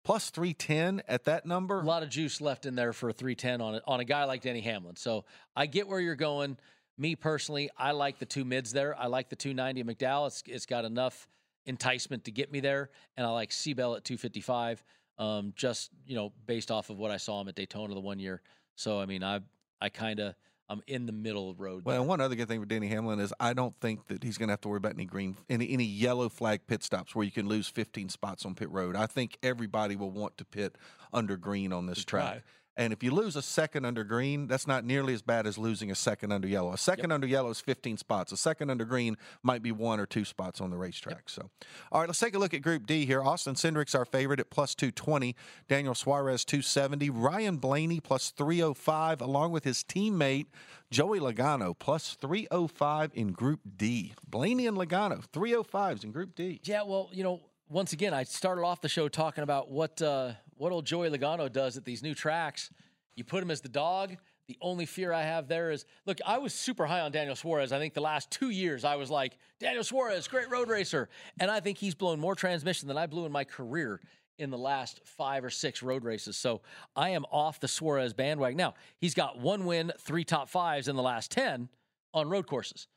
plus 0.04 0.30
310 0.30 1.02
at 1.08 1.24
that 1.24 1.46
number. 1.46 1.80
A 1.80 1.84
lot 1.84 2.02
of 2.02 2.10
juice 2.10 2.40
left 2.40 2.66
in 2.66 2.74
there 2.74 2.92
for 2.92 3.08
a 3.08 3.12
310 3.12 3.60
on, 3.60 3.74
a, 3.76 3.80
on 3.86 4.00
a 4.00 4.04
guy 4.04 4.24
like 4.24 4.42
Denny 4.42 4.60
Hamlin. 4.60 4.96
So 4.96 5.24
I 5.56 5.66
get 5.66 5.88
where 5.88 6.00
you're 6.00 6.16
going. 6.16 6.58
Me 6.98 7.16
personally, 7.16 7.70
I 7.76 7.92
like 7.92 8.18
the 8.18 8.26
two 8.26 8.44
mids 8.44 8.72
there. 8.72 8.96
I 8.98 9.06
like 9.06 9.28
the 9.28 9.36
290 9.36 9.82
McDowell. 9.84 10.26
It's, 10.28 10.42
it's 10.46 10.66
got 10.66 10.84
enough 10.84 11.26
enticement 11.66 12.24
to 12.24 12.30
get 12.30 12.52
me 12.52 12.60
there. 12.60 12.90
And 13.16 13.26
I 13.26 13.30
like 13.30 13.50
Seabell 13.50 13.96
at 13.96 14.04
255, 14.04 14.82
um, 15.18 15.52
just, 15.56 15.90
you 16.06 16.14
know, 16.14 16.32
based 16.46 16.70
off 16.70 16.90
of 16.90 16.98
what 16.98 17.10
I 17.10 17.16
saw 17.16 17.40
him 17.40 17.48
at 17.48 17.54
Daytona 17.54 17.94
the 17.94 18.00
one 18.00 18.18
year. 18.18 18.42
So, 18.76 19.00
I 19.00 19.06
mean, 19.06 19.22
I, 19.22 19.40
I 19.80 19.88
kind 19.88 20.20
of– 20.20 20.34
I'm 20.68 20.82
in 20.86 21.06
the 21.06 21.12
middle 21.12 21.50
of 21.50 21.58
the 21.58 21.62
road. 21.62 21.84
Well, 21.84 22.04
one 22.04 22.20
other 22.20 22.34
good 22.34 22.48
thing 22.48 22.60
for 22.60 22.66
Denny 22.66 22.88
Hamlin 22.88 23.20
is 23.20 23.34
I 23.38 23.52
don't 23.52 23.78
think 23.80 24.06
that 24.08 24.24
he's 24.24 24.38
going 24.38 24.48
to 24.48 24.52
have 24.52 24.62
to 24.62 24.68
worry 24.68 24.78
about 24.78 24.94
any 24.94 25.04
green, 25.04 25.36
any 25.50 25.70
any 25.70 25.84
yellow 25.84 26.28
flag 26.28 26.66
pit 26.66 26.82
stops 26.82 27.14
where 27.14 27.24
you 27.24 27.30
can 27.30 27.46
lose 27.46 27.68
15 27.68 28.08
spots 28.08 28.46
on 28.46 28.54
pit 28.54 28.70
road. 28.70 28.96
I 28.96 29.06
think 29.06 29.36
everybody 29.42 29.94
will 29.94 30.10
want 30.10 30.38
to 30.38 30.44
pit 30.44 30.76
under 31.12 31.36
green 31.36 31.72
on 31.72 31.86
this 31.86 32.04
track. 32.04 32.42
And 32.76 32.92
if 32.92 33.02
you 33.02 33.12
lose 33.12 33.36
a 33.36 33.42
second 33.42 33.84
under 33.84 34.02
green, 34.02 34.48
that's 34.48 34.66
not 34.66 34.84
nearly 34.84 35.14
as 35.14 35.22
bad 35.22 35.46
as 35.46 35.56
losing 35.56 35.90
a 35.90 35.94
second 35.94 36.32
under 36.32 36.48
yellow. 36.48 36.72
A 36.72 36.78
second 36.78 37.12
under 37.12 37.26
yellow 37.26 37.50
is 37.50 37.60
15 37.60 37.98
spots. 37.98 38.32
A 38.32 38.36
second 38.36 38.70
under 38.70 38.84
green 38.84 39.16
might 39.42 39.62
be 39.62 39.70
one 39.70 40.00
or 40.00 40.06
two 40.06 40.24
spots 40.24 40.60
on 40.60 40.70
the 40.70 40.76
racetrack. 40.76 41.14
Yep. 41.14 41.30
So, 41.30 41.50
all 41.92 42.00
right, 42.00 42.08
let's 42.08 42.18
take 42.18 42.34
a 42.34 42.38
look 42.38 42.52
at 42.52 42.62
Group 42.62 42.86
D 42.86 43.06
here. 43.06 43.22
Austin 43.22 43.54
Cindric's 43.54 43.94
our 43.94 44.04
favorite 44.04 44.40
at 44.40 44.50
plus 44.50 44.74
220. 44.74 45.36
Daniel 45.68 45.94
Suarez 45.94 46.44
270. 46.44 47.10
Ryan 47.10 47.56
Blaney 47.58 48.00
plus 48.00 48.30
305, 48.30 49.20
along 49.20 49.52
with 49.52 49.64
his 49.64 49.84
teammate 49.84 50.46
Joey 50.90 51.20
Logano 51.20 51.78
plus 51.78 52.16
305 52.20 53.12
in 53.14 53.32
Group 53.32 53.60
D. 53.76 54.14
Blaney 54.28 54.66
and 54.66 54.76
Logano 54.76 55.24
305s 55.32 56.04
in 56.04 56.10
Group 56.10 56.34
D. 56.34 56.60
Yeah, 56.64 56.82
well, 56.82 57.08
you 57.12 57.22
know, 57.22 57.40
once 57.68 57.92
again, 57.92 58.14
I 58.14 58.24
started 58.24 58.62
off 58.62 58.80
the 58.80 58.88
show 58.88 59.08
talking 59.08 59.42
about 59.42 59.70
what. 59.70 60.02
Uh, 60.02 60.32
what 60.56 60.72
old 60.72 60.86
Joey 60.86 61.10
Logano 61.10 61.50
does 61.50 61.76
at 61.76 61.84
these 61.84 62.02
new 62.02 62.14
tracks. 62.14 62.70
You 63.16 63.24
put 63.24 63.42
him 63.42 63.50
as 63.50 63.60
the 63.60 63.68
dog. 63.68 64.16
The 64.46 64.58
only 64.60 64.84
fear 64.84 65.12
I 65.12 65.22
have 65.22 65.48
there 65.48 65.70
is 65.70 65.86
look, 66.04 66.18
I 66.26 66.38
was 66.38 66.52
super 66.52 66.84
high 66.84 67.00
on 67.00 67.12
Daniel 67.12 67.36
Suarez. 67.36 67.72
I 67.72 67.78
think 67.78 67.94
the 67.94 68.00
last 68.02 68.30
two 68.30 68.50
years 68.50 68.84
I 68.84 68.96
was 68.96 69.10
like, 69.10 69.38
Daniel 69.58 69.84
Suarez, 69.84 70.28
great 70.28 70.50
road 70.50 70.68
racer. 70.68 71.08
And 71.40 71.50
I 71.50 71.60
think 71.60 71.78
he's 71.78 71.94
blown 71.94 72.20
more 72.20 72.34
transmission 72.34 72.88
than 72.88 72.98
I 72.98 73.06
blew 73.06 73.24
in 73.24 73.32
my 73.32 73.44
career 73.44 74.00
in 74.38 74.50
the 74.50 74.58
last 74.58 75.00
five 75.04 75.44
or 75.44 75.50
six 75.50 75.82
road 75.82 76.04
races. 76.04 76.36
So 76.36 76.60
I 76.96 77.10
am 77.10 77.24
off 77.30 77.60
the 77.60 77.68
Suarez 77.68 78.12
bandwagon. 78.12 78.56
Now, 78.56 78.74
he's 78.98 79.14
got 79.14 79.38
one 79.38 79.64
win, 79.64 79.92
three 79.98 80.24
top 80.24 80.48
fives 80.48 80.88
in 80.88 80.96
the 80.96 81.02
last 81.02 81.30
10 81.30 81.68
on 82.12 82.28
road 82.28 82.46
courses. 82.46 82.88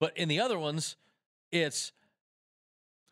But 0.00 0.16
in 0.16 0.28
the 0.28 0.40
other 0.40 0.58
ones, 0.58 0.96
it's 1.50 1.92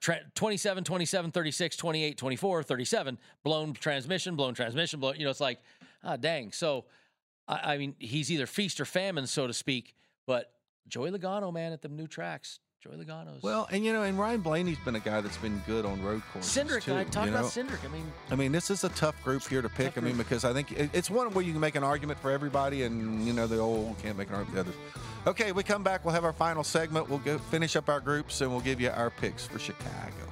27, 0.02 0.84
27, 0.84 1.30
36, 1.30 1.76
28, 1.76 2.18
24, 2.18 2.62
37, 2.62 3.18
blown 3.44 3.72
transmission, 3.72 4.36
blown 4.36 4.54
transmission, 4.54 4.98
blown, 4.98 5.16
you 5.16 5.24
know, 5.24 5.30
it's 5.30 5.40
like, 5.40 5.60
ah, 6.02 6.16
dang. 6.16 6.50
So, 6.52 6.86
I, 7.46 7.74
I 7.74 7.78
mean, 7.78 7.94
he's 7.98 8.30
either 8.30 8.46
feast 8.46 8.80
or 8.80 8.84
famine, 8.84 9.26
so 9.26 9.46
to 9.46 9.52
speak. 9.52 9.94
But 10.26 10.52
Joey 10.88 11.10
Logano, 11.10 11.52
man, 11.52 11.72
at 11.72 11.82
the 11.82 11.88
new 11.88 12.06
tracks. 12.06 12.58
Joey 12.82 12.96
Logano's. 12.96 13.40
Well, 13.44 13.68
and 13.70 13.84
you 13.84 13.92
know, 13.92 14.02
and 14.02 14.18
Ryan 14.18 14.40
Blaney's 14.40 14.78
been 14.78 14.96
a 14.96 15.00
guy 15.00 15.20
that's 15.20 15.36
been 15.36 15.62
good 15.68 15.86
on 15.86 16.02
road 16.02 16.20
courses. 16.32 16.52
Cindric, 16.52 16.82
too, 16.82 16.96
I 16.96 17.04
talked 17.04 17.26
you 17.26 17.32
know? 17.32 17.38
about 17.38 17.52
Cindric. 17.52 17.84
I 17.84 17.92
mean, 17.92 18.12
I 18.32 18.34
mean, 18.34 18.50
this 18.50 18.70
is 18.70 18.82
a 18.82 18.88
tough 18.90 19.22
group 19.22 19.46
here 19.46 19.62
to 19.62 19.68
pick. 19.68 19.96
I 19.96 20.00
mean, 20.00 20.16
because 20.16 20.44
I 20.44 20.52
think 20.52 20.72
it's 20.72 21.08
one 21.08 21.32
where 21.32 21.44
you 21.44 21.52
can 21.52 21.60
make 21.60 21.76
an 21.76 21.84
argument 21.84 22.18
for 22.18 22.32
everybody, 22.32 22.82
and 22.82 23.24
you 23.24 23.32
know, 23.32 23.46
the 23.46 23.58
old 23.58 23.96
can't 24.02 24.18
make 24.18 24.30
an 24.30 24.34
argument 24.34 24.48
for 24.48 24.64
the 24.64 24.70
others. 24.70 24.98
Okay, 25.28 25.52
we 25.52 25.62
come 25.62 25.84
back. 25.84 26.04
We'll 26.04 26.14
have 26.14 26.24
our 26.24 26.32
final 26.32 26.64
segment. 26.64 27.08
We'll 27.08 27.20
go 27.20 27.38
finish 27.38 27.76
up 27.76 27.88
our 27.88 28.00
groups, 28.00 28.40
and 28.40 28.50
we'll 28.50 28.60
give 28.60 28.80
you 28.80 28.90
our 28.90 29.10
picks 29.10 29.46
for 29.46 29.60
Chicago. 29.60 30.31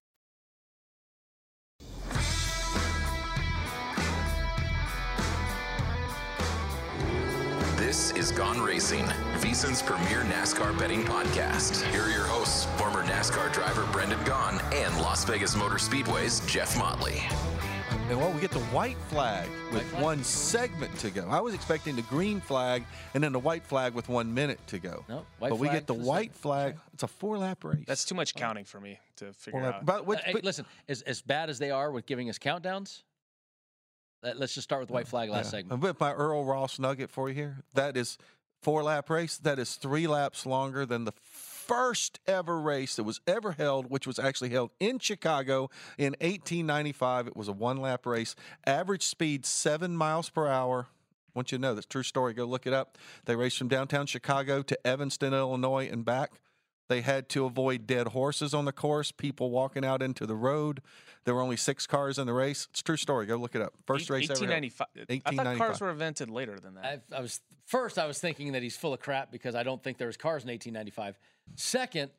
Is 8.21 8.31
Gone 8.31 8.61
Racing, 8.61 9.03
VSiN's 9.39 9.81
premier 9.81 10.21
NASCAR 10.25 10.77
betting 10.77 11.03
podcast. 11.03 11.81
Here 11.91 12.03
are 12.03 12.09
your 12.11 12.25
hosts, 12.25 12.65
former 12.77 13.01
NASCAR 13.03 13.51
driver 13.51 13.87
Brendan 13.91 14.19
Gaughan 14.19 14.61
and 14.75 14.95
Las 15.01 15.25
Vegas 15.25 15.55
Motor 15.55 15.79
Speedway's 15.79 16.39
Jeff 16.41 16.77
Motley. 16.77 17.19
And 18.11 18.19
well, 18.19 18.31
we 18.31 18.39
get 18.39 18.51
the 18.51 18.59
white 18.59 18.97
flag 19.09 19.49
with 19.73 19.81
flag? 19.89 20.03
one 20.03 20.23
segment 20.23 20.95
to 20.99 21.09
go. 21.09 21.27
I 21.31 21.39
was 21.39 21.55
expecting 21.55 21.95
the 21.95 22.03
green 22.03 22.39
flag 22.41 22.83
and 23.15 23.23
then 23.23 23.31
the 23.31 23.39
white 23.39 23.65
flag 23.65 23.95
with 23.95 24.07
one 24.07 24.31
minute 24.31 24.59
to 24.67 24.77
go. 24.77 25.03
No, 25.09 25.25
white 25.39 25.49
but 25.49 25.57
we 25.57 25.69
get 25.69 25.87
the 25.87 25.95
white 25.95 26.35
segment. 26.35 26.35
flag. 26.35 26.75
It's 26.93 27.01
a 27.03 27.07
four 27.07 27.39
lap 27.39 27.63
race. 27.63 27.85
That's 27.87 28.05
too 28.05 28.13
much 28.13 28.35
counting 28.35 28.65
for 28.65 28.79
me 28.79 28.99
to 29.15 29.33
figure 29.33 29.61
Four 29.61 29.67
lap- 29.67 29.75
out. 29.77 29.85
But, 29.87 30.05
which, 30.05 30.19
Uh, 30.19 30.23
hey, 30.25 30.33
but- 30.33 30.43
listen, 30.43 30.67
as, 30.87 31.01
as 31.01 31.23
bad 31.23 31.49
as 31.49 31.57
they 31.57 31.71
are 31.71 31.89
with 31.91 32.05
giving 32.05 32.29
us 32.29 32.37
countdowns, 32.37 33.01
let, 34.23 34.41
us 34.41 34.53
just 34.53 34.63
start 34.63 34.81
with 34.81 34.87
the 34.87 34.93
white 34.93 35.07
flag 35.07 35.29
last 35.29 35.45
yeah. 35.45 35.51
segment. 35.51 35.81
With 35.81 35.99
my 35.99 36.13
Earl 36.13 36.45
Ross 36.45 36.79
nugget 36.79 37.09
for 37.09 37.29
you 37.29 37.35
here, 37.35 37.57
that 37.73 37.97
is 37.97 38.17
four 38.61 38.83
lap 38.83 39.09
race. 39.09 39.37
That 39.37 39.59
is 39.59 39.75
three 39.75 40.07
laps 40.07 40.45
longer 40.45 40.85
than 40.85 41.05
the 41.05 41.13
first 41.71 42.19
ever 42.27 42.59
race 42.59 42.95
that 42.95 43.03
was 43.03 43.21
ever 43.25 43.53
held, 43.53 43.89
which 43.89 44.05
was 44.05 44.19
actually 44.19 44.49
held 44.49 44.71
in 44.79 44.99
Chicago 44.99 45.69
in 45.97 46.13
1895. 46.19 47.27
It 47.27 47.37
was 47.37 47.47
a 47.47 47.53
one 47.53 47.77
lap 47.77 48.05
race. 48.05 48.35
Average 48.65 49.03
speed 49.03 49.45
seven 49.45 49.95
miles 49.95 50.29
per 50.29 50.47
hour. 50.47 50.87
I 50.89 51.39
want 51.39 51.51
you 51.51 51.57
to 51.57 51.61
know 51.61 51.73
that's 51.73 51.85
a 51.85 51.89
true 51.89 52.03
story. 52.03 52.33
Go 52.33 52.45
look 52.45 52.67
it 52.67 52.73
up. 52.73 52.97
They 53.25 53.35
raced 53.35 53.57
from 53.57 53.69
downtown 53.69 54.05
Chicago 54.05 54.61
to 54.63 54.87
Evanston, 54.87 55.33
Illinois, 55.33 55.89
and 55.89 56.03
back. 56.03 56.41
They 56.89 56.99
had 56.99 57.29
to 57.29 57.45
avoid 57.45 57.87
dead 57.87 58.07
horses 58.09 58.53
on 58.53 58.65
the 58.65 58.73
course, 58.73 59.13
people 59.13 59.49
walking 59.49 59.85
out 59.85 60.01
into 60.01 60.25
the 60.25 60.35
road. 60.35 60.81
There 61.23 61.35
were 61.35 61.41
only 61.41 61.57
six 61.57 61.85
cars 61.85 62.17
in 62.17 62.25
the 62.25 62.33
race. 62.33 62.67
It's 62.71 62.79
a 62.79 62.83
true 62.83 62.97
story. 62.97 63.25
Go 63.27 63.35
look 63.35 63.55
it 63.55 63.61
up. 63.61 63.73
First 63.85 64.09
race 64.09 64.29
ever. 64.29 64.39
1895. 64.39 65.21
I 65.25 65.35
thought 65.35 65.57
cars 65.57 65.79
were 65.79 65.91
invented 65.91 66.29
later 66.29 66.59
than 66.59 66.75
that. 66.75 67.03
I, 67.11 67.17
I 67.17 67.21
was 67.21 67.41
first. 67.65 67.99
I 67.99 68.07
was 68.07 68.19
thinking 68.19 68.53
that 68.53 68.63
he's 68.63 68.75
full 68.75 68.93
of 68.93 68.99
crap 68.99 69.31
because 69.31 69.53
I 69.53 69.63
don't 69.63 69.83
think 69.83 69.97
there 69.97 70.07
was 70.07 70.17
cars 70.17 70.43
in 70.43 70.49
1895. 70.49 71.19
Second, 71.55 72.11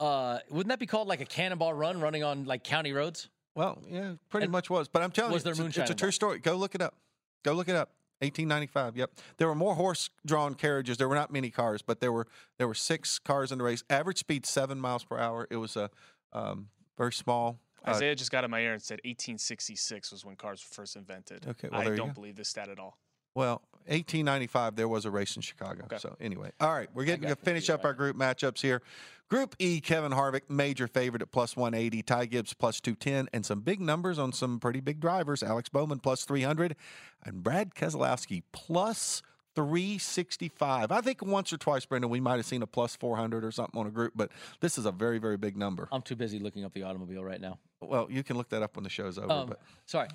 uh, 0.00 0.38
wouldn't 0.50 0.68
that 0.68 0.78
be 0.78 0.86
called 0.86 1.08
like 1.08 1.20
a 1.20 1.24
cannonball 1.24 1.72
run, 1.72 2.00
running 2.00 2.24
on 2.24 2.44
like 2.44 2.62
county 2.62 2.92
roads? 2.92 3.28
Well, 3.54 3.78
yeah, 3.88 4.12
pretty 4.30 4.44
And 4.44 4.52
much 4.52 4.68
was. 4.68 4.88
But 4.88 5.02
I'm 5.02 5.10
telling 5.10 5.32
was 5.32 5.42
you, 5.42 5.44
there 5.44 5.50
it's, 5.52 5.60
a- 5.60 5.62
moonshine 5.62 5.82
it's 5.82 5.90
a 5.90 5.94
true 5.94 6.10
story. 6.10 6.38
Go 6.38 6.56
look 6.56 6.74
it 6.74 6.82
up. 6.82 6.94
Go 7.42 7.52
look 7.54 7.68
it 7.68 7.76
up. 7.76 7.90
1895. 8.20 8.96
Yep. 8.96 9.10
There 9.38 9.48
were 9.48 9.54
more 9.54 9.74
horse-drawn 9.74 10.54
carriages. 10.54 10.96
There 10.96 11.08
were 11.08 11.16
not 11.16 11.32
many 11.32 11.50
cars, 11.50 11.82
but 11.82 11.98
there 12.00 12.12
were 12.12 12.28
there 12.56 12.68
were 12.68 12.74
six 12.74 13.18
cars 13.18 13.50
in 13.50 13.58
the 13.58 13.64
race. 13.64 13.82
Average 13.90 14.18
speed 14.18 14.46
seven 14.46 14.78
miles 14.78 15.02
per 15.02 15.18
hour. 15.18 15.48
It 15.50 15.56
was 15.56 15.76
a 15.76 15.90
um, 16.32 16.68
very 16.96 17.12
small. 17.12 17.58
Uh, 17.86 17.90
Isaiah 17.90 18.14
just 18.14 18.30
got 18.30 18.44
in 18.44 18.50
my 18.50 18.60
ear 18.60 18.72
and 18.72 18.82
said 18.82 19.00
1866 19.04 20.12
was 20.12 20.24
when 20.24 20.36
cars 20.36 20.64
were 20.64 20.74
first 20.74 20.96
invented. 20.96 21.46
Okay, 21.46 21.68
well, 21.70 21.80
I 21.80 21.84
don't 21.84 22.08
go. 22.08 22.14
believe 22.14 22.36
this 22.36 22.48
stat 22.48 22.68
at 22.68 22.78
all. 22.78 22.98
Well, 23.34 23.62
1895, 23.86 24.76
there 24.76 24.88
was 24.88 25.04
a 25.04 25.10
race 25.10 25.36
in 25.36 25.42
Chicago. 25.42 25.84
Okay. 25.84 25.98
So 25.98 26.16
anyway, 26.20 26.52
all 26.60 26.72
right, 26.72 26.88
we're 26.94 27.04
getting 27.04 27.28
to 27.28 27.36
finish 27.36 27.70
up 27.70 27.84
our 27.84 27.94
group 27.94 28.16
matchups 28.16 28.60
here. 28.60 28.82
Group 29.28 29.56
E, 29.58 29.80
Kevin 29.80 30.12
Harvick, 30.12 30.42
major 30.50 30.86
favorite 30.86 31.22
at 31.22 31.32
plus 31.32 31.56
180, 31.56 32.02
Ty 32.02 32.26
Gibbs 32.26 32.52
plus 32.52 32.80
210, 32.80 33.28
and 33.32 33.46
some 33.46 33.60
big 33.60 33.80
numbers 33.80 34.18
on 34.18 34.32
some 34.32 34.60
pretty 34.60 34.80
big 34.80 35.00
drivers. 35.00 35.42
Alex 35.42 35.70
Bowman 35.70 36.00
plus 36.00 36.24
300, 36.24 36.76
and 37.24 37.42
Brad 37.42 37.74
Keselowski 37.74 38.42
plus 38.52 39.22
365. 39.54 40.90
I 40.90 41.00
think 41.00 41.22
once 41.22 41.52
or 41.52 41.56
twice, 41.56 41.84
Brendan, 41.84 42.10
we 42.10 42.20
might 42.20 42.36
have 42.36 42.46
seen 42.46 42.62
a 42.62 42.66
plus 42.66 42.96
400 42.96 43.44
or 43.44 43.50
something 43.50 43.78
on 43.78 43.86
a 43.86 43.90
group, 43.90 44.12
but 44.14 44.30
this 44.60 44.78
is 44.78 44.86
a 44.86 44.92
very, 44.92 45.18
very 45.18 45.36
big 45.36 45.56
number. 45.56 45.88
I'm 45.92 46.02
too 46.02 46.16
busy 46.16 46.38
looking 46.38 46.64
up 46.64 46.72
the 46.72 46.82
automobile 46.82 47.22
right 47.24 47.40
now. 47.40 47.58
Well, 47.80 48.08
you 48.10 48.22
can 48.22 48.36
look 48.36 48.48
that 48.50 48.62
up 48.62 48.76
when 48.76 48.84
the 48.84 48.90
show's 48.90 49.18
over. 49.18 49.32
Um, 49.32 49.48
but 49.48 49.60
sorry. 49.86 50.08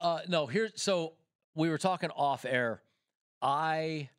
Uh, 0.00 0.20
no, 0.28 0.46
here. 0.46 0.70
So 0.74 1.14
we 1.54 1.70
were 1.70 1.78
talking 1.78 2.10
off 2.10 2.44
air. 2.44 2.82
I 3.40 4.10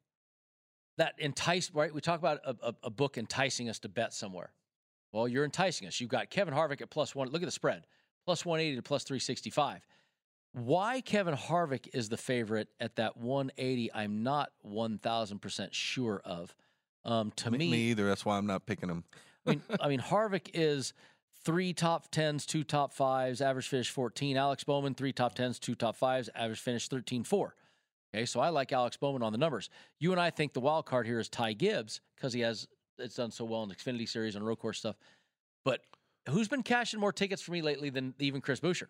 that 0.97 1.15
entice 1.17 1.71
right. 1.73 1.93
We 1.93 2.01
talk 2.01 2.19
about 2.19 2.39
a, 2.45 2.55
a, 2.61 2.75
a 2.83 2.89
book 2.89 3.17
enticing 3.17 3.69
us 3.69 3.79
to 3.79 3.89
bet 3.89 4.13
somewhere. 4.13 4.51
Well, 5.11 5.27
you're 5.27 5.45
enticing 5.45 5.87
us. 5.87 5.99
You've 5.99 6.09
got 6.09 6.29
Kevin 6.29 6.53
Harvick 6.53 6.81
at 6.81 6.89
plus 6.89 7.15
one. 7.15 7.29
Look 7.29 7.41
at 7.41 7.45
the 7.45 7.51
spread, 7.51 7.85
plus 8.25 8.45
one 8.45 8.59
eighty 8.59 8.75
to 8.75 8.81
plus 8.81 9.03
three 9.03 9.19
sixty 9.19 9.49
five. 9.49 9.85
Why 10.55 11.01
Kevin 11.01 11.35
Harvick 11.35 11.89
is 11.93 12.07
the 12.07 12.15
favorite 12.15 12.69
at 12.79 12.95
that 12.95 13.17
180, 13.17 13.91
I'm 13.93 14.23
not 14.23 14.51
1,000% 14.65 15.73
sure 15.73 16.21
of. 16.23 16.55
Um, 17.03 17.33
to 17.35 17.51
me, 17.51 17.57
me, 17.57 17.77
either. 17.89 18.07
That's 18.07 18.23
why 18.23 18.37
I'm 18.37 18.47
not 18.47 18.65
picking 18.65 18.87
him. 18.87 19.03
I 19.45 19.49
mean, 19.49 19.61
I 19.81 19.87
mean, 19.89 19.99
Harvick 19.99 20.49
is 20.53 20.93
three 21.43 21.73
top 21.73 22.09
tens, 22.09 22.45
two 22.45 22.63
top 22.63 22.93
fives, 22.93 23.41
average 23.41 23.67
finish 23.67 23.89
14. 23.89 24.37
Alex 24.37 24.63
Bowman, 24.63 24.95
three 24.95 25.11
top 25.11 25.35
tens, 25.35 25.59
two 25.59 25.75
top 25.75 25.97
fives, 25.97 26.29
average 26.33 26.61
finish 26.61 26.87
13 26.87 27.25
4. 27.25 27.53
Okay, 28.15 28.25
so 28.25 28.39
I 28.39 28.47
like 28.47 28.71
Alex 28.71 28.95
Bowman 28.95 29.23
on 29.23 29.33
the 29.33 29.37
numbers. 29.37 29.69
You 29.99 30.13
and 30.13 30.21
I 30.21 30.29
think 30.29 30.53
the 30.53 30.61
wild 30.61 30.85
card 30.85 31.05
here 31.05 31.19
is 31.19 31.27
Ty 31.27 31.51
Gibbs 31.53 31.99
because 32.15 32.31
he 32.31 32.39
has 32.39 32.65
it's 32.97 33.15
done 33.15 33.31
so 33.31 33.43
well 33.43 33.61
in 33.63 33.67
the 33.67 33.75
Xfinity 33.75 34.07
Series 34.07 34.37
and 34.37 34.47
road 34.47 34.59
course 34.59 34.79
stuff. 34.79 34.95
But 35.65 35.81
who's 36.29 36.47
been 36.47 36.63
cashing 36.63 37.01
more 37.01 37.11
tickets 37.11 37.41
for 37.41 37.51
me 37.51 37.61
lately 37.61 37.89
than 37.89 38.13
even 38.19 38.39
Chris 38.39 38.61
Buescher? 38.61 38.87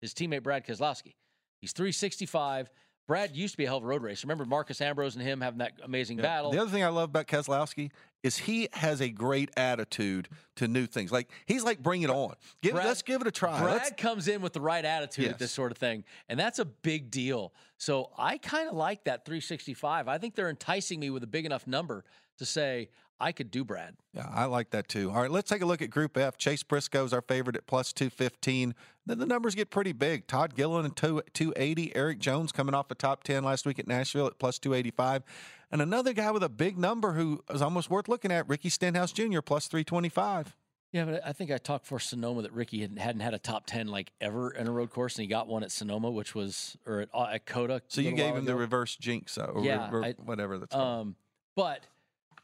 His 0.00 0.14
teammate 0.14 0.42
Brad 0.42 0.66
Keselowski. 0.66 1.14
He's 1.60 1.72
365. 1.72 2.70
Brad 3.06 3.34
used 3.34 3.54
to 3.54 3.58
be 3.58 3.64
a 3.64 3.66
hell 3.66 3.78
of 3.78 3.82
a 3.82 3.86
road 3.86 4.02
racer. 4.02 4.24
Remember 4.26 4.44
Marcos 4.44 4.80
Ambrose 4.80 5.16
and 5.16 5.24
him 5.24 5.40
having 5.40 5.58
that 5.58 5.72
amazing 5.82 6.18
Yeah. 6.18 6.22
battle. 6.22 6.52
The 6.52 6.60
other 6.60 6.70
thing 6.70 6.84
I 6.84 6.88
love 6.88 7.08
about 7.10 7.26
Keselowski 7.26 7.90
is 8.22 8.36
he 8.38 8.68
has 8.74 9.00
a 9.00 9.08
great 9.08 9.50
attitude 9.56 10.28
to 10.56 10.68
new 10.68 10.86
things. 10.86 11.10
Like 11.10 11.28
he's 11.46 11.64
like, 11.64 11.82
bring 11.82 12.02
it 12.02 12.10
on. 12.10 12.34
Give, 12.62 12.72
Brad- 12.74 12.86
let's 12.86 13.02
give 13.02 13.20
it 13.20 13.26
a 13.26 13.32
try. 13.32 13.58
Brad 13.60 13.74
Let's- 13.82 13.92
comes 14.00 14.28
in 14.28 14.42
with 14.42 14.52
the 14.52 14.60
right 14.60 14.84
attitude 14.84 15.26
at 15.26 15.38
this 15.38 15.50
sort 15.50 15.72
of 15.72 15.78
thing, 15.78 16.04
and 16.28 16.38
that's 16.38 16.60
a 16.60 16.64
big 16.64 17.10
deal. 17.10 17.52
So 17.78 18.10
I 18.16 18.38
kind 18.38 18.68
of 18.68 18.76
like 18.76 19.04
that 19.04 19.24
365. 19.24 20.06
I 20.06 20.18
think 20.18 20.36
they're 20.36 20.50
enticing 20.50 21.00
me 21.00 21.10
with 21.10 21.24
a 21.24 21.26
big 21.28 21.46
enough 21.46 21.66
number 21.66 22.04
to 22.38 22.46
say 22.46 22.90
I 23.20 23.32
could 23.32 23.50
do 23.50 23.64
Brad. 23.64 23.96
Yeah, 24.14 24.26
I 24.32 24.46
like 24.46 24.70
that 24.70 24.88
too. 24.88 25.10
All 25.10 25.20
right, 25.20 25.30
let's 25.30 25.50
take 25.50 25.62
a 25.62 25.66
look 25.66 25.82
at 25.82 25.90
Group 25.90 26.16
F. 26.16 26.36
Chase 26.38 26.62
Briscoe's 26.62 27.12
our 27.12 27.20
favorite 27.20 27.56
at 27.56 27.66
plus 27.66 27.92
215. 27.92 28.74
Then 29.06 29.18
the 29.18 29.26
numbers 29.26 29.54
get 29.54 29.70
pretty 29.70 29.92
big. 29.92 30.26
Todd 30.26 30.54
Gillen 30.54 30.86
at 30.86 30.96
two- 30.96 31.22
280. 31.34 31.94
Erik 31.94 32.18
Jones 32.18 32.52
coming 32.52 32.74
off 32.74 32.88
the 32.88 32.94
top 32.94 33.22
10 33.24 33.44
last 33.44 33.66
week 33.66 33.78
at 33.78 33.86
Nashville 33.86 34.26
at 34.26 34.38
plus 34.38 34.58
285. 34.58 35.22
And 35.70 35.80
another 35.82 36.12
guy 36.12 36.30
with 36.30 36.42
a 36.42 36.48
big 36.48 36.76
number 36.78 37.12
who 37.12 37.42
is 37.50 37.62
almost 37.62 37.90
worth 37.90 38.08
looking 38.08 38.32
at, 38.32 38.48
Ricky 38.48 38.68
Stenhouse 38.68 39.12
Jr., 39.12 39.40
plus 39.40 39.66
325. 39.68 40.56
Yeah, 40.92 41.04
but 41.04 41.24
I 41.24 41.32
think 41.32 41.52
I 41.52 41.58
talked 41.58 41.86
for 41.86 42.00
Sonoma 42.00 42.42
that 42.42 42.52
Ricky 42.52 42.80
hadn't, 42.80 42.96
hadn't 42.96 43.20
had 43.20 43.32
a 43.32 43.38
top 43.38 43.64
10 43.66 43.86
like 43.86 44.10
ever 44.20 44.50
in 44.50 44.66
a 44.66 44.72
road 44.72 44.90
course, 44.90 45.14
and 45.16 45.22
he 45.22 45.28
got 45.28 45.46
one 45.46 45.62
at 45.62 45.70
Sonoma, 45.70 46.10
which 46.10 46.34
was, 46.34 46.76
or 46.84 47.00
at, 47.02 47.08
uh, 47.14 47.26
at 47.32 47.46
COTA. 47.46 47.82
So 47.86 48.00
you 48.00 48.10
gave 48.10 48.34
him 48.34 48.44
the 48.44 48.56
reverse 48.56 48.96
jinx, 48.96 49.38
uh, 49.38 49.44
or 49.44 49.64
Yeah, 49.64 49.88
re- 49.92 50.08
I- 50.08 50.22
whatever 50.22 50.58
that's 50.58 50.74
called. 50.74 51.00
Um, 51.02 51.16
but 51.54 51.84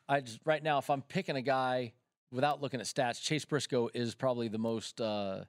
I 0.09 0.21
just 0.21 0.41
right 0.45 0.63
now, 0.63 0.79
if 0.79 0.91
I'm 0.91 1.03
picking 1.03 1.37
a 1.37 1.43
guy 1.43 1.93
without 2.31 2.63
looking 2.63 2.81
at 2.81 2.87
stats, 2.87 3.21
Chase 3.21 3.45
Briscoe 3.45 3.89
is 3.95 4.15
probably 4.15 4.49
the 4.49 4.59
most 4.59 5.01
uh, 5.01 5.45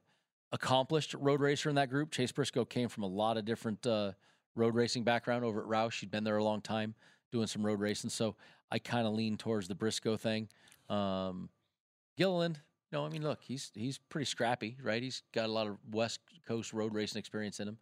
accomplished 0.52 1.14
road 1.14 1.40
racer 1.40 1.68
in 1.68 1.76
that 1.76 1.90
group. 1.90 2.10
Chase 2.10 2.32
Briscoe 2.32 2.64
came 2.64 2.88
from 2.88 3.04
a 3.04 3.08
lot 3.08 3.36
of 3.36 3.44
different 3.44 3.86
uh, 3.86 4.12
road 4.54 4.74
racing 4.74 5.04
background 5.04 5.44
over 5.44 5.60
at 5.60 5.66
Roush. 5.66 6.00
He'd 6.00 6.10
been 6.10 6.24
there 6.24 6.36
a 6.36 6.44
long 6.44 6.60
time 6.60 6.94
doing 7.30 7.46
some 7.46 7.64
road 7.64 7.80
racing, 7.80 8.10
so 8.10 8.34
I 8.70 8.78
kind 8.78 9.06
of 9.06 9.14
lean 9.14 9.36
towards 9.36 9.68
the 9.68 9.74
Briscoe 9.74 10.16
thing. 10.16 10.48
Um, 10.88 11.48
Gilliland, 12.16 12.60
no, 12.90 13.04
I 13.04 13.10
mean, 13.10 13.22
look, 13.22 13.40
he's 13.42 13.70
he's 13.74 13.98
pretty 13.98 14.24
scrappy, 14.24 14.76
right? 14.82 15.02
He's 15.02 15.22
got 15.32 15.48
a 15.48 15.52
lot 15.52 15.66
of 15.66 15.76
West 15.92 16.20
Coast 16.46 16.72
road 16.72 16.94
racing 16.94 17.18
experience 17.18 17.60
in 17.60 17.68
him. 17.68 17.78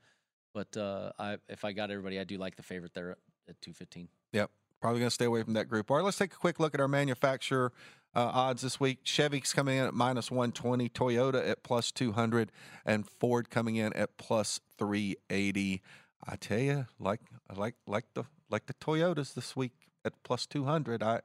But 0.53 0.77
uh, 0.77 1.13
I, 1.19 1.37
if 1.49 1.65
I 1.65 1.73
got 1.73 1.91
everybody, 1.91 2.19
I 2.19 2.25
do 2.25 2.39
like 2.39 2.57
the 2.57 2.63
favorite 2.63 2.95
there 2.95 3.11
at, 3.11 3.19
at 3.49 3.61
215. 3.61 4.09
Yep. 4.33 4.51
Probably 4.81 5.01
going 5.01 5.09
to 5.09 5.15
stay 5.15 5.25
away 5.25 5.43
from 5.43 5.55
that 5.55 5.69
group. 5.69 5.91
All 5.91 5.97
right, 5.97 6.05
let's 6.05 6.19
take 6.19 6.33
a 6.33 6.37
quick 6.37 6.61
look 6.61 6.75
at 6.75 6.81
our 6.81 6.89
manufacturer 6.89 7.73
uh, 8.15 8.31
odds 8.33 8.63
this 8.63 8.81
week. 8.81 9.01
Chevy's 9.03 9.53
coming 9.53 9.79
in 9.79 9.85
at 9.85 9.95
minus 9.95 10.31
120, 10.31 10.89
Toyota 10.89 11.49
at 11.49 11.63
plus 11.63 11.93
200, 11.93 12.51
and 12.85 13.09
Ford 13.09 13.51
coming 13.51 13.77
in 13.77 13.93
at 13.93 14.17
plus 14.17 14.61
380. 14.79 15.83
I 16.27 16.37
tell 16.37 16.59
you, 16.59 16.87
like 16.99 17.21
like 17.55 17.75
like 17.87 18.07
the 18.15 18.25
like 18.51 18.67
the 18.67 18.75
Toyotas 18.75 19.35
this 19.35 19.55
week 19.55 19.73
at 20.05 20.13
plus 20.25 20.47
200. 20.47 21.03
I 21.03 21.21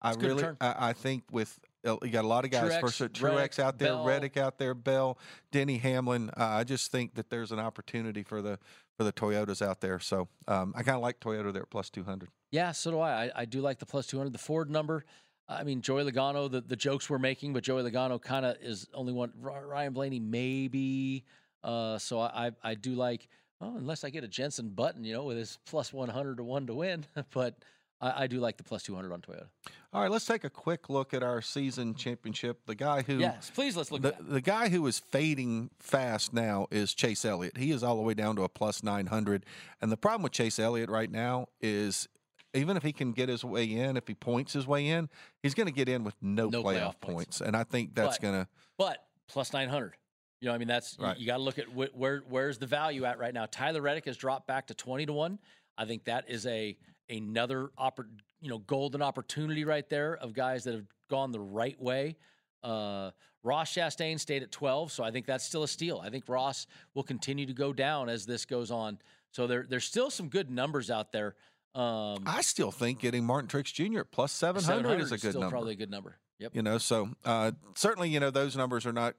I 0.00 0.14
really. 0.14 0.44
I, 0.60 0.74
I 0.88 0.92
think 0.92 1.24
with 1.30 1.58
uh, 1.86 1.96
you 2.02 2.10
got 2.10 2.24
a 2.24 2.28
lot 2.28 2.44
of 2.44 2.50
guys 2.50 2.72
Truex, 2.72 2.80
first 2.80 3.00
Truex 3.00 3.22
Reddick, 3.22 3.58
out 3.58 3.78
there, 3.78 3.88
Bell. 3.88 4.04
Reddick 4.04 4.36
out 4.36 4.58
there, 4.58 4.74
Bell, 4.74 5.18
Denny 5.50 5.78
Hamlin. 5.78 6.30
Uh, 6.36 6.44
I 6.44 6.64
just 6.64 6.92
think 6.92 7.14
that 7.14 7.30
there's 7.30 7.52
an 7.52 7.58
opportunity 7.58 8.22
for 8.22 8.40
the 8.42 8.58
for 8.96 9.04
the 9.04 9.12
Toyotas 9.12 9.62
out 9.62 9.80
there. 9.80 9.98
So 9.98 10.28
um, 10.48 10.72
I 10.76 10.82
kind 10.82 10.96
of 10.96 11.02
like 11.02 11.20
Toyota 11.20 11.52
there 11.52 11.62
at 11.62 11.70
plus 11.70 11.90
200. 11.90 12.28
Yeah, 12.56 12.72
so 12.72 12.90
do 12.90 13.00
I. 13.00 13.24
I, 13.24 13.30
I 13.36 13.44
do 13.44 13.60
like 13.60 13.78
the 13.78 13.84
plus 13.84 14.06
200. 14.06 14.32
The 14.32 14.38
Ford 14.38 14.70
number, 14.70 15.04
I 15.46 15.62
mean, 15.62 15.82
Joey 15.82 16.10
Logano, 16.10 16.50
the, 16.50 16.62
the 16.62 16.74
jokes 16.74 17.10
we're 17.10 17.18
making, 17.18 17.52
but 17.52 17.62
Joey 17.62 17.82
Logano 17.82 18.20
kind 18.20 18.46
of 18.46 18.56
is 18.62 18.88
only 18.94 19.12
one. 19.12 19.30
Ryan 19.38 19.92
Blaney, 19.92 20.20
maybe. 20.20 21.24
Uh, 21.62 21.98
so 21.98 22.18
I, 22.18 22.46
I, 22.46 22.70
I 22.70 22.74
do 22.74 22.94
like, 22.94 23.28
well, 23.60 23.74
unless 23.76 24.04
I 24.04 24.10
get 24.10 24.24
a 24.24 24.28
Jenson 24.28 24.70
Button, 24.70 25.04
you 25.04 25.12
know, 25.12 25.24
with 25.24 25.36
his 25.36 25.58
plus 25.66 25.92
100 25.92 26.38
to 26.38 26.44
1 26.44 26.66
to 26.68 26.74
win. 26.74 27.04
but 27.34 27.58
I, 28.00 28.22
I 28.22 28.26
do 28.26 28.40
like 28.40 28.56
the 28.56 28.64
plus 28.64 28.82
200 28.84 29.12
on 29.12 29.20
Toyota. 29.20 29.48
All 29.92 30.00
right, 30.00 30.10
let's 30.10 30.24
take 30.24 30.44
a 30.44 30.50
quick 30.50 30.88
look 30.88 31.12
at 31.12 31.22
our 31.22 31.42
season 31.42 31.94
championship. 31.94 32.60
The 32.64 32.74
guy 32.74 33.02
who 33.02 33.18
Yes, 33.18 33.50
please 33.54 33.76
let's 33.76 33.90
look 33.90 34.00
the, 34.00 34.08
at 34.14 34.18
that. 34.18 34.30
the 34.30 34.40
guy 34.40 34.70
who 34.70 34.86
is 34.86 34.98
fading 34.98 35.68
fast 35.78 36.32
now 36.32 36.68
is 36.70 36.94
Chase 36.94 37.26
Elliott. 37.26 37.58
He 37.58 37.70
is 37.70 37.82
all 37.82 37.96
the 37.96 38.02
way 38.02 38.14
down 38.14 38.36
to 38.36 38.44
a 38.44 38.48
plus 38.48 38.82
900. 38.82 39.44
And 39.82 39.92
the 39.92 39.96
problem 39.98 40.22
with 40.22 40.32
Chase 40.32 40.58
Elliott 40.58 40.88
right 40.88 41.10
now 41.10 41.48
is 41.60 42.08
even 42.56 42.76
if 42.76 42.82
he 42.82 42.92
can 42.92 43.12
get 43.12 43.28
his 43.28 43.44
way 43.44 43.64
in, 43.64 43.96
if 43.96 44.08
he 44.08 44.14
points 44.14 44.52
his 44.52 44.66
way 44.66 44.88
in, 44.88 45.08
he's 45.42 45.54
going 45.54 45.66
to 45.66 45.72
get 45.72 45.88
in 45.88 46.02
with 46.04 46.14
no, 46.20 46.48
No 46.48 46.62
playoff, 46.62 46.74
playoff 46.74 47.00
points. 47.00 47.00
points. 47.00 47.40
And 47.42 47.56
I 47.56 47.64
think 47.64 47.94
that's 47.94 48.18
going 48.18 48.34
to 48.34 48.48
But 48.78 48.98
plus 49.28 49.52
900. 49.52 49.94
You 50.40 50.48
know, 50.48 50.54
I 50.54 50.58
mean, 50.58 50.68
that's 50.68 50.96
Right. 50.98 51.16
you, 51.18 51.26
got 51.26 51.38
to 51.38 51.42
look 51.42 51.58
at 51.58 51.66
wh- 51.66 51.96
where 51.96 52.22
where's 52.28 52.58
the 52.58 52.66
value 52.66 53.04
at 53.04 53.18
right 53.18 53.32
now. 53.32 53.46
Tyler 53.46 53.80
Reddick 53.80 54.04
has 54.04 54.16
dropped 54.16 54.46
back 54.46 54.66
to 54.68 54.74
20 54.74 55.06
to 55.06 55.12
1. 55.12 55.38
I 55.78 55.84
think 55.84 56.04
that 56.04 56.28
is 56.28 56.46
a 56.46 56.76
another 57.08 57.70
oppor- 57.78 58.08
you 58.40 58.50
know, 58.50 58.58
golden 58.58 59.00
opportunity 59.02 59.64
right 59.64 59.88
there 59.88 60.16
of 60.16 60.34
guys 60.34 60.64
that 60.64 60.74
have 60.74 60.86
gone 61.08 61.32
the 61.32 61.40
right 61.40 61.80
way. 61.80 62.16
Uh, 62.62 63.12
Ross 63.42 63.72
Chastain 63.72 64.18
stayed 64.18 64.42
at 64.42 64.50
12, 64.50 64.90
so 64.90 65.04
I 65.04 65.10
think 65.10 65.24
that's 65.24 65.44
still 65.44 65.62
a 65.62 65.68
steal. 65.68 66.00
I 66.04 66.10
think 66.10 66.24
Ross 66.28 66.66
will 66.94 67.04
continue 67.04 67.46
to 67.46 67.52
go 67.52 67.72
down 67.72 68.08
as 68.08 68.26
this 68.26 68.44
goes 68.44 68.70
on. 68.72 68.98
So 69.32 69.46
there, 69.46 69.64
there's 69.68 69.84
still 69.84 70.10
some 70.10 70.28
good 70.28 70.50
numbers 70.50 70.90
out 70.90 71.12
there. 71.12 71.36
Um, 71.76 72.22
I 72.24 72.40
still 72.40 72.70
think 72.70 73.00
getting 73.00 73.24
Martin 73.24 73.48
Truex 73.48 73.72
Jr. 73.72 74.00
at 74.00 74.10
plus 74.10 74.32
700, 74.32 75.00
is 75.00 75.12
a 75.12 75.18
good 75.18 75.30
still 75.30 75.42
number. 75.42 75.50
probably 75.50 75.74
a 75.74 75.76
good 75.76 75.90
number. 75.90 76.16
Yep. 76.38 76.54
You 76.54 76.62
know, 76.62 76.78
so 76.78 77.10
uh, 77.24 77.52
certainly, 77.74 78.08
you 78.08 78.18
know, 78.18 78.30
those 78.30 78.56
numbers 78.56 78.86
are 78.86 78.92
not. 78.92 79.14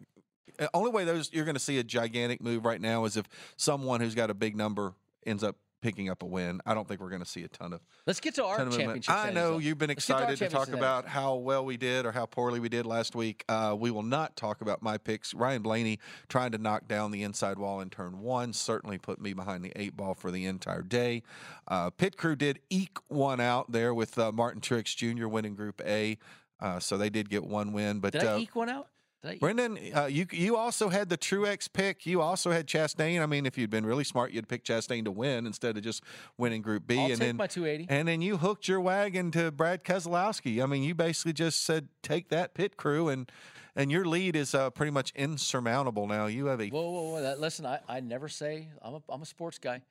Only 0.73 0.89
way 0.89 1.03
those 1.03 1.31
you're 1.31 1.45
going 1.45 1.55
to 1.55 1.61
see 1.61 1.77
a 1.77 1.83
gigantic 1.83 2.41
move 2.41 2.65
right 2.65 2.81
now 2.81 3.05
is 3.05 3.15
if 3.15 3.27
someone 3.57 4.01
who's 4.01 4.15
got 4.15 4.31
a 4.31 4.33
big 4.33 4.55
number 4.55 4.95
ends 5.25 5.43
up 5.43 5.55
picking 5.81 6.09
up 6.09 6.23
a 6.23 6.25
win. 6.25 6.59
I 6.65 6.73
don't 6.73 6.87
think 6.87 7.01
we're 7.01 7.09
going 7.09 7.21
to 7.21 7.27
see 7.27 7.43
a 7.43 7.47
ton 7.47 7.73
of. 7.73 7.81
Let's 8.05 8.19
get 8.19 8.35
to 8.35 8.45
our 8.45 8.57
championship. 8.69 9.13
I 9.13 9.31
know 9.31 9.57
you've 9.57 9.77
been 9.77 9.89
Let's 9.89 10.05
get 10.05 10.15
our 10.15 10.23
excited 10.23 10.37
to 10.39 10.49
talk 10.49 10.67
championship 10.67 10.79
about 10.79 11.07
how 11.07 11.35
well 11.35 11.65
we 11.65 11.77
did 11.77 12.05
or 12.05 12.11
how 12.11 12.25
poorly 12.25 12.59
we 12.59 12.69
did 12.69 12.85
last 12.85 13.15
week. 13.15 13.43
Uh, 13.47 13.75
we 13.77 13.91
will 13.91 14.03
not 14.03 14.35
talk 14.35 14.61
about 14.61 14.81
my 14.81 14.97
picks. 14.97 15.33
Ryan 15.33 15.61
Blaney 15.61 15.99
trying 16.29 16.51
to 16.51 16.57
knock 16.57 16.87
down 16.87 17.11
the 17.11 17.23
inside 17.23 17.59
wall 17.59 17.81
in 17.81 17.89
turn 17.89 18.19
one 18.19 18.53
certainly 18.53 18.97
put 18.97 19.21
me 19.21 19.33
behind 19.33 19.63
the 19.63 19.71
eight 19.75 19.95
ball 19.95 20.13
for 20.13 20.31
the 20.31 20.45
entire 20.45 20.81
day. 20.81 21.23
Uh, 21.67 21.89
Pit 21.89 22.17
Crew 22.17 22.35
did 22.35 22.59
eke 22.69 22.97
one 23.07 23.39
out 23.39 23.71
there 23.71 23.93
with 23.93 24.17
uh, 24.17 24.31
Martin 24.31 24.61
Truex 24.61 24.95
Jr. 24.95 25.27
winning 25.27 25.55
Group 25.55 25.81
A. 25.85 26.17
Uh, 26.59 26.79
so 26.79 26.97
they 26.97 27.09
did 27.09 27.29
get 27.29 27.43
one 27.43 27.71
win, 27.71 27.99
but 27.99 28.13
Did 28.13 28.23
I 28.23 28.33
uh, 28.33 28.37
eke 28.39 28.55
one 28.55 28.69
out? 28.69 28.87
Did 29.27 29.31
I 29.31 29.35
eke- 29.35 29.39
Brendan, 29.39 29.79
uh, 29.95 30.05
you 30.05 30.25
you 30.31 30.55
also 30.57 30.89
had 30.89 31.09
the 31.09 31.17
Truex 31.17 31.71
pick. 31.71 32.05
You 32.05 32.21
also 32.21 32.51
had 32.51 32.67
Chastain. 32.67 33.21
I 33.21 33.25
mean, 33.25 33.45
if 33.45 33.57
you'd 33.57 33.69
been 33.69 33.85
really 33.85 34.03
smart, 34.03 34.31
you'd 34.31 34.47
pick 34.47 34.63
Chastain 34.63 35.03
to 35.05 35.11
win 35.11 35.45
instead 35.45 35.77
of 35.77 35.83
just 35.83 36.03
winning 36.37 36.61
Group 36.61 36.87
B. 36.87 36.95
I'll 36.97 37.05
and 37.05 37.11
take 37.11 37.19
then 37.19 37.37
my 37.37 37.47
280. 37.47 37.87
and 37.89 38.07
then 38.07 38.21
you 38.21 38.37
hooked 38.37 38.67
your 38.67 38.81
wagon 38.81 39.31
to 39.31 39.51
Brad 39.51 39.83
Keselowski. 39.83 40.61
I 40.63 40.65
mean, 40.65 40.83
you 40.83 40.95
basically 40.95 41.33
just 41.33 41.63
said 41.63 41.89
take 42.01 42.29
that 42.29 42.53
pit 42.53 42.77
crew, 42.77 43.09
and 43.09 43.31
and 43.75 43.91
your 43.91 44.05
lead 44.05 44.35
is 44.35 44.55
uh, 44.55 44.69
pretty 44.71 44.91
much 44.91 45.11
insurmountable 45.15 46.07
now. 46.07 46.25
You 46.25 46.47
have 46.47 46.59
a 46.59 46.69
Whoa, 46.69 46.89
whoa, 46.89 47.03
whoa! 47.11 47.21
That, 47.21 47.39
listen, 47.39 47.65
I, 47.65 47.79
I 47.87 47.99
never 47.99 48.27
say 48.27 48.69
I'm 48.81 48.95
a 48.95 49.01
I'm 49.09 49.21
a 49.21 49.25
sports 49.25 49.59
guy. 49.59 49.81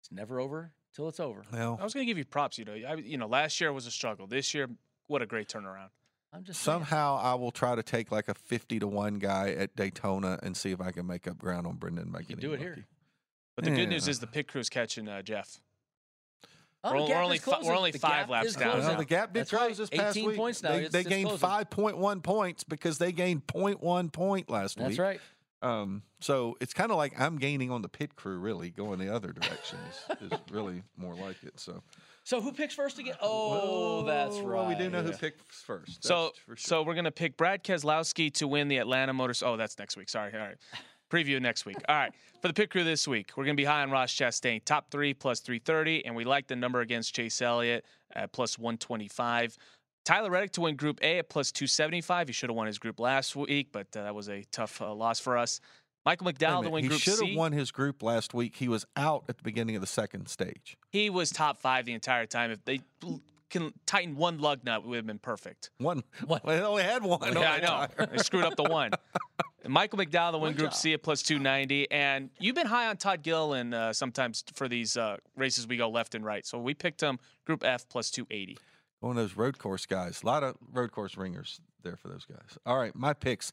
It's 0.00 0.12
never 0.12 0.40
over 0.40 0.72
till 0.94 1.08
it's 1.08 1.20
over. 1.20 1.44
well. 1.52 1.78
I 1.80 1.84
was 1.84 1.94
going 1.94 2.04
to 2.06 2.10
give 2.10 2.18
you 2.18 2.24
props. 2.24 2.58
You 2.58 2.64
know, 2.64 2.72
I, 2.72 2.94
you 2.94 3.18
know, 3.18 3.26
last 3.26 3.60
year 3.60 3.72
was 3.72 3.86
a 3.86 3.90
struggle. 3.90 4.26
This 4.26 4.54
year, 4.54 4.68
what 5.06 5.22
a 5.22 5.26
great 5.26 5.48
turnaround. 5.48 5.88
I'm 6.32 6.44
just 6.44 6.60
saying. 6.62 6.76
Somehow 6.78 7.18
I 7.20 7.34
will 7.34 7.50
try 7.50 7.74
to 7.74 7.82
take 7.82 8.12
like 8.12 8.28
a 8.28 8.34
fifty 8.34 8.78
to 8.78 8.86
one 8.86 9.14
guy 9.18 9.50
at 9.50 9.74
Daytona 9.76 10.38
and 10.42 10.56
see 10.56 10.70
if 10.70 10.80
I 10.80 10.90
can 10.92 11.06
make 11.06 11.26
up 11.26 11.38
ground 11.38 11.66
on 11.66 11.76
Brendan. 11.76 12.10
by 12.10 12.20
You 12.20 12.26
can 12.26 12.38
do 12.38 12.48
it 12.48 12.60
lucky. 12.60 12.62
here. 12.62 12.86
But 13.56 13.64
the 13.64 13.72
good 13.72 13.88
news 13.88 14.06
is 14.08 14.20
the 14.20 14.26
pit 14.26 14.48
crew's 14.48 14.68
catching 14.68 15.08
uh, 15.08 15.22
Jeff. 15.22 15.58
Oh, 16.82 16.92
We're 16.92 16.96
the 16.98 17.02
al- 17.02 17.08
gap 17.08 17.16
we're 17.16 17.22
only 17.24 17.36
is 17.36 17.42
fi- 17.44 17.60
we're 17.62 17.76
only 17.76 17.90
The 17.90 17.98
five 17.98 18.30
laps 18.30 18.54
down 18.54 18.70
closing. 18.70 18.88
Well, 18.88 18.98
the 18.98 19.04
gap 19.04 19.32
did 19.34 19.40
That's 19.40 19.50
close 19.50 19.60
right. 19.60 19.76
this 19.76 19.90
past 19.90 20.16
18 20.16 20.28
week. 20.28 20.36
points 20.38 20.62
now. 20.62 20.70
They, 20.70 20.76
It's- 20.76 20.92
they 20.92 21.00
it's 21.00 21.08
gained 21.08 21.28
closing. 21.28 21.46
five 21.48 21.68
point 21.68 21.98
one 21.98 22.20
points 22.22 22.64
because 22.64 22.96
they 22.96 23.12
gained 23.12 23.46
0.1 23.48 24.10
point 24.12 24.48
last 24.48 24.76
That's 24.78 24.88
week. 24.90 24.96
That's 24.96 24.98
right. 24.98 25.20
Um, 25.62 26.02
so 26.20 26.56
it's 26.58 26.72
kind 26.72 26.90
of 26.90 26.96
like 26.96 27.20
I'm 27.20 27.36
gaining 27.36 27.70
on 27.70 27.82
the 27.82 27.90
pit 27.90 28.16
crew, 28.16 28.38
really 28.38 28.70
going 28.70 28.98
the 28.98 29.14
other 29.14 29.30
direction 29.32 29.78
is, 29.90 30.32
is 30.32 30.38
really 30.50 30.82
more 30.96 31.14
like 31.14 31.42
it. 31.42 31.60
So 31.60 31.82
So 32.30 32.40
who 32.40 32.52
picks 32.52 32.74
first 32.74 32.96
again? 33.00 33.16
Oh, 33.20 34.04
that's 34.04 34.36
Well, 34.36 34.46
right. 34.46 34.68
We 34.68 34.76
do 34.76 34.88
know 34.88 35.02
who 35.02 35.10
picks 35.10 35.62
first. 35.62 36.04
So, 36.04 36.26
that's 36.26 36.38
for 36.38 36.56
sure. 36.56 36.56
so 36.58 36.82
we're 36.84 36.94
gonna 36.94 37.10
pick 37.10 37.36
Brad 37.36 37.64
Keselowski 37.64 38.32
to 38.34 38.46
win 38.46 38.68
the 38.68 38.76
Atlanta 38.76 39.12
Motors. 39.12 39.42
Oh, 39.42 39.56
that's 39.56 39.76
next 39.80 39.96
week. 39.96 40.08
Sorry. 40.08 40.32
All 40.32 40.38
right. 40.38 40.56
Preview 41.10 41.42
next 41.42 41.66
week. 41.66 41.78
All 41.88 41.96
right. 41.96 42.12
For 42.40 42.46
the 42.46 42.54
pick 42.54 42.70
crew 42.70 42.84
this 42.84 43.08
week, 43.08 43.32
we're 43.36 43.42
going 43.42 43.56
to 43.56 43.60
be 43.60 43.64
high 43.64 43.82
on 43.82 43.90
Ross 43.90 44.14
Chastain, 44.14 44.64
top 44.64 44.92
three 44.92 45.12
plus 45.12 45.40
330, 45.40 46.06
and 46.06 46.14
we 46.14 46.22
like 46.22 46.46
the 46.46 46.54
number 46.54 46.82
against 46.82 47.16
Chase 47.16 47.42
Elliott 47.42 47.84
at 48.14 48.30
plus 48.30 48.56
125. 48.56 49.58
Tyler 50.04 50.30
Reddick 50.30 50.52
to 50.52 50.60
win 50.60 50.76
Group 50.76 51.00
A 51.02 51.18
at 51.18 51.28
plus 51.28 51.50
275. 51.50 52.28
He 52.28 52.32
should 52.32 52.48
have 52.48 52.56
won 52.56 52.68
his 52.68 52.78
group 52.78 53.00
last 53.00 53.34
week, 53.34 53.70
but 53.72 53.88
uh, 53.96 54.04
that 54.04 54.14
was 54.14 54.28
a 54.28 54.44
tough 54.52 54.80
uh, 54.80 54.94
loss 54.94 55.18
for 55.18 55.36
us. 55.36 55.60
Michael 56.04 56.26
McDowell 56.26 56.62
to 56.62 56.70
win 56.70 56.84
he 56.84 56.98
should 56.98 57.20
have 57.26 57.36
won 57.36 57.52
his 57.52 57.70
group 57.70 58.02
last 58.02 58.32
week. 58.32 58.56
He 58.56 58.68
was 58.68 58.86
out 58.96 59.24
at 59.28 59.36
the 59.36 59.42
beginning 59.42 59.76
of 59.76 59.80
the 59.82 59.86
second 59.86 60.28
stage. 60.28 60.76
He 60.90 61.10
was 61.10 61.30
top 61.30 61.60
five 61.60 61.84
the 61.84 61.92
entire 61.92 62.26
time. 62.26 62.50
If 62.50 62.64
they 62.64 62.80
can 63.50 63.72
tighten 63.84 64.16
one 64.16 64.38
lug 64.38 64.64
nut, 64.64 64.82
it 64.84 64.88
would 64.88 64.96
have 64.96 65.06
been 65.06 65.18
perfect. 65.18 65.70
One, 65.78 66.02
well, 66.26 66.40
they 66.44 66.60
only 66.60 66.82
had 66.84 67.02
one. 67.02 67.22
on 67.22 67.42
Yeah, 67.42 67.52
I 67.52 67.60
know. 67.60 67.86
tire. 67.96 68.06
They 68.06 68.18
screwed 68.18 68.44
up 68.44 68.56
the 68.56 68.64
one. 68.64 68.92
Michael 69.68 69.98
McDowell 69.98 70.32
to 70.32 70.38
win 70.38 70.54
Group 70.54 70.70
job. 70.70 70.74
C 70.74 70.94
at 70.94 71.02
plus 71.02 71.22
290. 71.22 71.90
And 71.90 72.30
you've 72.38 72.54
been 72.54 72.66
high 72.66 72.86
on 72.88 72.96
Todd 72.96 73.22
Gilliland 73.22 73.74
uh, 73.74 73.92
sometimes 73.92 74.42
for 74.54 74.68
these 74.68 74.96
uh, 74.96 75.18
races 75.36 75.66
we 75.66 75.76
go 75.76 75.90
left 75.90 76.14
and 76.14 76.24
right. 76.24 76.46
So 76.46 76.58
we 76.58 76.72
picked 76.72 77.02
him 77.02 77.18
Group 77.44 77.62
F 77.62 77.86
plus 77.88 78.10
280. 78.10 78.56
One 79.00 79.16
of 79.16 79.22
those 79.22 79.36
road 79.36 79.58
course 79.58 79.86
guys. 79.86 80.22
A 80.22 80.26
lot 80.26 80.42
of 80.42 80.56
road 80.72 80.92
course 80.92 81.16
ringers 81.16 81.60
there 81.82 81.96
for 81.96 82.08
those 82.08 82.24
guys. 82.26 82.58
All 82.66 82.78
right, 82.78 82.94
my 82.94 83.12
picks. 83.14 83.52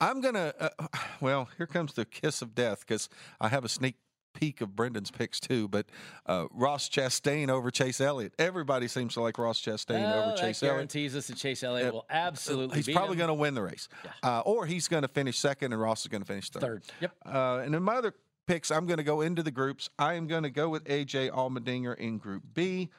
I'm 0.00 0.20
gonna. 0.20 0.52
Uh, 0.58 0.68
well, 1.20 1.48
here 1.56 1.66
comes 1.66 1.92
the 1.94 2.04
kiss 2.04 2.42
of 2.42 2.54
death 2.54 2.80
because 2.86 3.08
I 3.40 3.48
have 3.48 3.64
a 3.64 3.68
sneak 3.68 3.96
peek 4.34 4.60
of 4.60 4.76
Brendan's 4.76 5.10
picks 5.10 5.40
too. 5.40 5.68
But 5.68 5.86
uh, 6.26 6.46
Ross 6.52 6.88
Chastain 6.88 7.48
over 7.48 7.70
Chase 7.70 8.00
Elliott. 8.00 8.34
Everybody 8.38 8.86
seems 8.88 9.14
to 9.14 9.20
like 9.20 9.38
Ross 9.38 9.60
Chastain 9.60 10.00
Well, 10.02 10.28
over 10.28 10.36
Chase 10.36 10.62
Elliott. 10.62 10.76
guarantees 10.76 11.16
us 11.16 11.28
that 11.28 11.36
Chase 11.36 11.62
Elliott 11.62 11.86
Yeah. 11.86 11.92
will 11.92 12.06
absolutely. 12.10 12.76
He's 12.76 12.88
probably 12.94 13.16
going 13.16 13.28
to 13.28 13.34
win 13.34 13.54
the 13.54 13.62
race, 13.62 13.88
uh, 14.22 14.40
or 14.40 14.66
he's 14.66 14.88
going 14.88 15.02
to 15.02 15.08
finish 15.08 15.38
second, 15.38 15.72
and 15.72 15.80
Ross 15.80 16.02
is 16.02 16.08
going 16.08 16.22
to 16.22 16.26
finish 16.26 16.50
third. 16.50 16.60
Third. 16.62 16.82
Yep. 17.00 17.12
Uh, 17.24 17.60
and 17.64 17.72
then 17.74 17.82
my 17.82 17.96
other 17.96 18.14
picks, 18.46 18.70
I'm 18.70 18.86
going 18.86 18.98
to 18.98 19.04
go 19.04 19.20
into 19.20 19.42
the 19.42 19.50
groups. 19.50 19.88
I 19.98 20.14
am 20.14 20.26
going 20.26 20.42
to 20.44 20.50
go 20.50 20.68
with 20.68 20.84
AJ 20.84 21.30
Allmendinger 21.30 21.96
in 21.96 22.18
Group 22.18 22.42
B, 22.54 22.90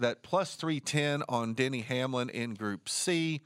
that 0.00 0.22
plus 0.22 0.54
310 0.56 1.22
on 1.28 1.54
Denny 1.54 1.80
Hamlin 1.80 2.28
in 2.30 2.54
Group 2.54 2.88
C, 2.88 3.40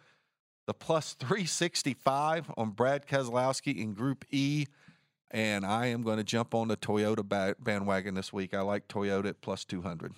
the 0.67 0.75
plus 0.75 1.15
365 1.15 2.51
on 2.57 2.71
Brad 2.71 3.07
Keselowski 3.07 3.77
in 3.77 3.93
Group 3.95 4.25
E. 4.31 4.67
And 5.31 5.67
I 5.67 5.87
am 5.87 6.03
going 6.03 6.19
to 6.19 6.25
jump 6.25 6.55
on 6.55 6.69
the 6.69 6.77
Toyota 6.77 7.55
bandwagon 7.59 8.15
this 8.15 8.33
week. 8.33 8.55
I 8.55 8.61
like 8.61 8.87
Toyota 8.89 9.27
at 9.27 9.41
plus 9.41 9.65
200. 9.65 10.13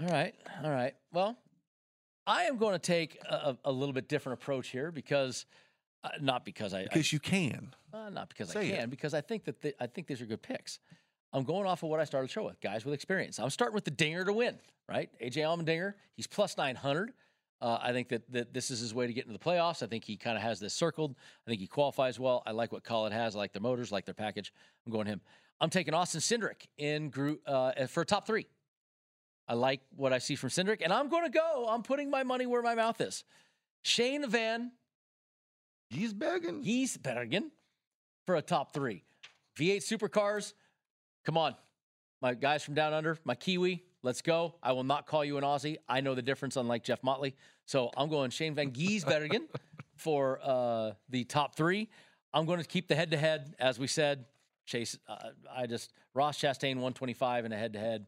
All 0.00 0.08
right, 0.08 0.34
all 0.64 0.70
right. 0.70 0.94
Well, 1.12 1.36
I 2.26 2.44
am 2.44 2.56
going 2.56 2.72
to 2.72 2.78
take 2.78 3.18
a, 3.28 3.56
a 3.64 3.70
little 3.70 3.92
bit 3.92 4.08
different 4.08 4.40
approach 4.40 4.68
here 4.68 4.90
because, 4.90 5.44
uh, 6.02 6.08
not 6.20 6.44
because 6.44 6.72
I, 6.72 6.80
I 6.80 6.82
Because 6.84 7.12
you 7.12 7.20
can. 7.20 7.74
uh, 7.92 8.08
not 8.08 8.28
because 8.30 8.50
I 8.56 8.60
say 8.62 8.68
it. 8.70 8.78
can, 8.80 8.90
because 8.90 9.12
I 9.14 9.20
think 9.20 9.44
that 9.44 9.60
the, 9.60 9.74
I 9.82 9.86
think 9.86 10.06
these 10.06 10.20
are 10.22 10.26
good 10.26 10.42
picks. 10.42 10.78
I'm 11.32 11.44
going 11.44 11.66
off 11.66 11.82
of 11.82 11.88
what 11.88 12.00
I 12.00 12.04
started 12.04 12.28
the 12.28 12.32
show 12.32 12.44
with, 12.44 12.60
guys 12.60 12.84
with 12.84 12.94
experience. 12.94 13.38
I'm 13.38 13.50
starting 13.50 13.74
with 13.74 13.84
the 13.84 13.90
dinger 13.90 14.24
to 14.24 14.32
win, 14.32 14.58
right? 14.88 15.10
AJ 15.22 15.36
Allmendinger, 15.36 15.94
he's 16.14 16.26
plus 16.26 16.56
900. 16.56 17.12
Uh, 17.60 17.78
I 17.80 17.92
think 17.92 18.08
that, 18.08 18.30
that 18.32 18.52
this 18.52 18.70
is 18.70 18.80
his 18.80 18.92
way 18.92 19.06
to 19.06 19.12
get 19.12 19.26
into 19.26 19.38
the 19.38 19.44
playoffs. 19.44 19.82
I 19.82 19.86
think 19.86 20.04
he 20.04 20.16
kind 20.16 20.36
of 20.36 20.42
has 20.42 20.58
this 20.58 20.74
circled. 20.74 21.14
I 21.46 21.50
think 21.50 21.60
he 21.60 21.66
qualifies 21.66 22.18
well. 22.18 22.42
I 22.44 22.50
like 22.50 22.72
what 22.72 22.82
Kaulig 22.82 23.12
has. 23.12 23.36
I 23.36 23.38
like 23.38 23.52
their 23.52 23.62
motors, 23.62 23.92
like 23.92 24.04
their 24.04 24.14
package. 24.14 24.52
I'm 24.84 24.92
going 24.92 25.06
him. 25.06 25.20
I'm 25.60 25.70
taking 25.70 25.94
Austin 25.94 26.20
Cindric 26.20 26.66
in 26.76 27.08
group 27.08 27.40
uh, 27.46 27.86
for 27.86 28.02
a 28.02 28.06
top 28.06 28.26
three. 28.26 28.46
I 29.46 29.54
like 29.54 29.80
what 29.94 30.12
I 30.12 30.18
see 30.18 30.34
from 30.34 30.50
Cindric, 30.50 30.80
and 30.82 30.92
I'm 30.92 31.08
going 31.08 31.24
to 31.24 31.30
go. 31.30 31.66
I'm 31.68 31.82
putting 31.82 32.10
my 32.10 32.24
money 32.24 32.46
where 32.46 32.62
my 32.62 32.74
mouth 32.74 33.00
is. 33.00 33.22
Shane 33.82 34.28
Van 34.28 34.72
He's 35.92 36.14
begging. 36.14 36.62
He's 36.62 36.96
Bergen 36.96 37.50
for 38.26 38.36
a 38.36 38.42
top 38.42 38.72
three. 38.72 39.04
V8 39.58 39.82
supercars, 39.82 40.54
come 41.24 41.36
on. 41.36 41.54
My 42.20 42.34
guys 42.34 42.62
from 42.62 42.74
down 42.74 42.92
under, 42.92 43.18
my 43.24 43.34
Kiwi, 43.34 43.82
let's 44.02 44.22
go. 44.22 44.54
I 44.62 44.72
will 44.72 44.84
not 44.84 45.06
call 45.06 45.24
you 45.24 45.38
an 45.38 45.44
Aussie. 45.44 45.76
I 45.88 46.00
know 46.00 46.14
the 46.14 46.22
difference, 46.22 46.56
unlike 46.56 46.84
Jeff 46.84 47.02
Motley. 47.02 47.34
So 47.66 47.90
I'm 47.96 48.08
going 48.08 48.30
Shane 48.30 48.54
Van 48.54 48.70
Gisbergen 48.70 49.48
for 49.96 50.38
uh, 50.42 50.92
the 51.08 51.24
top 51.24 51.56
three. 51.56 51.88
I'm 52.32 52.46
going 52.46 52.60
to 52.60 52.66
keep 52.66 52.88
the 52.88 52.94
head 52.94 53.10
to 53.10 53.16
head, 53.16 53.54
as 53.58 53.78
we 53.78 53.88
said. 53.88 54.26
Chase, 54.66 54.96
uh, 55.08 55.30
I 55.52 55.66
just, 55.66 55.92
Ross 56.14 56.38
Chastain 56.38 56.76
125 56.76 57.44
in 57.44 57.52
a 57.52 57.58
head 57.58 57.72
to 57.72 57.78
head. 57.80 58.06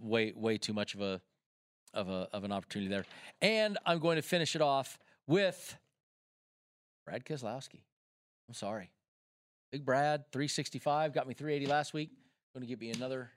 Way, 0.00 0.32
way 0.36 0.56
too 0.56 0.72
much 0.72 0.94
of 0.94 1.00
a, 1.00 1.20
of 1.92 2.08
a, 2.08 2.28
of 2.32 2.44
an 2.44 2.52
opportunity 2.52 2.88
there. 2.88 3.04
And 3.42 3.78
I'm 3.84 3.98
going 3.98 4.16
to 4.16 4.22
finish 4.22 4.54
it 4.54 4.62
off 4.62 4.98
with 5.26 5.76
Brad 7.04 7.24
Keselowski. 7.24 7.80
I'm 8.48 8.54
sorry. 8.54 8.90
Big 9.70 9.84
Brad, 9.84 10.24
365, 10.32 11.12
got 11.12 11.28
me 11.28 11.34
380 11.34 11.70
last 11.70 11.92
week. 11.92 12.10
Going 12.54 12.62
to 12.62 12.66
give 12.66 12.80
me 12.80 12.90
another. 12.90 13.30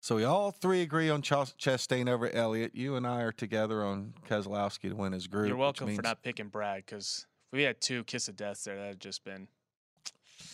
So 0.00 0.16
we 0.16 0.24
all 0.24 0.52
three 0.52 0.82
agree 0.82 1.10
on 1.10 1.22
Ch- 1.22 1.32
Chastain 1.58 2.08
over 2.08 2.30
Elliott. 2.30 2.74
You 2.74 2.94
and 2.94 3.06
I 3.06 3.22
are 3.22 3.32
together 3.32 3.82
on 3.82 4.14
Keselowski 4.28 4.90
to 4.90 4.94
win 4.94 5.12
his 5.12 5.26
group. 5.26 5.48
You're 5.48 5.56
which 5.56 5.60
welcome 5.60 5.94
for 5.96 6.02
not 6.02 6.22
picking 6.22 6.48
Brad 6.48 6.84
because 6.86 7.26
if 7.52 7.56
we 7.56 7.64
had 7.64 7.80
two 7.80 8.04
kiss 8.04 8.28
of 8.28 8.36
death 8.36 8.62
there, 8.64 8.76
that 8.76 8.86
had 8.86 9.00
just 9.00 9.24
been. 9.24 9.48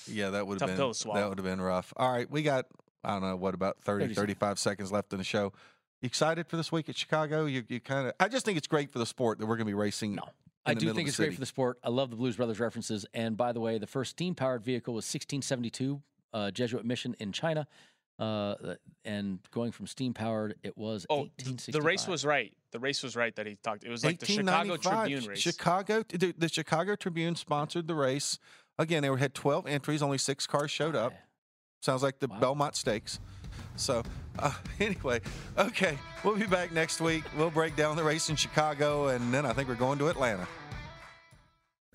Yeah, 0.07 0.31
that 0.31 0.47
would 0.47 0.61
have 0.61 0.71
been 0.71 0.79
that 0.79 1.29
would 1.29 1.39
have 1.39 1.45
been 1.45 1.61
rough. 1.61 1.93
All 1.97 2.11
right, 2.11 2.31
we 2.31 2.43
got 2.43 2.67
I 3.05 3.13
don't 3.13 3.23
know 3.23 3.37
what 3.37 3.55
about 3.55 3.83
30, 3.83 4.07
30 4.07 4.15
35 4.15 4.59
seconds 4.59 4.91
left 4.91 5.13
in 5.13 5.19
the 5.19 5.25
show. 5.25 5.53
You 6.01 6.07
excited 6.07 6.47
for 6.49 6.57
this 6.57 6.73
week 6.73 6.89
at 6.89 6.97
Chicago? 6.97 7.45
You 7.45 7.65
you 7.69 7.81
kind 7.81 8.09
of 8.09 8.15
I 8.19 8.29
just 8.29 8.47
think 8.47 8.57
it's 8.57 8.67
great 8.67 8.91
for 8.91 8.99
the 8.99 9.07
sport 9.07 9.39
that 9.39 9.47
we're 9.47 9.57
going 9.57 9.67
to 9.67 9.71
be 9.71 9.75
racing. 9.75 10.15
No. 10.15 10.23
I 10.67 10.75
do 10.75 10.93
think 10.95 11.09
it's 11.09 11.17
great 11.17 11.35
for 11.35 11.41
the 11.41 11.47
sport. 11.47 11.79
I 11.83 11.91
love 11.91 12.11
the 12.11 12.17
Blues 12.17 12.37
Brothers 12.37 12.61
references. 12.61 13.05
And 13.15 13.37
by 13.37 13.53
the 13.53 13.61
way, 13.61 13.79
the 13.79 13.87
first 13.87 14.13
steam 14.13 14.35
powered 14.35 14.63
vehicle 14.65 14.95
was 14.95 15.05
1672 15.05 16.01
uh, 16.33 16.51
Jesuit 16.51 16.85
mission 16.85 17.15
in 17.21 17.33
China. 17.33 17.67
Uh, 18.19 18.55
and 19.05 19.41
going 19.51 19.73
from 19.73 19.87
steam 19.89 20.15
powered, 20.15 20.55
it 20.63 20.79
was 20.79 21.05
Oh, 21.11 21.23
1865. 21.37 21.73
the 21.73 21.85
race 21.85 22.07
was 22.07 22.25
right. 22.25 22.53
The 22.71 22.79
race 22.79 23.03
was 23.03 23.17
right 23.17 23.35
that 23.37 23.47
he 23.47 23.57
talked. 23.57 23.85
It 23.85 23.91
was 23.91 24.05
like 24.05 24.21
the 24.21 24.27
Chicago 24.27 24.77
Tribune 24.77 25.25
race. 25.27 25.39
Chicago, 25.41 26.05
the, 26.09 26.33
the 26.39 26.49
Chicago 26.49 26.95
Tribune 26.97 27.35
sponsored 27.35 27.89
the 27.89 27.95
race. 27.95 28.39
Again, 28.79 29.03
they 29.03 29.11
were, 29.11 29.17
had 29.19 29.35
12 29.35 29.67
entries, 29.67 30.01
only 30.03 30.19
six 30.19 30.47
cars 30.47 30.71
showed 30.71 30.95
up. 30.97 31.13
Sounds 31.83 32.03
like 32.03 32.21
the 32.21 32.29
Wow. 32.29 32.39
Belmont 32.41 32.77
Stakes. 32.77 33.19
So, 33.77 34.03
uh, 34.39 34.53
anyway, 34.81 35.21
okay, 35.59 35.99
we'll 36.23 36.37
be 36.37 36.47
back 36.47 36.73
next 36.73 37.01
week. 37.01 37.25
We'll 37.37 37.51
break 37.51 37.77
down 37.77 37.97
the 37.97 38.05
race 38.05 38.29
in 38.29 38.37
Chicago, 38.37 39.09
and 39.09 39.33
then 39.33 39.47
I 39.47 39.53
think 39.53 39.69
we're 39.69 39.75
going 39.75 39.99
to 39.99 40.09
Atlanta. 40.09 40.47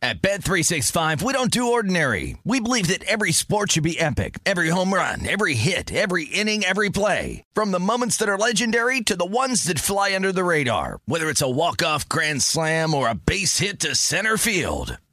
At 0.01 0.21
Bet365, 0.21 1.21
we 1.21 1.33
don't 1.33 1.51
do 1.51 1.73
ordinary. 1.73 2.37
We 2.45 2.61
believe 2.61 2.87
that 2.87 3.03
every 3.03 3.33
sport 3.33 3.73
should 3.73 3.83
be 3.83 3.99
epic. 3.99 4.39
Every 4.45 4.69
home 4.69 4.93
run, 4.93 5.27
every 5.27 5.55
hit, 5.55 5.93
every 5.93 6.23
inning, 6.23 6.63
every 6.63 6.89
play. 6.89 7.43
From 7.53 7.71
the 7.71 7.81
moments 7.81 8.15
that 8.17 8.29
are 8.29 8.37
legendary 8.37 9.01
to 9.01 9.17
the 9.17 9.25
ones 9.25 9.65
that 9.65 9.77
fly 9.77 10.15
under 10.15 10.31
the 10.31 10.45
radar. 10.45 11.01
Whether 11.05 11.27
it's 11.27 11.41
a 11.41 11.49
walk-off 11.49 12.07
grand 12.07 12.41
slam 12.41 12.93
or 12.93 13.09
a 13.09 13.13
base 13.13 13.59
hit 13.59 13.81
to 13.81 13.93
center 13.93 14.37
field. 14.37 14.97